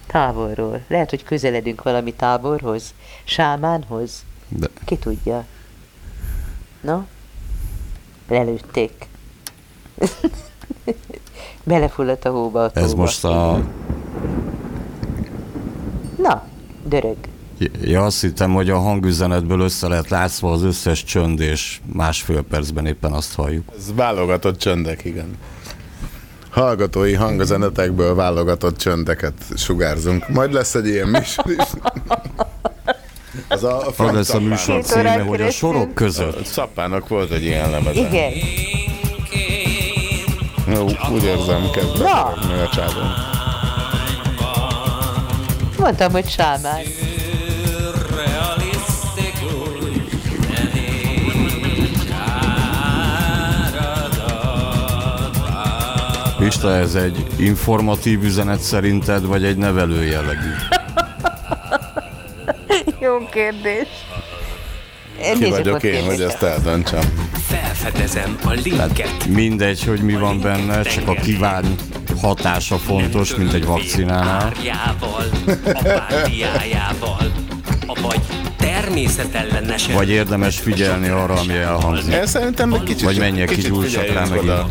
[0.07, 0.81] Távolról.
[0.87, 2.93] Lehet, hogy közeledünk valami táborhoz.
[3.23, 4.23] Sámánhoz.
[4.47, 5.45] De Ki tudja.
[6.81, 7.05] Na?
[8.27, 9.07] Lelőtték.
[11.63, 13.01] Belefulladt a hóba a ez tóba.
[13.01, 13.63] most a...
[16.17, 16.47] Na,
[16.87, 17.17] dörög.
[17.81, 22.85] Ja, azt hittem, hogy a hangüzenetből össze lehet látszva az összes csönd, és másfél percben
[22.85, 23.63] éppen azt halljuk.
[23.77, 25.37] Ez válogatott csöndek, igen.
[26.49, 30.29] Hallgatói hangzenetekből válogatott csöndeket sugárzunk.
[30.29, 31.67] Majd lesz egy ilyen műsor is.
[33.47, 36.45] Az a Az lesz a műsor címe, hogy a sorok között.
[36.45, 37.99] Szappának volt egy ilyen lemeze.
[37.99, 38.31] Igen.
[40.67, 43.11] Jó, úgy érzem, kezdve a csávon.
[45.77, 46.81] Mondtam, hogy sámán.
[56.45, 60.49] Pista, ez egy informatív üzenet szerinted, vagy egy nevelő jellegű?
[62.99, 63.87] Jó kérdés.
[65.39, 67.29] Ki vagyok én, hogy ezt eldöntsem.
[67.47, 69.25] Felfedezem a linket.
[69.27, 71.65] Mindegy, hogy mi van benne, csak a kíván
[72.21, 74.51] hatása fontos, mint egy vakcinánál.
[74.51, 75.25] Párjával,
[75.73, 77.31] apátiájával,
[78.01, 78.21] vagy
[78.85, 82.13] természetellenes Vagy érdemes figyelni arra, ami elhangzik.
[82.13, 84.39] Ez szerintem egy kicsit, Vagy menjek ki, kicsit gyújtsak rá megint.
[84.39, 84.67] oda.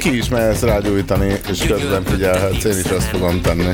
[0.00, 3.64] Ki is mehetsz rágyújtani, és közben figyelhetsz, én is azt fogom tenni.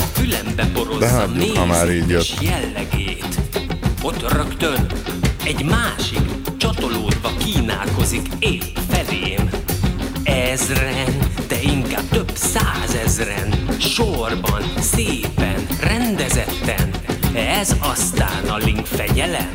[0.99, 2.35] De hagyjuk, ha már így jött.
[2.41, 3.25] jellegét.
[4.03, 4.87] Ott rögtön
[5.45, 6.21] egy másik
[6.57, 9.51] csatolódva kínálkozik épp felém.
[10.25, 11.17] Ezren,
[11.49, 16.91] de inkább több százezren, sorban, szépen, rendezetten.
[17.37, 19.51] Ez aztán a link fegyelem,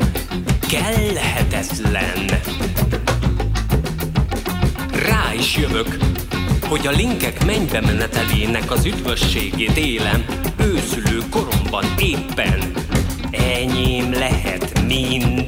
[0.68, 2.40] kellehetetlen.
[5.06, 5.96] Rá is jövök,
[6.68, 10.24] hogy a linkek mennybe menetelének az üdvösségét élem,
[10.56, 12.72] őszülő koromban éppen.
[13.30, 15.46] Enyém lehet mind,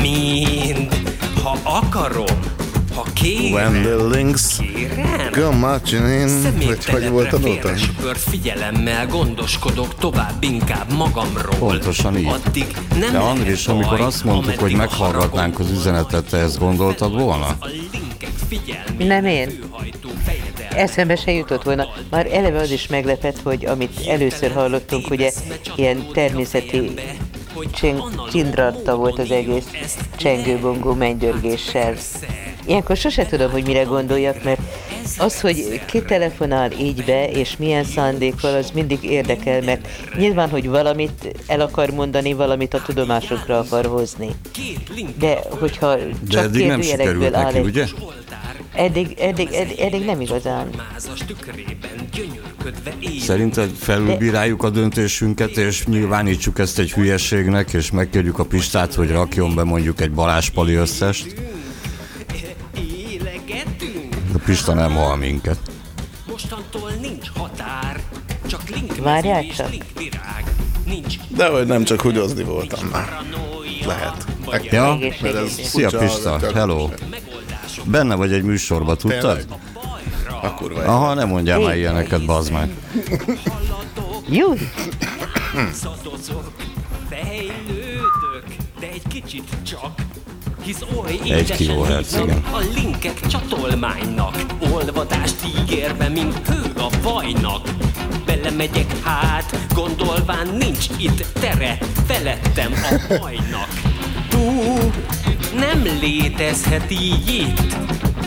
[0.00, 0.94] mind,
[1.42, 2.55] ha akarom,
[2.96, 3.52] ha kérem.
[3.52, 5.30] When the links Kérem.
[5.32, 7.68] go marching in, vagy hogy volt a nóta?
[8.14, 11.54] Figyelemmel gondoskodok tovább inkább magamról.
[11.58, 12.26] Pontosan így.
[12.26, 16.58] Addig nem De lehet Andrés, amikor baj, azt mondtuk, hogy meghallgatnánk az üzenetet, te ezt
[16.58, 17.56] gondoltad volna?
[18.98, 19.58] Nem én.
[20.70, 21.86] Eszembe se jutott volna.
[22.10, 25.32] Már eleve az is meglepett, hogy amit először hallottunk, ugye
[25.76, 26.90] ilyen természeti
[27.74, 31.94] csin- csindratta volt az egész csengőbongó mennydörgéssel.
[32.66, 34.60] Ilyenkor sose tudom, hogy mire gondoljak, mert
[35.18, 40.68] az, hogy ki telefonál így be, és milyen szándékkal, az mindig érdekel, mert nyilván, hogy
[40.68, 44.28] valamit el akar mondani, valamit a tudomásokra akar hozni.
[45.18, 47.86] De hogyha De csak eddig nem sikerült áll neki, egy ugye?
[48.74, 50.70] Eddig, eddig, eddig, eddig nem igazán.
[53.20, 59.54] Szerinted felülbíráljuk a döntésünket, és nyilvánítsuk ezt egy hülyeségnek, és megkérjük a Pistát, hogy rakjon
[59.54, 61.34] be mondjuk egy Balázs Pali összest?
[64.36, 65.58] A Pista nem hal minket.
[66.26, 68.00] Mostantól nincs határ,
[68.46, 69.68] csak link Várják csak.
[69.98, 70.44] virág.
[70.84, 73.22] Nincs De hogy nem csak húgyozni voltam már.
[73.86, 74.26] Lehet.
[74.70, 76.88] Ja, Mert ez szia Pista, hello.
[77.84, 79.46] Benne vagy egy műsorba, tudtad?
[80.42, 80.84] Akkor vagy.
[80.84, 82.70] Aha, nem mondjál már ilyeneket, bazd meg.
[84.28, 84.52] Jó.
[85.72, 86.52] Szadozok,
[87.10, 88.44] fejlődök,
[88.80, 90.00] de egy kicsit csak.
[90.66, 92.54] Hisz oly Egy édesen hívnak.
[92.54, 97.68] A linkek csatolmánynak Olvadást ígérve, mint hő a vajnak
[98.24, 103.68] Belemegyek hát, gondolván nincs itt tere Felettem a bajnak
[104.28, 104.38] Tú,
[105.58, 107.76] nem létezhet így itt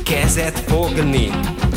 [0.03, 1.29] Kezet fogni,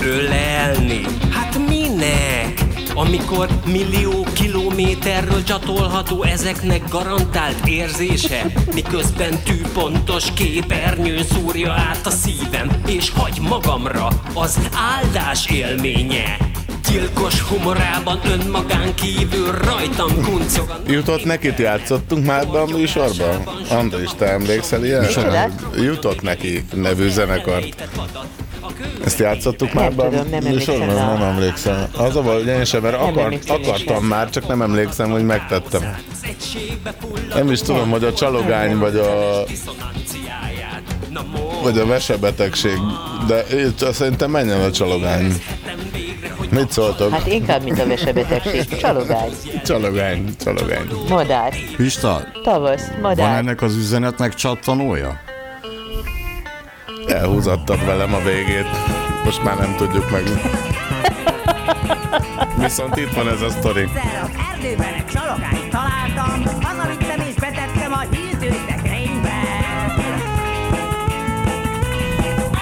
[0.03, 2.62] ölelni Hát minek?
[2.95, 13.11] Amikor millió kilométerről csatolható ezeknek garantált érzése Miközben tűpontos képernyőn szúrja át a szívem És
[13.11, 16.37] hagy magamra az áldás élménye
[16.91, 23.49] Gyilkos humorában önmagán kívül rajtam kuncog Jutott nekit játszottunk már be a műsorban?
[23.71, 25.07] Andris, te emlékszel ilyen?
[25.77, 27.89] Jutott neki nevű zenekart.
[29.05, 31.15] Ezt játszottuk már be a tudom, nem emlékszem rá.
[31.15, 31.87] Nem emlékszem.
[31.97, 34.63] Az a baj, hogy én sem, mert Nem akar, emlékszem én akartam már, csak nem
[34.63, 35.97] emlékszem, hogy megtettem.
[37.35, 39.45] Nem is tudom, hogy a csalogány vagy a
[41.63, 42.79] vagy a vesebetegség,
[43.27, 45.43] de itt szerintem menjen a csalogány.
[46.51, 47.11] Mit szóltok?
[47.11, 48.77] Hát inkább, mint a vesebetegség.
[48.77, 49.31] Csalogány.
[49.65, 50.87] Csalogány, csalogány.
[51.09, 51.55] Madár.
[51.77, 52.87] Pista, Tavasz.
[52.89, 53.39] van Madár.
[53.39, 55.21] ennek az üzenetnek csattanója?
[57.07, 58.67] Elhúzattad velem a végét.
[59.25, 60.23] Most már nem tudjuk meg.
[62.59, 63.83] Viszont itt van ez a sztori.
[63.83, 69.41] Az erdőben egy csalogányt találtam, hazavittem és betettem a hűtőszekrénybe.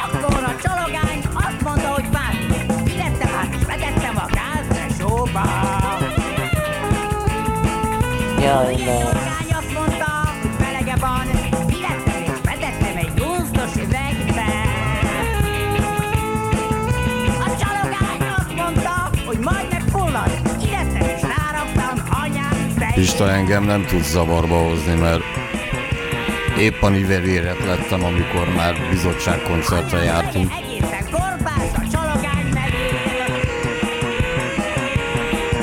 [0.04, 2.72] Akkor a csalogány azt mondta, hogy fázik.
[2.84, 5.42] Fizettem át és betettem a gázresóba.
[8.40, 9.29] Jaj, ne.
[23.00, 25.22] Pista engem nem tud zavarba hozni, mert
[26.58, 30.52] épp a nivelérett lettem, amikor már bizottságkoncertre jártunk.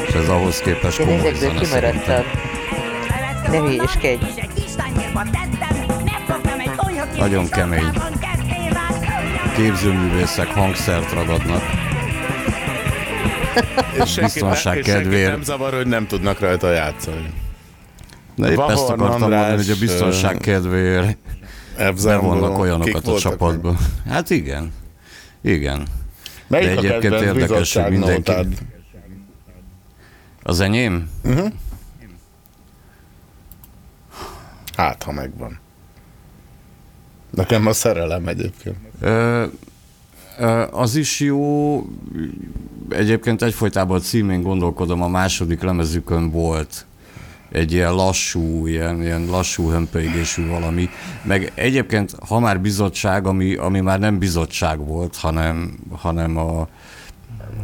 [0.07, 2.01] És ez ahhoz képest Én komoly ezekből kimaradtam.
[2.01, 2.23] szerintem.
[3.51, 4.23] Ne hülyéskedj.
[7.17, 7.89] Nagyon kemény.
[9.55, 11.66] Képzőművészek hangszert ragadnak.
[14.03, 15.31] És senki- Biztonság és senkit kedvéért.
[15.31, 17.33] nem zavar, hogy nem tudnak rajta játszani.
[18.35, 21.17] De épp Vahorn ezt akartam András, mondani, hogy a biztonság kedvéért
[22.03, 23.75] bevonnak olyanokat a csapatba.
[24.07, 24.73] Hát igen.
[25.41, 25.87] Igen.
[26.47, 28.31] Melyik De egyébként érdekes, hogy mindenki...
[28.31, 28.53] nótád?
[30.43, 31.09] Az enyém?
[31.23, 31.51] Uh-huh.
[34.75, 35.59] Hát, ha megvan.
[37.29, 38.75] Nekem a szerelem egyébként.
[38.99, 39.45] Ö,
[40.71, 41.81] az is jó,
[42.89, 46.85] egyébként egyfolytában a címén gondolkodom, a második lemezükön volt
[47.51, 50.89] egy ilyen lassú, ilyen, ilyen lassú hömpölygésű valami.
[51.23, 56.67] Meg egyébként, ha már bizottság, ami, ami már nem bizottság volt, hanem, hanem a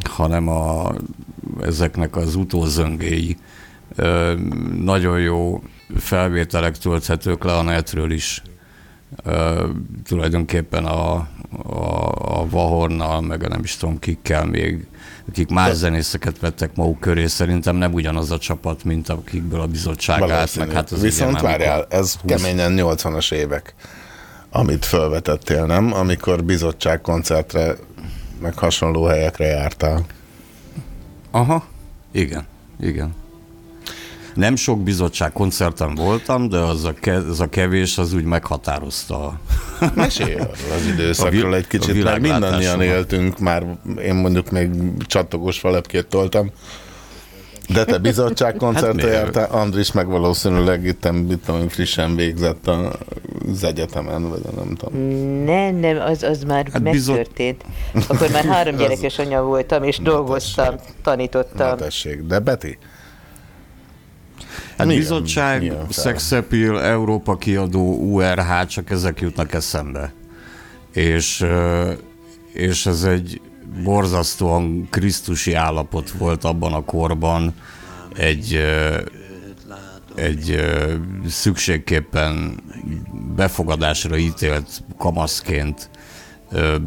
[0.08, 0.94] hanem a,
[1.60, 3.36] ezeknek az utózöngéi
[4.82, 5.62] nagyon jó
[5.96, 8.42] felvételek tölthetők le a netről is.
[10.04, 11.28] Tulajdonképpen a,
[11.62, 14.86] a, a Vahornal, meg a nem is tudom kikkel még,
[15.28, 20.30] akik más zenészeket vettek maguk köré, szerintem nem ugyanaz a csapat, mint akikből a bizottság
[20.30, 23.74] állt, meg hát az Viszont várjál, ez keményen 80-as évek,
[24.50, 25.92] amit felvetettél, nem?
[25.92, 27.74] Amikor bizottság koncertre,
[28.40, 30.04] meg hasonló helyekre jártál.
[31.30, 31.64] Aha,
[32.12, 32.46] igen,
[32.80, 33.14] igen.
[34.34, 39.40] Nem sok bizottság koncerten voltam, de az a, ke, az a kevés az úgy meghatározta.
[39.94, 43.66] Mesélj az időszakról A egy a kicsit, mert mindannyian éltünk, már
[44.02, 44.70] én mondjuk még
[45.06, 46.50] csattogós falepkét toltam.
[47.68, 52.70] De te bizottság koncertre Hát jártál, Andris meg valószínűleg itt, mit tudom, frissen végzett
[53.52, 55.00] az egyetemen, vagy nem tudom.
[55.44, 57.64] Nem, nem, az, az már Hát hát bizot- megtörtént.
[58.08, 61.68] Akkor már három Az- gyerekes anya voltam, és dolgoztam, tanítottam.
[61.68, 62.78] Na tessék, de Beti?
[64.76, 65.86] Hát Milyen- bizottság, milyen?
[65.90, 70.12] Szexepil, Európa kiadó, URH, csak ezek jutnak eszembe.
[70.92, 71.44] És,
[72.52, 73.40] és ez egy
[73.82, 77.54] borzasztóan krisztusi állapot volt abban a korban,
[78.16, 78.60] egy,
[80.14, 80.64] egy
[81.28, 82.62] szükségképpen
[83.36, 85.90] befogadásra ítélt kamaszként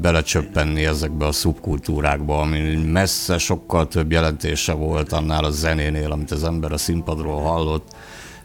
[0.01, 6.43] belecsöppenni ezekbe a szubkultúrákba, ami messze sokkal több jelentése volt annál a zenénél, amit az
[6.43, 7.95] ember a színpadról hallott.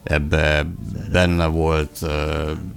[0.03, 0.67] Ebbe
[1.13, 2.01] benne volt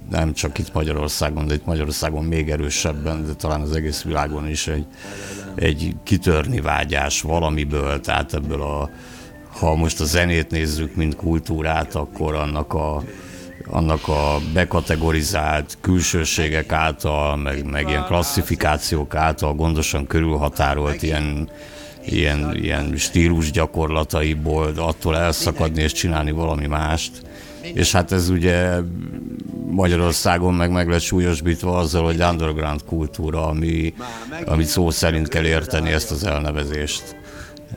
[0.09, 4.67] nem csak itt Magyarországon, de itt Magyarországon még erősebben, de talán az egész világon is
[4.67, 4.85] egy,
[5.55, 8.89] egy kitörni vágyás valamiből, tehát ebből a
[9.59, 13.03] ha most a zenét nézzük, mint kultúrát, akkor annak a
[13.67, 21.49] annak a bekategorizált külsőségek által, meg, meg ilyen klasszifikációk által gondosan körülhatárolt ilyen,
[22.05, 27.11] ilyen, ilyen stílus gyakorlataiból attól elszakadni és csinálni valami mást.
[27.73, 28.79] És hát ez ugye
[29.69, 33.93] Magyarországon meg meg lett súlyosbítva azzal, hogy underground kultúra, ami,
[34.45, 37.15] amit szó szerint kell érteni ezt az elnevezést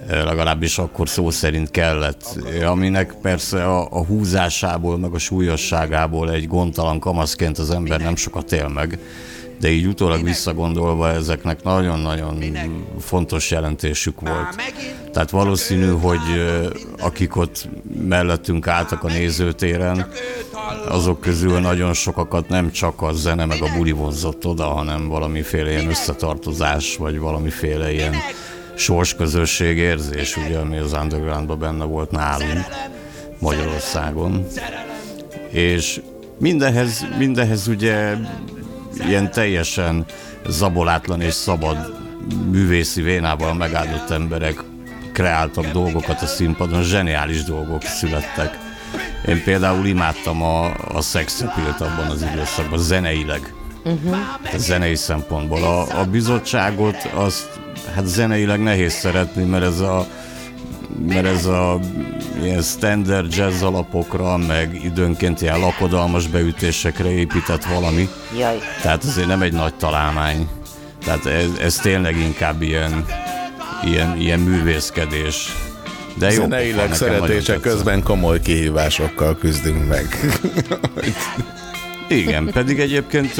[0.08, 6.98] legalábbis akkor szó szerint kellett, aminek persze a, a húzásából, meg a súlyosságából egy gondtalan
[6.98, 8.98] kamaszként az ember nem sokat él meg,
[9.60, 12.44] de így utólag visszagondolva ezeknek nagyon-nagyon
[13.00, 14.62] fontos jelentésük volt.
[15.12, 16.20] Tehát valószínű, hogy
[16.98, 17.68] akik ott
[18.08, 20.10] mellettünk álltak a nézőtéren,
[20.88, 25.70] azok közül nagyon sokakat nem csak a zene meg a buli vonzott oda, hanem valamiféle
[25.70, 28.14] ilyen összetartozás, vagy valamiféle ilyen
[28.78, 32.66] sorsközösség érzés, ugye, ami az undergroundban benne volt nálunk
[33.38, 34.46] Magyarországon.
[35.50, 36.00] És
[36.38, 38.14] mindenhez, mindenhez ugye
[39.06, 40.06] ilyen teljesen
[40.48, 41.96] zabolátlan és szabad
[42.50, 44.62] művészi vénával megáldott emberek
[45.12, 48.58] kreáltak dolgokat a színpadon, zseniális dolgok születtek.
[49.26, 50.64] Én például imádtam a,
[50.94, 51.40] a Sex
[51.78, 53.52] abban az időszakban, zeneileg.
[53.88, 54.16] Uh-huh.
[54.54, 55.62] A zenei szempontból.
[55.64, 57.48] A, a bizottságot azt
[57.94, 60.06] hát zeneileg nehéz szeretni, mert ez a
[61.06, 61.78] mert ez a
[62.42, 68.08] ilyen standard jazz alapokra, meg időnként ilyen lakodalmas beütésekre épített valami.
[68.38, 68.58] Jaj.
[68.82, 70.48] Tehát azért nem egy nagy találmány.
[71.04, 73.04] Tehát ez, ez tényleg inkább ilyen,
[73.84, 75.52] ilyen, ilyen művészkedés.
[76.14, 80.06] De jó, Zeneileg szeretése közben komoly kihívásokkal küzdünk meg.
[82.08, 83.34] Igen, pedig egyébként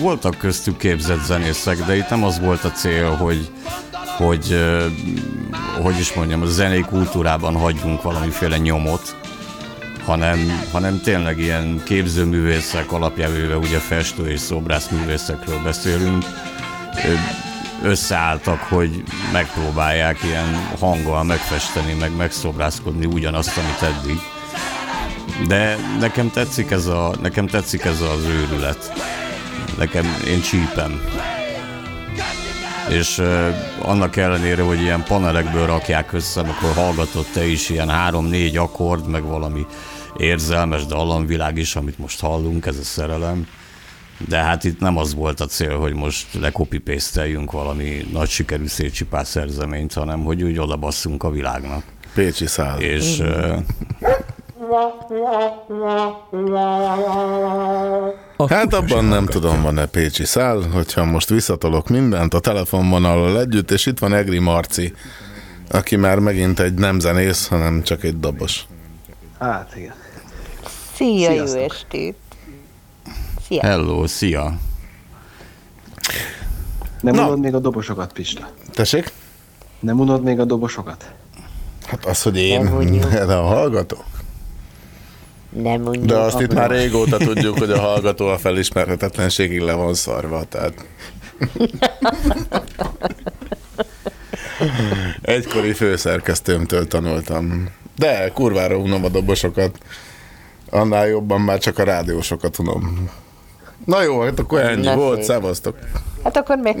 [0.00, 3.50] voltak köztük képzett zenészek, de itt nem az volt a cél, hogy,
[4.16, 4.56] hogy
[5.82, 9.16] hogy is mondjam, a zenei kultúrában hagyjunk valamiféle nyomot,
[10.04, 16.24] hanem, hanem tényleg ilyen képzőművészek alapjávéve, ugye festő és szobrászművészekről beszélünk,
[17.82, 24.18] összeálltak, hogy megpróbálják ilyen hanggal megfesteni, meg megszobrászkodni ugyanazt, amit eddig.
[25.46, 28.92] De nekem tetszik ez, a, nekem tetszik ez az őrület.
[29.78, 31.00] Nekem, én csípem.
[32.88, 33.48] És uh,
[33.82, 39.22] annak ellenére, hogy ilyen panelekből rakják össze, akkor hallgatott te is ilyen három-négy akkord, meg
[39.22, 39.66] valami
[40.16, 43.46] érzelmes dallamvilág is, amit most hallunk, ez a szerelem.
[44.28, 46.82] De hát itt nem az volt a cél, hogy most lekopi
[47.44, 51.82] valami nagy sikerű szétcsipás szerzeményt, hanem hogy úgy odabasszunk a világnak.
[52.14, 52.80] Pécsi szál.
[52.80, 53.58] És uh,
[58.48, 63.86] Hát abban nem tudom, van-e Pécsi szál, hogyha most visszatolok mindent a telefonvonalal együtt, és
[63.86, 64.92] itt van Egri Marci,
[65.70, 68.66] aki már megint egy nem zenész, hanem csak egy dobos.
[69.38, 69.94] Hát igen.
[70.94, 71.58] Szia, Sziasztok.
[71.58, 72.16] jó estét!
[73.46, 73.60] Szia!
[73.62, 74.58] Hello, szia!
[77.00, 77.26] Nem Na.
[77.26, 78.50] unod még a dobosokat, Pista?
[78.72, 79.12] Tessék?
[79.80, 81.12] Nem unod még a dobosokat?
[81.86, 84.04] Hát az, hogy én, de a hallgatók.
[85.50, 86.04] Nem mondjuk.
[86.04, 90.84] De azt itt már régóta tudjuk, hogy a hallgató a felismerhetetlenségig le van szarva, tehát...
[95.22, 97.68] Egykori főszerkesztőmtől tanultam.
[97.96, 99.78] De kurvára unom a dobosokat.
[100.70, 103.10] Annál jobban már csak a rádiósokat unom.
[103.84, 105.78] Na jó, hát akkor ennyi Na volt, szevasztok.
[106.24, 106.76] Hát akkor még...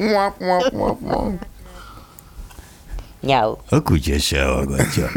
[3.20, 3.56] Nyau.
[3.68, 5.10] A kutya se hallgatja.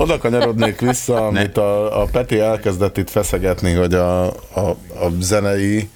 [0.00, 4.68] Oda kanyarodnék vissza, amit a, a Peti elkezdett itt feszegetni, hogy a, a,
[5.00, 5.88] a zenei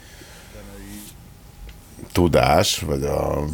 [2.12, 3.44] tudás, vagy a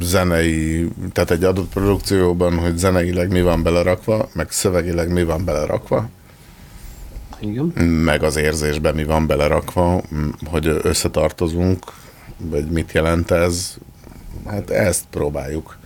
[0.00, 6.08] zenei, tehát egy adott produkcióban, hogy zeneileg mi van belerakva, meg szövegileg mi van belerakva,
[7.40, 7.64] Igen.
[7.84, 10.02] meg az érzésben mi van belerakva,
[10.44, 11.84] hogy összetartozunk,
[12.36, 13.76] vagy mit jelent ez,
[14.46, 15.76] hát ezt próbáljuk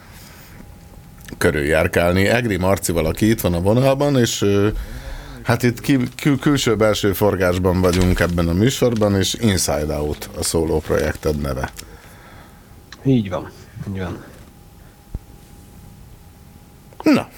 [1.38, 2.26] körüljárkálni.
[2.26, 4.44] Egri Marci valaki itt van a vonalban, és
[5.42, 10.80] hát itt kül- kül- külső-belső forgásban vagyunk ebben a műsorban, és Inside Out a szóló
[10.80, 11.70] projekted neve.
[13.04, 13.50] Így van,
[13.88, 14.24] így van.
[17.02, 17.28] Na,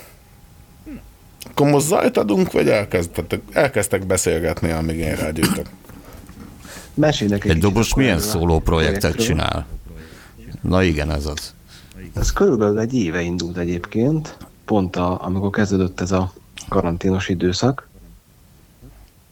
[1.51, 5.67] akkor most zajt adunk, vagy elkezdtek, elkezdtek beszélgetni, amíg én rágyűjtök?
[6.95, 9.67] Mesélnek egy, egy dobos milyen szóló projektet csinál?
[10.63, 11.55] Na igen, ez az.
[12.15, 16.33] Ez körülbelül egy éve indult egyébként, pont a, amikor kezdődött ez a
[16.69, 17.89] karanténos időszak.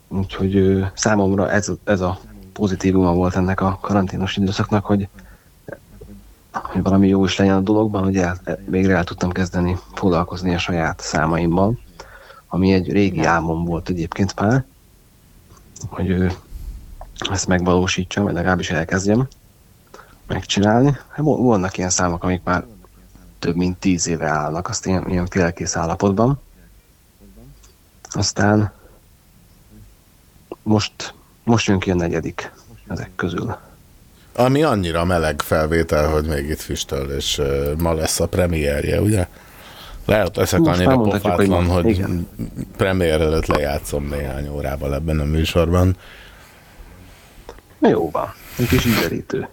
[0.09, 2.19] Úgyhogy ö, számomra ez, ez a
[2.53, 5.09] pozitívuma volt ennek a karanténos időszaknak, hogy,
[6.53, 10.59] hogy valami jó is legyen a dologban, hogy el, végre el tudtam kezdeni foglalkozni a
[10.59, 11.79] saját számaimmal,
[12.49, 14.65] ami egy régi álmom volt egyébként már.
[15.89, 16.33] hogy ő
[17.31, 19.29] ezt megvalósítsam, vagy legalábbis elkezdjem
[20.27, 20.97] megcsinálni.
[21.09, 22.65] Hát vannak ilyen számok, amik már
[23.39, 26.41] több mint tíz éve állnak, azt ilyen, ilyen félkész állapotban.
[28.11, 28.73] Aztán
[30.63, 32.53] most, most jön ki a negyedik
[32.89, 33.57] ezek közül.
[34.35, 37.43] Ami annyira meleg felvétel, hogy még itt füstöl, és
[37.79, 39.29] ma lesz a premierje, ugye?
[40.05, 42.29] Lehet, leszek Most annyira hogy pofátlan, hogy, Igen.
[42.77, 45.97] premier előtt lejátszom néhány órával ebben a műsorban.
[47.79, 49.49] Jó van, egy kis ízelítő.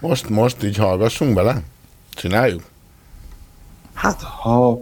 [0.00, 1.62] Most, most így hallgassunk bele?
[2.10, 2.62] Csináljuk?
[3.94, 4.80] Hát, ha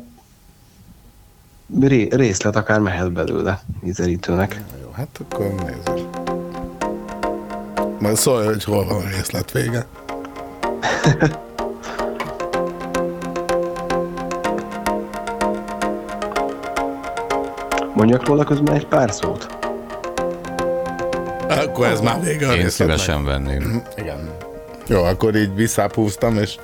[1.80, 4.62] ré, részlet akár mehet belőle ízelítőnek.
[4.82, 6.08] Jó, hát akkor nézzük.
[8.00, 9.86] Majd szólj, hogy hol van a részlet vége.
[17.94, 19.46] Mondjak róla közben egy pár szót?
[21.48, 23.82] Akkor ez már vége a Én szívesen venném.
[23.96, 24.46] Igen.
[24.88, 26.56] Jó, akkor így visszápúztam, és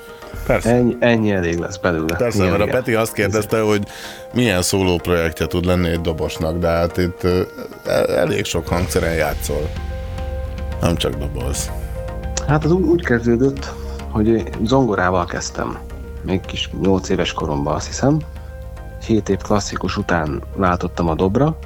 [0.47, 0.71] persze.
[0.71, 2.17] Ennyi, ennyi elég lesz belőle.
[2.17, 2.77] Persze, Ilyen mert a igen.
[2.77, 3.83] Peti azt kérdezte, hogy
[4.35, 7.27] milyen szóló projektje tud lenni egy dobosnak, de hát itt
[8.09, 9.71] elég sok hangszeren játszol.
[10.81, 11.71] Nem csak doboz.
[12.47, 13.73] Hát az úgy, úgy kezdődött,
[14.11, 15.79] hogy zongorával kezdtem.
[16.23, 18.19] Még kis 8 éves koromban azt hiszem.
[19.07, 21.57] 7 év klasszikus után váltottam a dobra.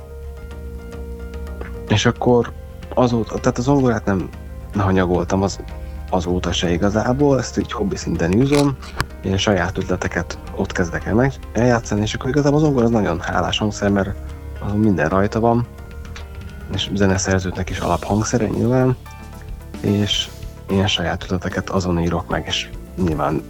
[1.88, 2.52] És akkor
[2.94, 4.30] azóta, tehát a zongorát nem
[4.76, 5.60] hanyagoltam az,
[6.10, 8.76] azóta se igazából, ezt így hobbi szinten űzöm.
[9.24, 13.20] Én saját ötleteket ott kezdek el meg eljátszani, és akkor igazából az zongor az nagyon
[13.20, 14.14] hálás hangszer, mert
[14.60, 15.66] azon minden rajta van,
[16.74, 18.96] és zeneszerzőknek is alaphangszere nyilván,
[19.80, 20.28] és
[20.70, 23.42] én saját ötleteket azon írok meg, és nyilván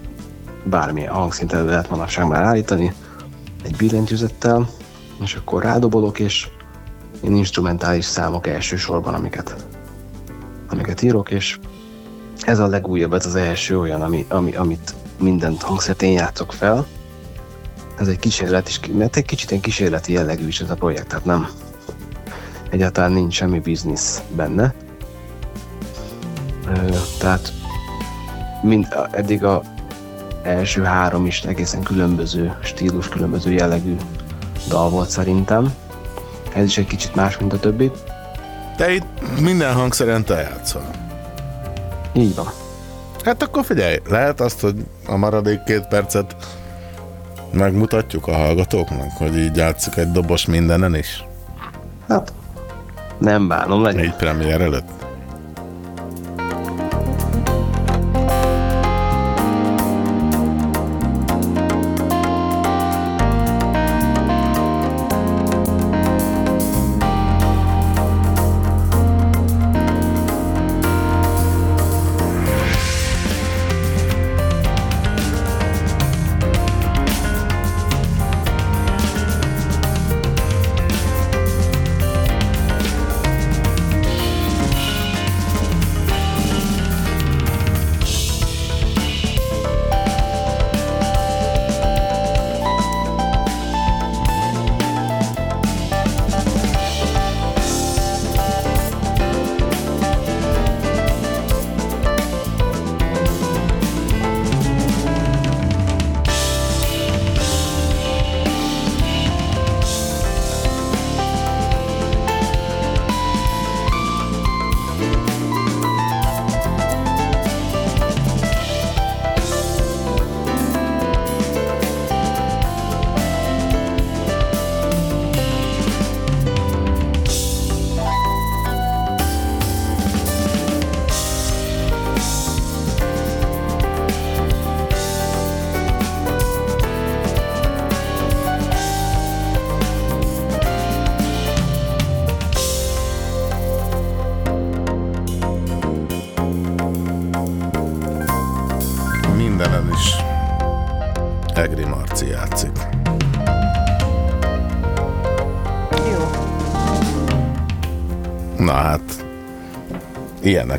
[0.65, 2.93] bármilyen hangszintet lehet manapság már állítani,
[3.65, 4.69] egy billentyűzettel,
[5.21, 6.49] és akkor rádobolok, és
[7.21, 9.67] én instrumentális számok elsősorban, amiket,
[10.69, 11.59] amiket írok, és
[12.49, 16.87] ez a legújabb, ez az első olyan, ami, ami, amit mindent hangszert én játszok fel.
[17.99, 21.25] Ez egy kísérlet is, mert egy kicsit ilyen kísérleti jellegű is ez a projekt, tehát
[21.25, 21.49] nem,
[22.71, 24.75] egyáltalán nincs semmi biznisz benne.
[27.19, 27.53] Tehát
[28.63, 29.63] mind, eddig a
[30.43, 33.97] első három is egészen különböző stílus, különböző jellegű
[34.69, 35.75] dal volt szerintem.
[36.55, 37.91] Ez is egy kicsit más, mint a többi.
[38.77, 41.08] Te itt minden hangszeren te játszol.
[42.13, 42.47] Így van.
[43.25, 46.37] Hát akkor figyelj, lehet azt, hogy a maradék két percet
[47.53, 51.25] megmutatjuk a hallgatóknak, hogy így játsszuk egy dobos mindenen is?
[52.09, 52.33] Hát,
[53.19, 54.05] nem bánom, legyen.
[54.05, 54.98] Egy premier előtt.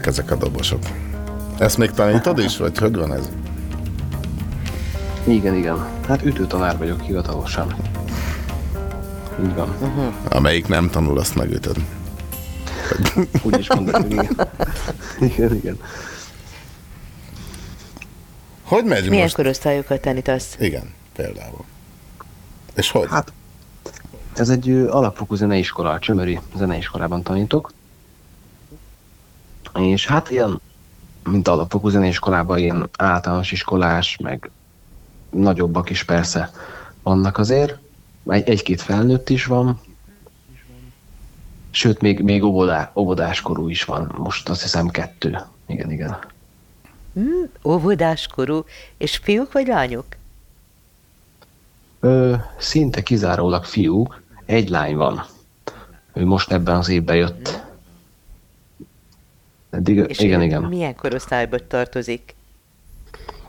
[0.09, 0.79] Ezek a dobosok.
[1.57, 3.29] Ezt még tanítod is, vagy hogy van ez?
[5.23, 5.87] Igen, igen.
[6.07, 7.75] Hát ütőtanár vagyok hivatalosan.
[9.43, 9.75] Így van.
[10.29, 11.77] Amelyik nem tanul, azt megütöd.
[13.43, 14.37] Úgy is mondod, igen.
[15.19, 15.79] igen, igen.
[18.63, 19.35] Hogy megy Milyen most?
[19.35, 20.55] korosztályokat tanítasz?
[20.59, 21.63] Igen, például.
[22.75, 23.07] És hogy?
[23.09, 23.33] Hát,
[24.35, 27.71] ez egy alapfokú zeneiskola, a Csömöri zeneiskolában tanítok.
[29.89, 30.61] És hát ilyen,
[31.29, 34.51] mint alapfokú zeneiskolában, ilyen általános iskolás, meg
[35.29, 36.51] nagyobbak is persze
[37.03, 37.77] vannak azért.
[38.27, 39.79] Egy, egy-két felnőtt is van,
[41.71, 44.15] Sőt, még, még óvodá, óvodáskorú is van.
[44.17, 45.39] Most azt hiszem kettő.
[45.67, 46.17] Igen, igen.
[47.13, 48.65] Hmm, óvodáskorú.
[48.97, 50.05] És fiúk vagy lányok?
[51.99, 54.21] Ö, szinte kizárólag fiúk.
[54.45, 55.25] Egy lány van.
[56.13, 57.63] Ő most ebben az évben jött.
[59.69, 60.63] Eddig, És igen, igen.
[60.63, 62.35] milyen korosztályba tartozik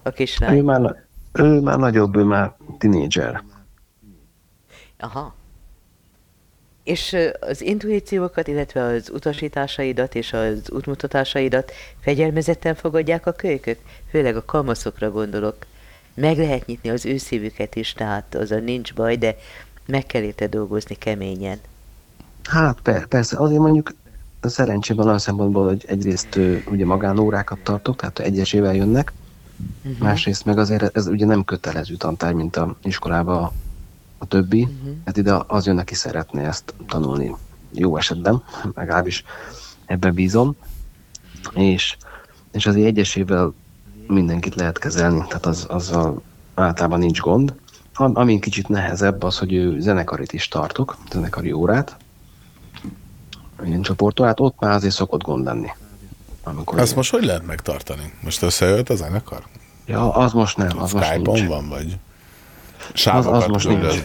[0.02, 0.56] a kislány?
[0.56, 3.42] Ő már, ő már nagyobb, ő már tinédzser.
[4.98, 5.34] Aha.
[6.82, 13.78] És az intuíciókat, illetve az utasításaidat és az útmutatásaidat fegyelmezetten fogadják a kölykök?
[14.10, 15.56] Főleg a kamaszokra gondolok.
[16.14, 19.36] Meg lehet nyitni az ő szívüket is, tehát az a nincs baj, de
[19.86, 21.59] meg kell érte dolgozni keményen.
[22.44, 23.94] Hát per, persze, azért mondjuk
[24.48, 26.38] szerencsében olyan szempontból, hogy egyrészt
[26.70, 29.12] ugye magánórákat tartok, tehát egyesével jönnek,
[29.82, 30.02] Mhm.
[30.04, 33.52] másrészt meg azért ez ugye nem kötelező tantárgy, mint a iskolában a,
[34.18, 34.90] a többi, Mhm.
[35.04, 37.34] hát ide az jön, aki szeretné ezt tanulni
[37.72, 38.42] jó esetben,
[38.74, 39.24] legalábbis
[39.86, 40.56] ebben bízom,
[41.54, 41.96] és,
[42.52, 43.52] és azért egyesével
[44.06, 46.22] mindenkit lehet kezelni, tehát az, azzal
[46.54, 47.54] általában nincs gond.
[47.94, 51.96] Am- Ami kicsit nehezebb az, hogy ő zenekarit is tartok, zenekari órát,
[53.64, 55.68] ilyen csoportórát, ott már azért szokott gond lenni.
[56.42, 58.12] Amikor Ezt most hogy lehet megtartani?
[58.20, 59.42] Most összejött a zenekar?
[59.86, 61.48] Ja, az most nem, az most Skype-on nincs.
[61.48, 61.96] van, vagy?
[62.78, 64.02] Az, Sávokat az most nincs.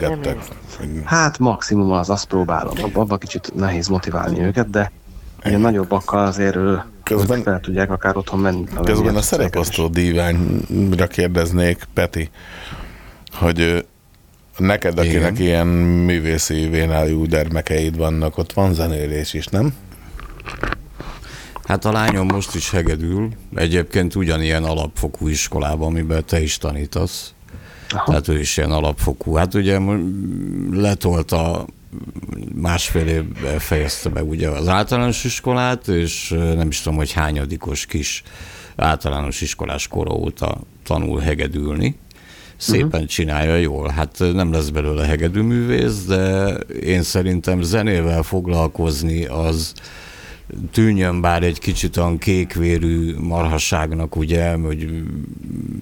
[1.03, 2.73] Hát maximum az, azt próbálom.
[2.84, 4.91] Ab- Abba kicsit nehéz motiválni őket, de
[5.44, 8.64] ilyen nagyobbakkal azért ő közben fel tudják akár otthon menni.
[8.84, 12.30] Közben a szereposztó díványra kérdeznék, Peti,
[13.34, 13.86] hogy
[14.57, 19.73] neked, akinek ilyen művészi vénájú dermekeid vannak, ott van zenélés is, nem?
[21.64, 27.34] Hát a lányom most is hegedül, egyébként ugyanilyen alapfokú iskolában, amiben te is tanítasz.
[27.90, 28.06] Aha.
[28.06, 29.34] Tehát ő is ilyen alapfokú.
[29.34, 29.80] Hát ugye
[30.72, 31.65] letolta
[32.56, 38.23] másfél évben fejezte be ugye az általános iskolát, és nem is tudom, hogy hányadikos kis
[38.76, 41.98] általános iskolás kora óta tanul hegedülni.
[42.57, 43.06] Szépen uh-huh.
[43.06, 43.90] csinálja jól.
[43.90, 49.73] Hát nem lesz belőle hegedűművész, de én szerintem zenével foglalkozni az
[50.72, 55.03] tűnjön bár egy kicsit olyan kékvérű marhasságnak, ugye, hogy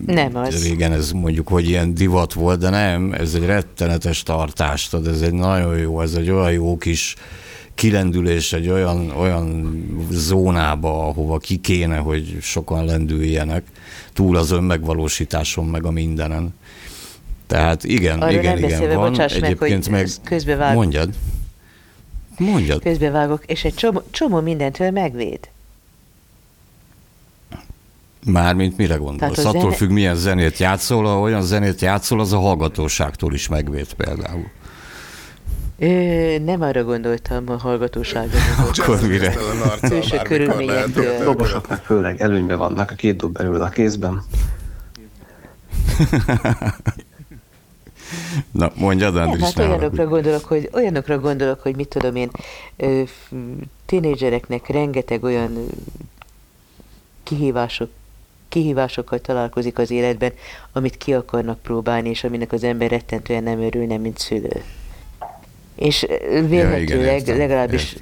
[0.06, 0.64] Nem az.
[0.64, 5.22] régen ez mondjuk, hogy ilyen divat volt, de nem, ez egy rettenetes tartás, tehát ez
[5.22, 7.16] egy nagyon jó, ez egy olyan jó kis
[7.76, 13.64] kilendülés egy olyan, olyan zónába, ahova ki kéne, hogy sokan lendüljenek,
[14.14, 16.54] túl az önmegvalósításon, meg a mindenen.
[17.54, 19.10] Tehát igen, Arról igen, nem igen, beszélve, van.
[19.10, 21.10] bocsáss meg, Egyébként hogy meg, közbevág- mondjad.
[22.38, 22.82] Mondjad.
[22.82, 25.40] Közbevágok, és egy csomó, csomó mindentől megvéd.
[28.26, 29.38] Mármint mire gondolsz?
[29.38, 33.94] Attól zene- függ, milyen zenét játszol, ha olyan zenét játszol, az a hallgatóságtól is megvéd
[33.94, 34.46] például.
[35.80, 38.40] Ö, nem arra gondoltam a hallgatóságra.
[38.58, 39.34] Akkor mire?
[39.82, 41.24] Külső körülményektől.
[41.24, 44.24] Dobosoknak főleg előnyben vannak, a két dob belül a kézben.
[48.52, 52.30] Na, mondjad, Andris, hát olyanokra gondolok, hogy, olyanokra gondolok, hogy mit tudom én,
[53.86, 55.68] tínédzsereknek rengeteg olyan
[57.24, 57.90] kihívások,
[58.50, 60.32] kihívásokkal találkozik az életben,
[60.72, 64.64] amit ki akarnak próbálni, és aminek az ember rettentően nem örülne, mint szülő.
[65.76, 66.06] És
[66.48, 67.96] vélhetőleg értem, legalábbis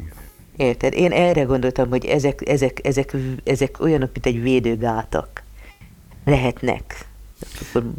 [0.62, 0.94] Érted?
[0.94, 5.44] Én erre gondoltam, hogy ezek, ezek, ezek, ezek olyanok, mint egy védőgátak.
[6.26, 7.06] Lehetnek.
[7.60, 7.92] Akkor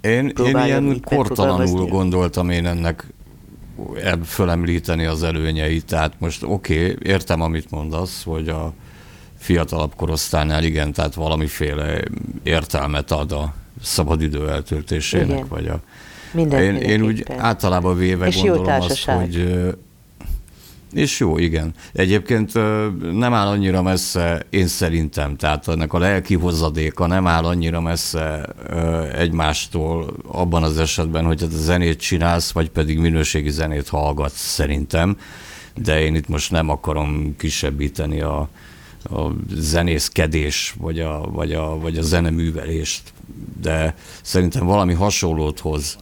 [0.00, 3.06] Én, én ilyen kortalanul gondoltam én ennek
[4.02, 5.84] ebb- fölemlíteni az előnyeit.
[5.84, 8.72] Tehát most oké, okay, értem, amit mondasz, hogy a
[9.38, 12.00] fiatalabb korosztálynál igen, tehát valamiféle
[12.42, 15.46] értelmet ad a szabadidő eltöltésének, Igen.
[15.48, 15.80] vagy a...
[16.32, 16.90] Mindenféleképpen.
[16.90, 19.64] Én, én úgy általában véve És gondolom azt, hogy
[20.92, 21.74] és jó, igen.
[21.92, 22.54] Egyébként
[23.12, 28.46] nem áll annyira messze, én szerintem, tehát ennek a lelki hozadéka nem áll annyira messze
[29.14, 35.16] egymástól abban az esetben, hogy te zenét csinálsz, vagy pedig minőségi zenét hallgatsz szerintem,
[35.76, 38.48] de én itt most nem akarom kisebbíteni a,
[39.10, 43.02] a zenészkedés, vagy a, vagy, a, vagy a zeneművelést,
[43.60, 45.98] de szerintem valami hasonlót hoz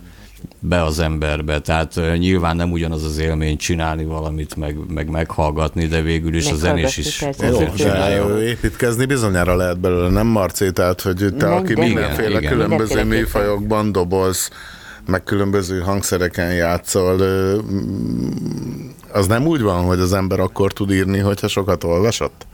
[0.60, 6.00] be az emberbe, tehát nyilván nem ugyanaz az élmény csinálni valamit, meg, meg meghallgatni, de
[6.02, 8.42] végül is a zenés is Jó, azért csinálja.
[8.42, 10.72] építkezni bizonyára lehet belőle, nem Marci?
[10.72, 12.52] Tehát, hogy te, Nem, aki de- mindenféle Igen, igen.
[12.52, 14.50] különböző műfajokban doboz,
[15.06, 17.20] meg különböző hangszereken játszol,
[19.12, 22.46] az nem úgy van, hogy az ember akkor tud írni, hogyha sokat olvasott?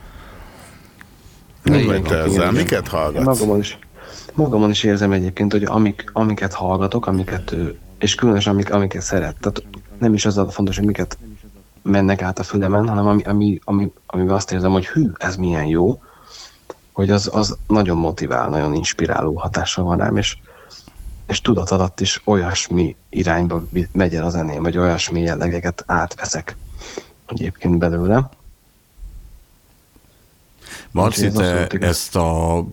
[1.64, 2.52] Vagy te ezzel?
[2.52, 3.24] Miket hallgatsz?
[3.24, 3.78] Magamon is,
[4.34, 7.54] magamon is érzem egyébként, hogy amik, amiket hallgatok, amiket
[7.98, 9.36] és különösen amik, amiket szeret.
[9.40, 9.62] Tehát
[9.98, 11.18] nem is az a fontos, hogy miket
[11.82, 15.66] mennek át a fülemen, hanem ami, ami, ami, amiben azt érzem, hogy hű, ez milyen
[15.66, 16.02] jó,
[16.92, 20.36] hogy az, az nagyon motivál, nagyon inspiráló hatása van rám, és,
[21.26, 26.56] és tudat alatt is olyasmi irányba megy el a zeném, vagy olyasmi jellegeket átveszek
[27.26, 28.30] egyébként belőle.
[30.90, 32.64] Marci, te ezt a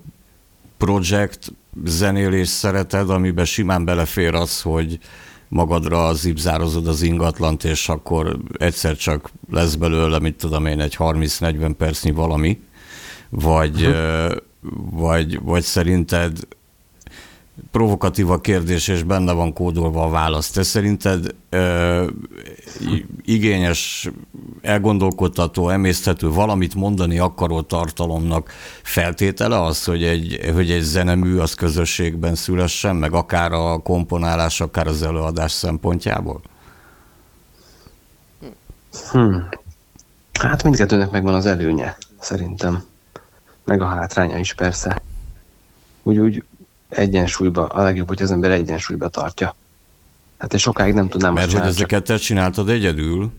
[0.86, 1.54] projekt
[1.86, 5.00] zenélést szereted, amiben simán belefér az, hogy
[5.48, 11.74] magadra zibzározod az ingatlant, és akkor egyszer csak lesz belőle, mit tudom én, egy 30-40
[11.78, 12.60] percnyi valami,
[13.30, 14.36] vagy, ö,
[14.92, 16.38] vagy, vagy szerinted
[17.72, 20.50] provokatív a kérdés, és benne van kódolva a válasz.
[20.52, 22.08] Te szerinted ö,
[23.22, 24.10] igényes,
[24.62, 28.52] elgondolkodtató, emészthető, valamit mondani akaró tartalomnak
[28.82, 34.88] feltétele az, hogy egy, hogy egy zenemű az közösségben szülessen, meg akár a komponálás, akár
[34.88, 36.42] az előadás szempontjából?
[39.12, 39.50] Hmm.
[40.40, 42.84] Hát mindkettőnek megvan az előnye, szerintem.
[43.66, 45.02] Meg a hátránya is persze.
[46.04, 46.44] Úgy, úgy
[46.92, 49.56] egyensúlyba, a legjobb, hogy az ember egyensúlyba tartja.
[50.38, 53.32] Hát én sokáig nem tudnám Mert hogy ezeket te csináltad egyedül,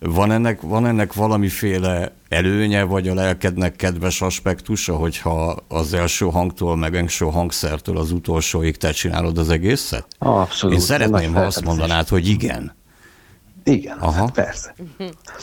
[0.00, 6.76] van ennek, van ennek valamiféle előnye, vagy a lelkednek kedves aspektusa, hogyha az első hangtól,
[6.76, 10.06] meg első hangszertől az utolsóig te csinálod az egészet?
[10.18, 10.76] Abszolút.
[10.76, 12.76] Én szeretném, ha azt mondanád, hogy igen.
[13.64, 14.12] Igen, Aha.
[14.12, 14.74] hát persze.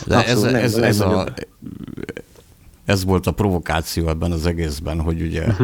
[0.05, 1.23] De ez, Abszolút, ez, nem- ez, nem a,
[2.85, 5.63] ez volt a provokáció ebben az egészben, hogy ugye Mhm.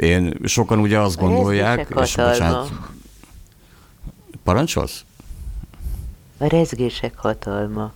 [0.00, 2.70] Én sokan ugye azt A gondolják, és bocsánat,
[4.44, 5.04] parancsolsz?
[6.38, 7.92] A rezgések hatalma.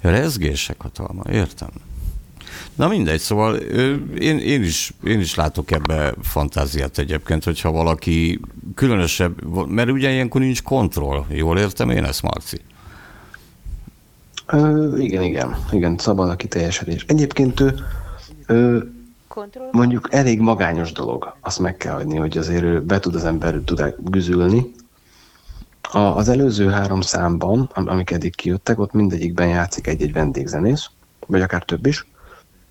[0.00, 1.68] Rezgések hatalma, értem.
[2.74, 8.40] Na mindegy, szóval ö, én, én, is, én is látok ebbe fantáziát egyébként, hogyha valaki
[8.74, 12.60] különösebb, mert ugye ilyenkor nincs kontroll, jól értem én ezt, Marci?
[14.46, 17.04] Ö, igen, igen, igen, szabad a kiteljesedés.
[17.08, 17.74] Egyébként ő,
[18.46, 18.92] ő
[19.70, 23.60] mondjuk elég magányos dolog, azt meg kell hagyni, hogy azért ő be tud az ember
[23.64, 24.72] tud güzülni.
[25.92, 30.86] A, az előző három számban, am- amik eddig kijöttek, ott mindegyikben játszik egy-egy vendégzenész,
[31.26, 32.06] vagy akár több is.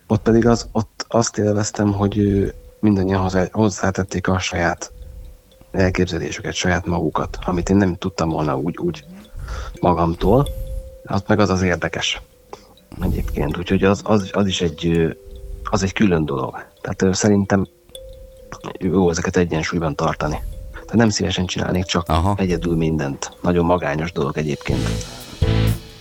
[0.07, 2.45] Ott pedig az, ott azt élveztem, hogy
[2.79, 4.91] mindannyian hozzá, hozzátették a saját
[5.71, 9.05] elképzelésüket, saját magukat, amit én nem tudtam volna úgy, úgy
[9.81, 10.47] magamtól.
[11.05, 12.21] Az meg az az érdekes
[13.01, 15.15] egyébként, úgyhogy az, az, az is egy,
[15.63, 16.65] az egy külön dolog.
[16.81, 17.67] Tehát szerintem
[18.79, 20.39] jó ezeket egyensúlyban tartani.
[20.71, 22.35] Tehát nem szívesen csinálnék csak Aha.
[22.38, 23.38] egyedül mindent.
[23.41, 24.88] Nagyon magányos dolog egyébként.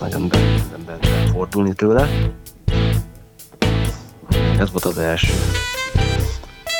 [0.00, 0.38] Nagyon be,
[0.86, 2.08] be, be fordulni tőle.
[4.58, 5.32] Ez volt az első.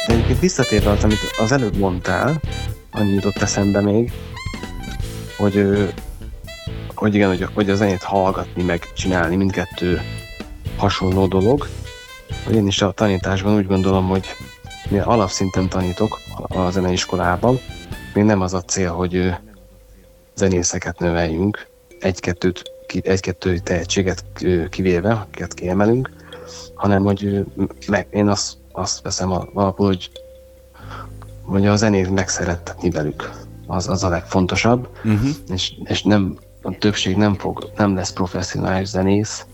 [0.06, 2.40] De egyébként visszatérve az, amit az előbb mondtál,
[2.92, 4.12] annyi jutott eszembe még,
[5.36, 5.88] hogy,
[6.94, 10.00] hogy igen, hogy, hogy a zenét hallgatni, meg csinálni, mindkettő
[10.76, 11.68] hasonló dolog.
[12.52, 14.26] Én is a tanításban úgy gondolom, hogy
[14.88, 17.58] mi alapszinten tanítok a zeneiskolában,
[18.14, 19.34] még nem az a cél, hogy
[20.34, 21.66] zenészeket növeljünk,
[22.00, 22.62] egy-kettőt,
[23.02, 24.24] egy-kettő tehetséget
[24.70, 26.10] kivéve, akiket kiemelünk,
[26.74, 27.44] hanem hogy
[27.88, 30.10] meg, én azt, azt veszem al- alapul, hogy,
[31.42, 33.30] hogy a zenét megszerettetni velük.
[33.66, 35.28] Az, az a legfontosabb, Uh-huh.
[35.48, 39.46] és, és nem, a többség nem, fog, nem lesz professzionális zenész,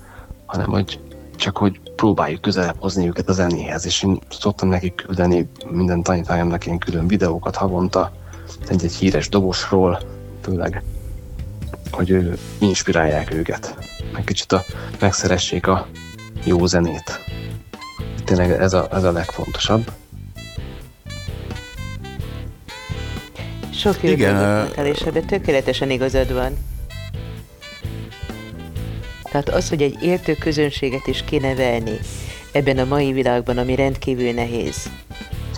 [0.47, 1.01] hanem hogy
[1.37, 6.67] csak hogy próbáljuk közelebb hozni őket a zenéhez, és én szoktam nekik küldeni minden tanítványomnak
[6.67, 8.13] ilyen külön videókat havonta,
[8.69, 10.01] egy-egy híres dobosról,
[10.43, 10.83] főleg,
[11.91, 13.77] hogy ő, inspirálják őket,
[14.13, 14.65] meg kicsit a,
[15.01, 15.87] megszeressék a
[16.45, 17.25] jó zenét.
[18.25, 19.91] Tényleg ez a, ez a legfontosabb.
[23.73, 24.37] Sok jó Igen,
[25.07, 26.57] ebben tökéletesen igazad van.
[29.37, 31.99] Tehát az, hogy egy értő közönséget is kinevelni
[32.53, 34.91] ebben a mai világban, ami rendkívül nehéz.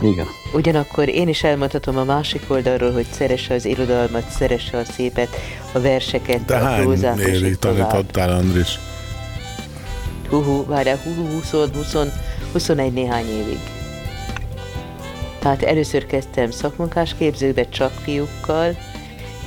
[0.00, 0.26] Igen.
[0.52, 5.28] Ugyanakkor én is elmondhatom a másik oldalról, hogy szeresse az irodalmat, szeresse a szépet,
[5.72, 8.78] a verseket, De a hány prózát, és így tanítottál, Andris?
[10.28, 11.96] Hú, hú, várjál, hú, hú, 20, 20,
[12.52, 13.60] 21 néhány évig.
[15.38, 18.76] Tehát először kezdtem szakmunkás képzőbe csak fiúkkal,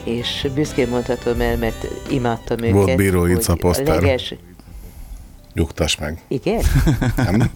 [0.04, 2.72] és büszkén mondhatom el, mert imádtam őket.
[2.72, 4.02] Volt bíró Ica a poszter.
[4.02, 4.36] leges...
[5.54, 6.22] Nyugtass meg.
[6.28, 6.62] Igen?
[7.16, 7.52] Nem?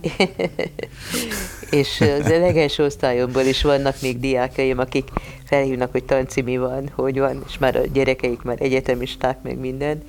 [1.70, 5.08] és az legelső osztályomból is vannak még diákjaim, akik
[5.44, 10.02] felhívnak, hogy tanci mi van, hogy van, és már a gyerekeik már egyetemisták, meg minden.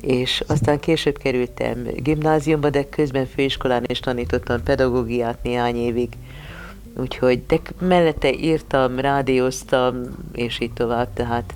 [0.00, 6.08] és aztán később kerültem gimnáziumba, de közben főiskolán is tanítottam pedagógiát néhány évig.
[7.00, 10.02] Úgyhogy, de mellette írtam, rádióztam,
[10.32, 11.54] és így tovább, tehát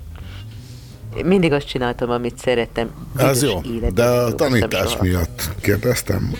[1.23, 2.89] mindig azt csináltam, amit szerettem.
[3.17, 3.61] Ez jó,
[3.93, 5.03] de a tanítás soha.
[5.03, 6.31] miatt kérdeztem.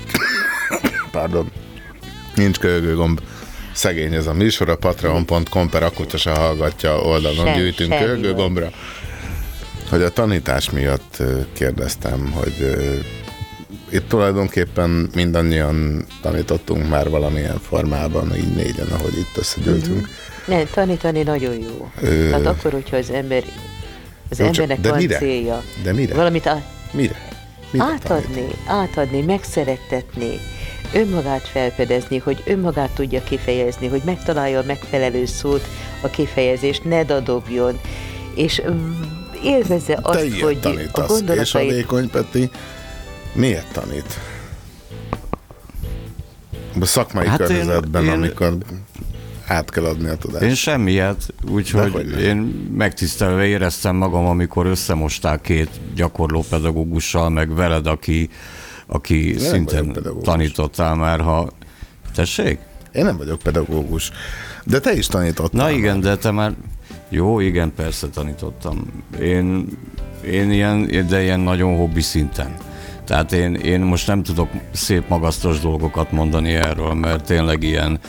[1.11, 1.52] Pardon.
[2.36, 3.22] Nincs köhögőgomb.
[3.73, 8.69] Szegény ez a műsor, a patreon.com per akutya se hallgatja oldalon Sem- gyűjtünk semmi köhögőgombra.
[9.90, 11.23] Hogy a tanítás miatt
[11.53, 12.76] kérdeztem, hogy
[13.90, 20.07] itt tulajdonképpen mindannyian tanítottunk már valamilyen formában, így négyen, ahogy itt összegyűltünk.
[20.48, 21.90] Nem, tanítani nagyon jó.
[22.02, 23.44] Ö- Hát akkor, hogyha az ember,
[24.30, 25.18] az Jó, embernek de van mire?
[25.18, 25.64] célja.
[25.84, 26.16] De mire?
[26.16, 27.16] Valamit á- Mire?
[27.72, 30.40] Mire átadni, átadni, megszerettetni,
[30.94, 35.68] önmagát felfedezni, hogy önmagát tudja kifejezni, hogy megtalálja a megfelelő szót,
[36.02, 37.80] a kifejezést, ne dadogjon,
[38.36, 38.91] és mm,
[39.44, 42.49] élvezze azt, hogy a tanítasz, és a gondolatait vékony Peti
[43.36, 44.20] miért tanít?
[46.80, 48.16] A szakmai Hát hát én- környezetben, én- én...
[48.16, 48.57] amikor
[49.48, 50.44] át kell adni a tudást.
[50.44, 52.20] Én semmiet, úgyhogy Dehogy nem.
[52.20, 52.38] én
[52.78, 58.30] megtisztelve éreztem magam, amikor összemostál két gyakorló pedagógussal, meg veled, aki,
[58.88, 61.49] aki nem szintén tanítottál már, ha...
[62.16, 62.60] Tessék?
[62.91, 64.12] Én nem vagyok pedagógus,
[64.64, 65.62] de te is tanítottál.
[65.66, 66.53] Na igen, de te már...
[67.10, 69.03] Jó, igen, persze tanítottam.
[69.22, 69.68] Én,
[70.26, 72.56] én ilyen, de ilyen nagyon hobbi szinten.
[73.06, 77.99] Tehát én, én most nem tudok szép magasztos dolgokat mondani erről, mert tényleg ilyen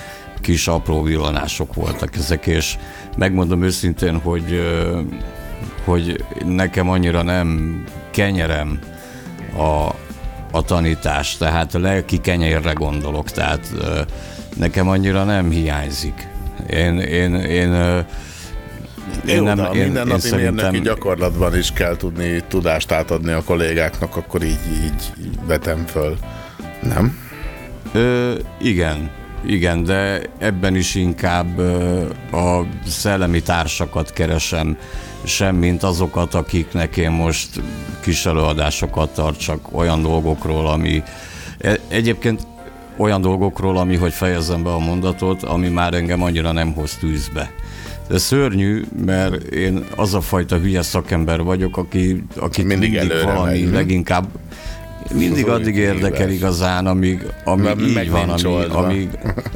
[0.40, 2.76] kis apró villanások voltak ezek, és
[3.16, 4.60] megmondom őszintén, hogy,
[5.84, 8.78] hogy nekem annyira nem kenyerem
[9.56, 9.94] a,
[10.50, 13.70] a tanítás, tehát a lelki kenyérre gondolok, tehát
[14.56, 16.28] nekem annyira nem hiányzik.
[16.70, 18.04] Én, én, én,
[19.26, 24.16] ö, Jó, nem, de a mindennapi mérnöki gyakorlatban is kell tudni tudást átadni a kollégáknak,
[24.16, 25.12] akkor így, így
[25.46, 26.16] vetem föl.
[26.82, 27.18] Nem?
[27.92, 29.10] Ö, igen,
[29.46, 31.58] igen, de ebben is inkább
[32.32, 34.76] a szellemi társakat keresem,
[35.24, 37.48] sem mint azokat, akiknek én most
[38.00, 41.02] kis előadásokat tartsak olyan dolgokról, ami
[41.58, 42.46] e- egyébként
[42.96, 47.50] olyan dolgokról, ami, hogy fejezzem be a mondatot, ami már engem annyira nem hoz tűzbe.
[48.08, 53.60] De szörnyű, mert én az a fajta hülye szakember vagyok, aki, aki Mindig mindig, valami
[53.60, 54.28] megy, leginkább
[55.14, 59.08] mindig addig érdekel igazán, amíg, amíg Mert így van, amíg, amíg,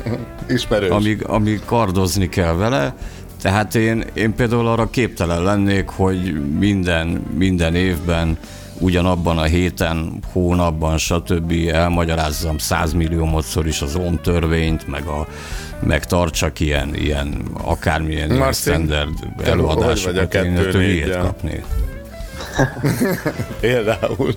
[0.49, 0.91] Ismerős.
[0.91, 2.95] amíg, amíg kardozni kell vele.
[3.43, 7.07] Tehát én, én például arra képtelen lennék, hogy minden,
[7.37, 8.39] minden évben
[8.81, 11.53] ugyanabban a héten, hónapban, stb.
[11.73, 15.27] elmagyarázzam százmilliómodszor is az ON törvényt, meg, a,
[15.81, 20.81] meg tartsak ilyen, ilyen akármilyen ilyen Marcin, standard te hogy vagy a előadásokat, én ettől
[20.81, 21.21] négyel?
[21.21, 21.65] kapnék.
[23.61, 24.35] Például.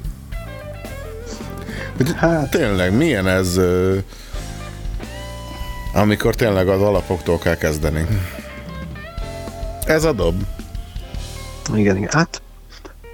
[2.15, 3.59] Hát tényleg, milyen ez,
[5.93, 8.05] amikor tényleg az alapoktól kell kezdeni?
[9.85, 10.35] Ez a dob.
[11.75, 12.09] Igen, igen.
[12.11, 12.41] Hát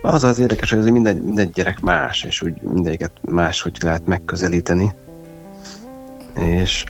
[0.02, 4.94] az az érdekes, hogy minden, minden gyerek más, és úgy mindegyiket más, hogy lehet megközelíteni.
[6.36, 6.84] És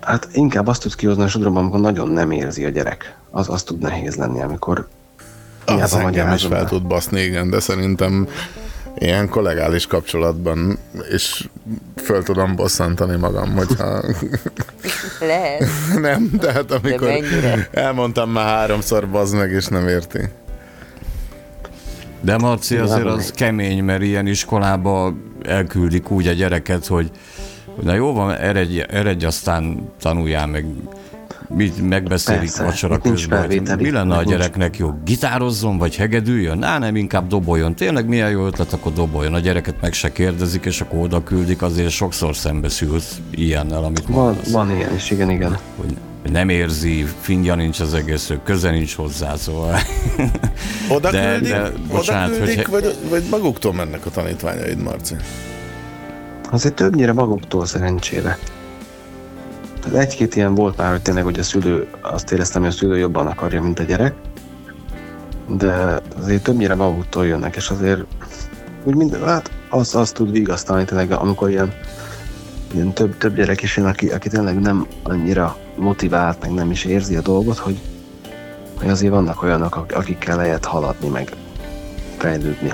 [0.00, 3.16] hát inkább azt tudsz kihozni a sodromban, amikor nagyon nem érzi a gyerek.
[3.30, 4.88] Az, az tud nehéz lenni, amikor
[5.64, 8.28] Az engem is fel tud baszni, igen, de szerintem
[8.98, 10.78] ilyen kollegális kapcsolatban
[11.12, 11.48] is
[11.96, 14.02] föl tudom bosszantani magam, hogyha
[15.20, 15.64] lehet.
[16.00, 17.68] nem, tehát amikor mennyire?
[17.72, 20.20] elmondtam már háromszor, bazd meg, és nem érti.
[22.22, 27.10] De Marci azért az kemény, mert ilyen iskolába elküldik úgy a gyereket, hogy
[27.82, 30.66] na jó van, eredj, eredj aztán tanuljál meg,
[31.48, 33.46] mit megbeszélik Persze, vacsora közben.
[33.78, 34.94] Mi lenne a nincs- gyereknek jó?
[35.04, 36.58] Gitározzon, vagy hegedüljön?
[36.58, 37.74] Ná, nem, inkább doboljon.
[37.74, 39.34] Tényleg milyen jó ötlet, akkor doboljon.
[39.34, 44.24] A gyereket meg se kérdezik, és akkor oda küldik, azért sokszor szembesülsz ilyennel, amit Van,
[44.24, 44.50] mondasz.
[44.50, 45.58] van ilyen is, igen, igen.
[45.76, 45.96] Hogy
[46.30, 49.78] nem érzi, fingja nincs az egész, köze nincs hozzá, szóval.
[50.96, 55.14] Oda De- küldik, de, bocsánat, oda küldik hogy- vagy, vagy maguktól mennek a tanítványaid, Marci?
[56.50, 58.38] Azért többnyire maguktól szerencsére.
[59.82, 62.98] Tehát egy-két ilyen volt már, hogy tényleg, hogy a szülő, azt éreztem, hogy a szülő
[62.98, 64.14] jobban akarja, mint a gyerek.
[65.48, 68.00] De azért többnyire maguktól jönnek, és azért
[68.84, 71.72] úgy minden, hát az, az tud vigasztalni tényleg, amikor ilyen,
[72.74, 76.84] ilyen több, több gyerek is jön, aki, aki tényleg nem annyira motivált, meg nem is
[76.84, 77.80] érzi a dolgot, hogy,
[78.78, 81.32] hogy azért vannak olyanok, ak- akikkel lehet haladni, meg
[82.18, 82.72] fejlődni.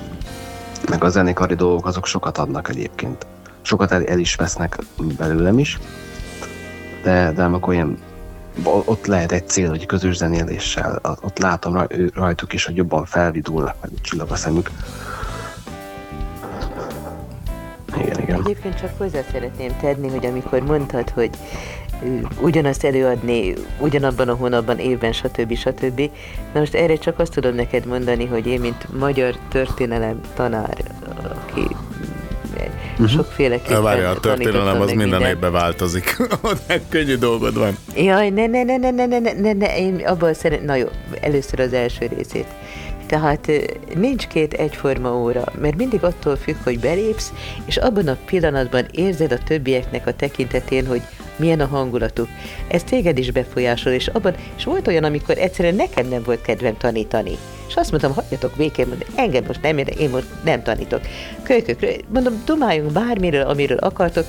[0.89, 3.27] Meg a zenekari dolgok azok sokat adnak egyébként.
[3.63, 4.79] Sokat el, el is vesznek
[5.19, 5.79] belőlem is,
[7.03, 7.99] de, de amikor ilyen,
[8.63, 13.91] ott lehet egy cél, hogy közös zenéléssel, ott látom rajtuk is, hogy jobban felvidulnak, meg
[14.01, 14.71] csillag a szemük.
[17.97, 18.41] Igen, igen.
[18.45, 21.31] Egyébként csak hozzá szeretném tenni, hogy amikor mondtad, hogy
[22.41, 25.57] ugyanazt előadni ugyanabban a hónapban, évben, stb.
[25.57, 26.11] stb.
[26.53, 30.77] Na most erre csak azt tudom neked mondani, hogy én, mint magyar történelem tanár,
[31.23, 31.67] aki
[32.93, 33.17] Uh-huh.
[33.17, 36.17] sokféleképpen Várja, a történelem az minden évben változik.
[36.89, 37.77] Könnyű dolgod van.
[37.95, 40.87] Jaj, ne, ne, ne, ne, ne, ne, ne, ne, én abban szeret, na jó,
[41.21, 42.47] először az első részét.
[43.09, 43.51] Tehát
[43.95, 47.33] nincs két egyforma óra, mert mindig attól függ, hogy belépsz,
[47.65, 51.03] és abban a pillanatban érzed a többieknek a tekintetén, hogy
[51.37, 52.29] milyen a hangulatuk.
[52.69, 56.77] Ez téged is befolyásol, és abban, és volt olyan, amikor egyszerűen nekem nem volt kedvem
[56.77, 57.37] tanítani.
[57.69, 61.01] És azt mondtam, hagyjatok békén, mondom, engem most nem érde, én most nem tanítok.
[61.43, 64.25] Kölykökről, mondom, dumáljunk bármiről, amiről akartok.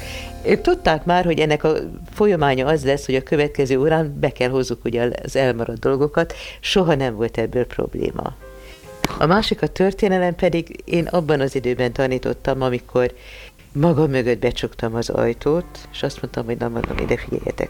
[0.46, 1.74] Ők tudták már, hogy ennek a
[2.14, 6.34] folyamánya az lesz, hogy a következő órán be kell hozzuk ugye az elmaradt dolgokat.
[6.60, 8.36] Soha nem volt ebből probléma.
[9.18, 13.14] A másik a történelem pedig én abban az időben tanítottam, amikor
[13.74, 17.70] magam mögött becsuktam az ajtót, és azt mondtam, hogy na mondom, ide figyeljetek.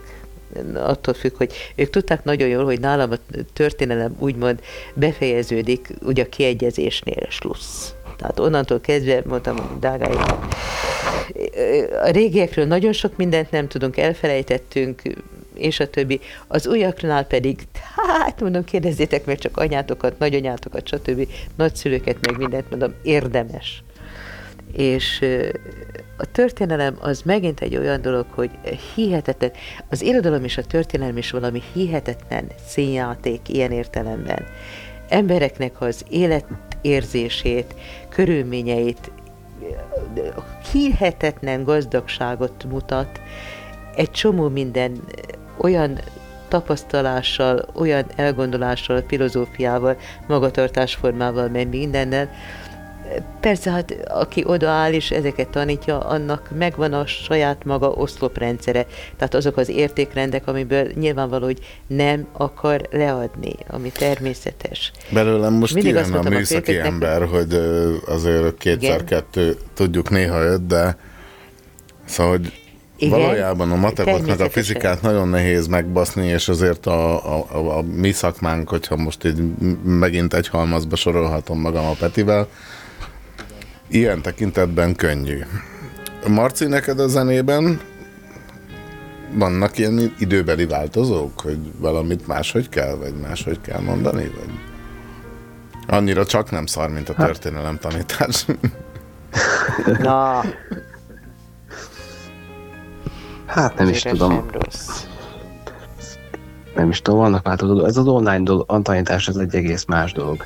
[0.75, 4.59] Attól függ, hogy ők tudták nagyon jól, hogy nálam a történelem úgymond
[4.93, 7.93] befejeződik, ugye a kiegyezésnél slussz.
[8.17, 10.19] Tehát onnantól kezdve mondtam, hogy drágáim,
[12.03, 15.01] a régiekről nagyon sok mindent nem tudunk, elfelejtettünk,
[15.59, 16.19] és a többi.
[16.47, 21.27] Az újaknál pedig, hát mondom, kérdezzétek meg csak anyátokat, nagyanyátokat, stb.
[21.55, 23.83] nagyszülőket, meg mindent, mondom, érdemes.
[24.73, 25.25] És
[26.17, 28.49] a történelem az megint egy olyan dolog, hogy
[28.95, 29.51] hihetetlen,
[29.89, 34.45] az irodalom és a történelem is valami hihetetlen színjáték ilyen értelemben.
[35.09, 37.75] Embereknek az életérzését,
[38.09, 39.11] körülményeit,
[40.71, 43.21] hihetetlen gazdagságot mutat,
[43.95, 45.03] egy csomó minden
[45.61, 45.99] olyan
[46.47, 52.29] tapasztalással, olyan elgondolással, filozófiával, magatartásformával, meg mindennel.
[53.39, 58.85] Persze, hát aki odaáll és ezeket tanítja, annak megvan a saját maga oszloprendszere,
[59.17, 64.91] tehát azok az értékrendek, amiből nyilvánvaló, hogy nem akar leadni, ami természetes.
[65.09, 67.53] Belőlem most Mindig kijön a a műszaki kölyköknek, ember, hogy
[68.05, 70.97] azért kétszer-kettő tudjuk néha öt, de
[72.05, 72.68] szóval, hogy
[72.99, 77.81] Igen, valójában a matekotnak a fizikát nagyon nehéz megbaszni, és azért a, a, a, a
[77.81, 79.43] mi szakmánk, hogyha most így
[79.83, 82.47] megint egy halmazba sorolhatom magam a Petivel,
[83.87, 85.39] ilyen tekintetben könnyű.
[86.27, 87.79] Marci, neked a zenében
[89.33, 94.53] vannak ilyen időbeli változók, hogy valamit máshogy kell, vagy máshogy kell mondani, vagy
[95.87, 98.45] annyira csak nem szar, mint a történelem tanítás.
[99.99, 100.41] Na,
[103.49, 104.31] Hát nem is tudom.
[104.31, 105.05] sem rossz.
[106.75, 110.45] Nem is tudom, vannak változó Ez az online dolog, tanítás, ez egy egész más dolog.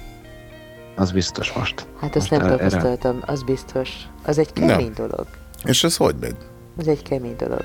[0.95, 1.87] Az biztos most.
[1.99, 3.89] Hát azt Most nem erre- tapasztaltam, az biztos.
[4.25, 5.25] Az egy kemény dolog.
[5.63, 6.35] És ez hogy megy?
[6.77, 7.63] Az egy kemény dolog.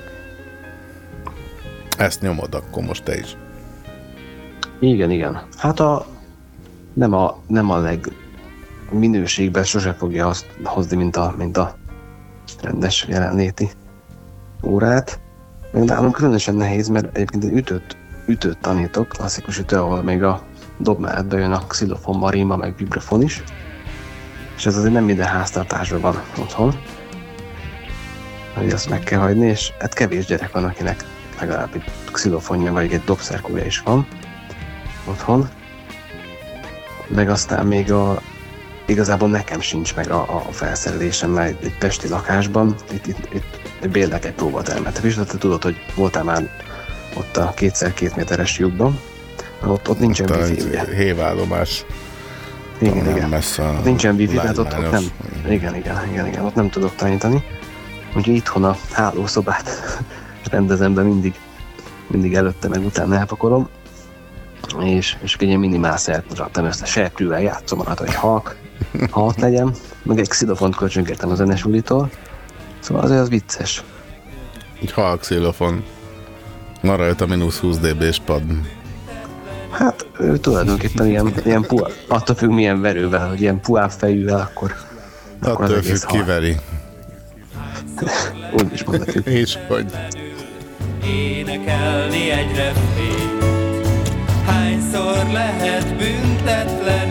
[1.97, 3.37] Ezt nyomod akkor most te is.
[4.79, 5.41] Igen, igen.
[5.57, 6.05] Hát a
[6.93, 8.11] nem a, nem a leg
[8.91, 11.75] minőségben sose fogja azt hozni, mint a, mint a
[12.61, 13.69] rendes jelenléti
[14.63, 15.19] órát.
[15.71, 20.41] Meg nálam különösen nehéz, mert egyébként egy ütőt, ütőt tanítok, klasszikus ütő, ahol még a
[20.77, 23.43] dob mellett bejön a xilofon, marimba, meg vibrafon is.
[24.55, 26.79] És ez azért nem minden háztartásban van otthon.
[28.53, 31.05] Hogy azt meg kell hagyni, és hát kevés gyerek van, akinek
[31.39, 34.07] legalább egy xilofonja vagy egy dobszerkója is van
[35.05, 35.49] otthon.
[37.07, 38.21] Meg aztán még a,
[38.89, 44.25] igazából nekem sincs meg a, a felszerelésem, mert egy, pesti lakásban, itt, itt, itt bérlek
[44.25, 44.97] egy próbatermet.
[44.97, 46.49] És te tudod, hogy voltál már
[47.15, 48.99] ott a kétszer két méteres lyukban,
[49.65, 50.93] ott, ott nincsen Ott wifi?
[50.95, 51.85] Hévállomás.
[52.81, 53.29] Igen, igen.
[53.29, 55.03] messze Ott nincsen wifi, tehát ott, ott nem,
[55.47, 57.43] igen, igen, igen, igen, ott nem tudok tanítani.
[58.15, 59.69] Úgyhogy itthon a hálószobát
[60.51, 61.33] rendezem be mindig,
[62.07, 63.69] mindig előtte meg utána elpakolom.
[64.79, 68.55] És, és egy ilyen minimál szert raktam össze, serkrűvel játszom alatt, hogy halk,
[69.09, 72.09] halk legyen, meg egy xilofont kölcsönkértem a zenesulitól.
[72.79, 73.83] Szóval azért az vicces.
[74.81, 75.83] Egy halk xilofon.
[76.81, 78.41] Van rajta mínusz 20 dB-s pad.
[79.69, 84.75] Hát ő tulajdonképpen ilyen, ilyen pua, attól függ milyen verővel, hogy ilyen puább fejűvel, akkor,
[85.41, 86.55] akkor az Attól egész függ, kiveri.
[88.53, 89.25] Úgy is mondhatjuk.
[89.25, 89.85] És hogy
[91.05, 93.43] énekelni egy refrént.
[94.45, 97.08] Hányszor lehet büntetlenül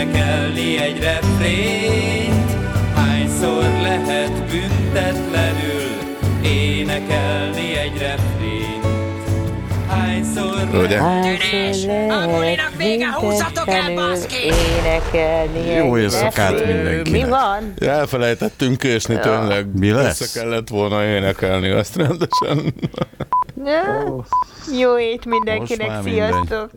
[0.00, 2.50] énekelni egy refrént?
[2.94, 5.88] Hányszor lehet büntetlenül
[6.44, 8.86] énekelni egy refrént?
[9.88, 11.00] Hányszor Ugye?
[11.00, 16.66] Hányszor lehet büntetlenül énekelni Jó egy éjszakát refrént?
[16.76, 17.24] mindenkinek.
[17.24, 17.72] Mi van?
[17.80, 19.20] Elfelejtettünk késni, Ja.
[19.20, 19.78] tényleg.
[19.78, 20.20] Mi lesz?
[20.20, 22.74] Össze kellett volna énekelni azt rendesen.
[23.64, 24.24] Ja.
[24.78, 26.32] Jó ét mindenkinek, már mindegy.
[26.32, 26.70] sziasztok!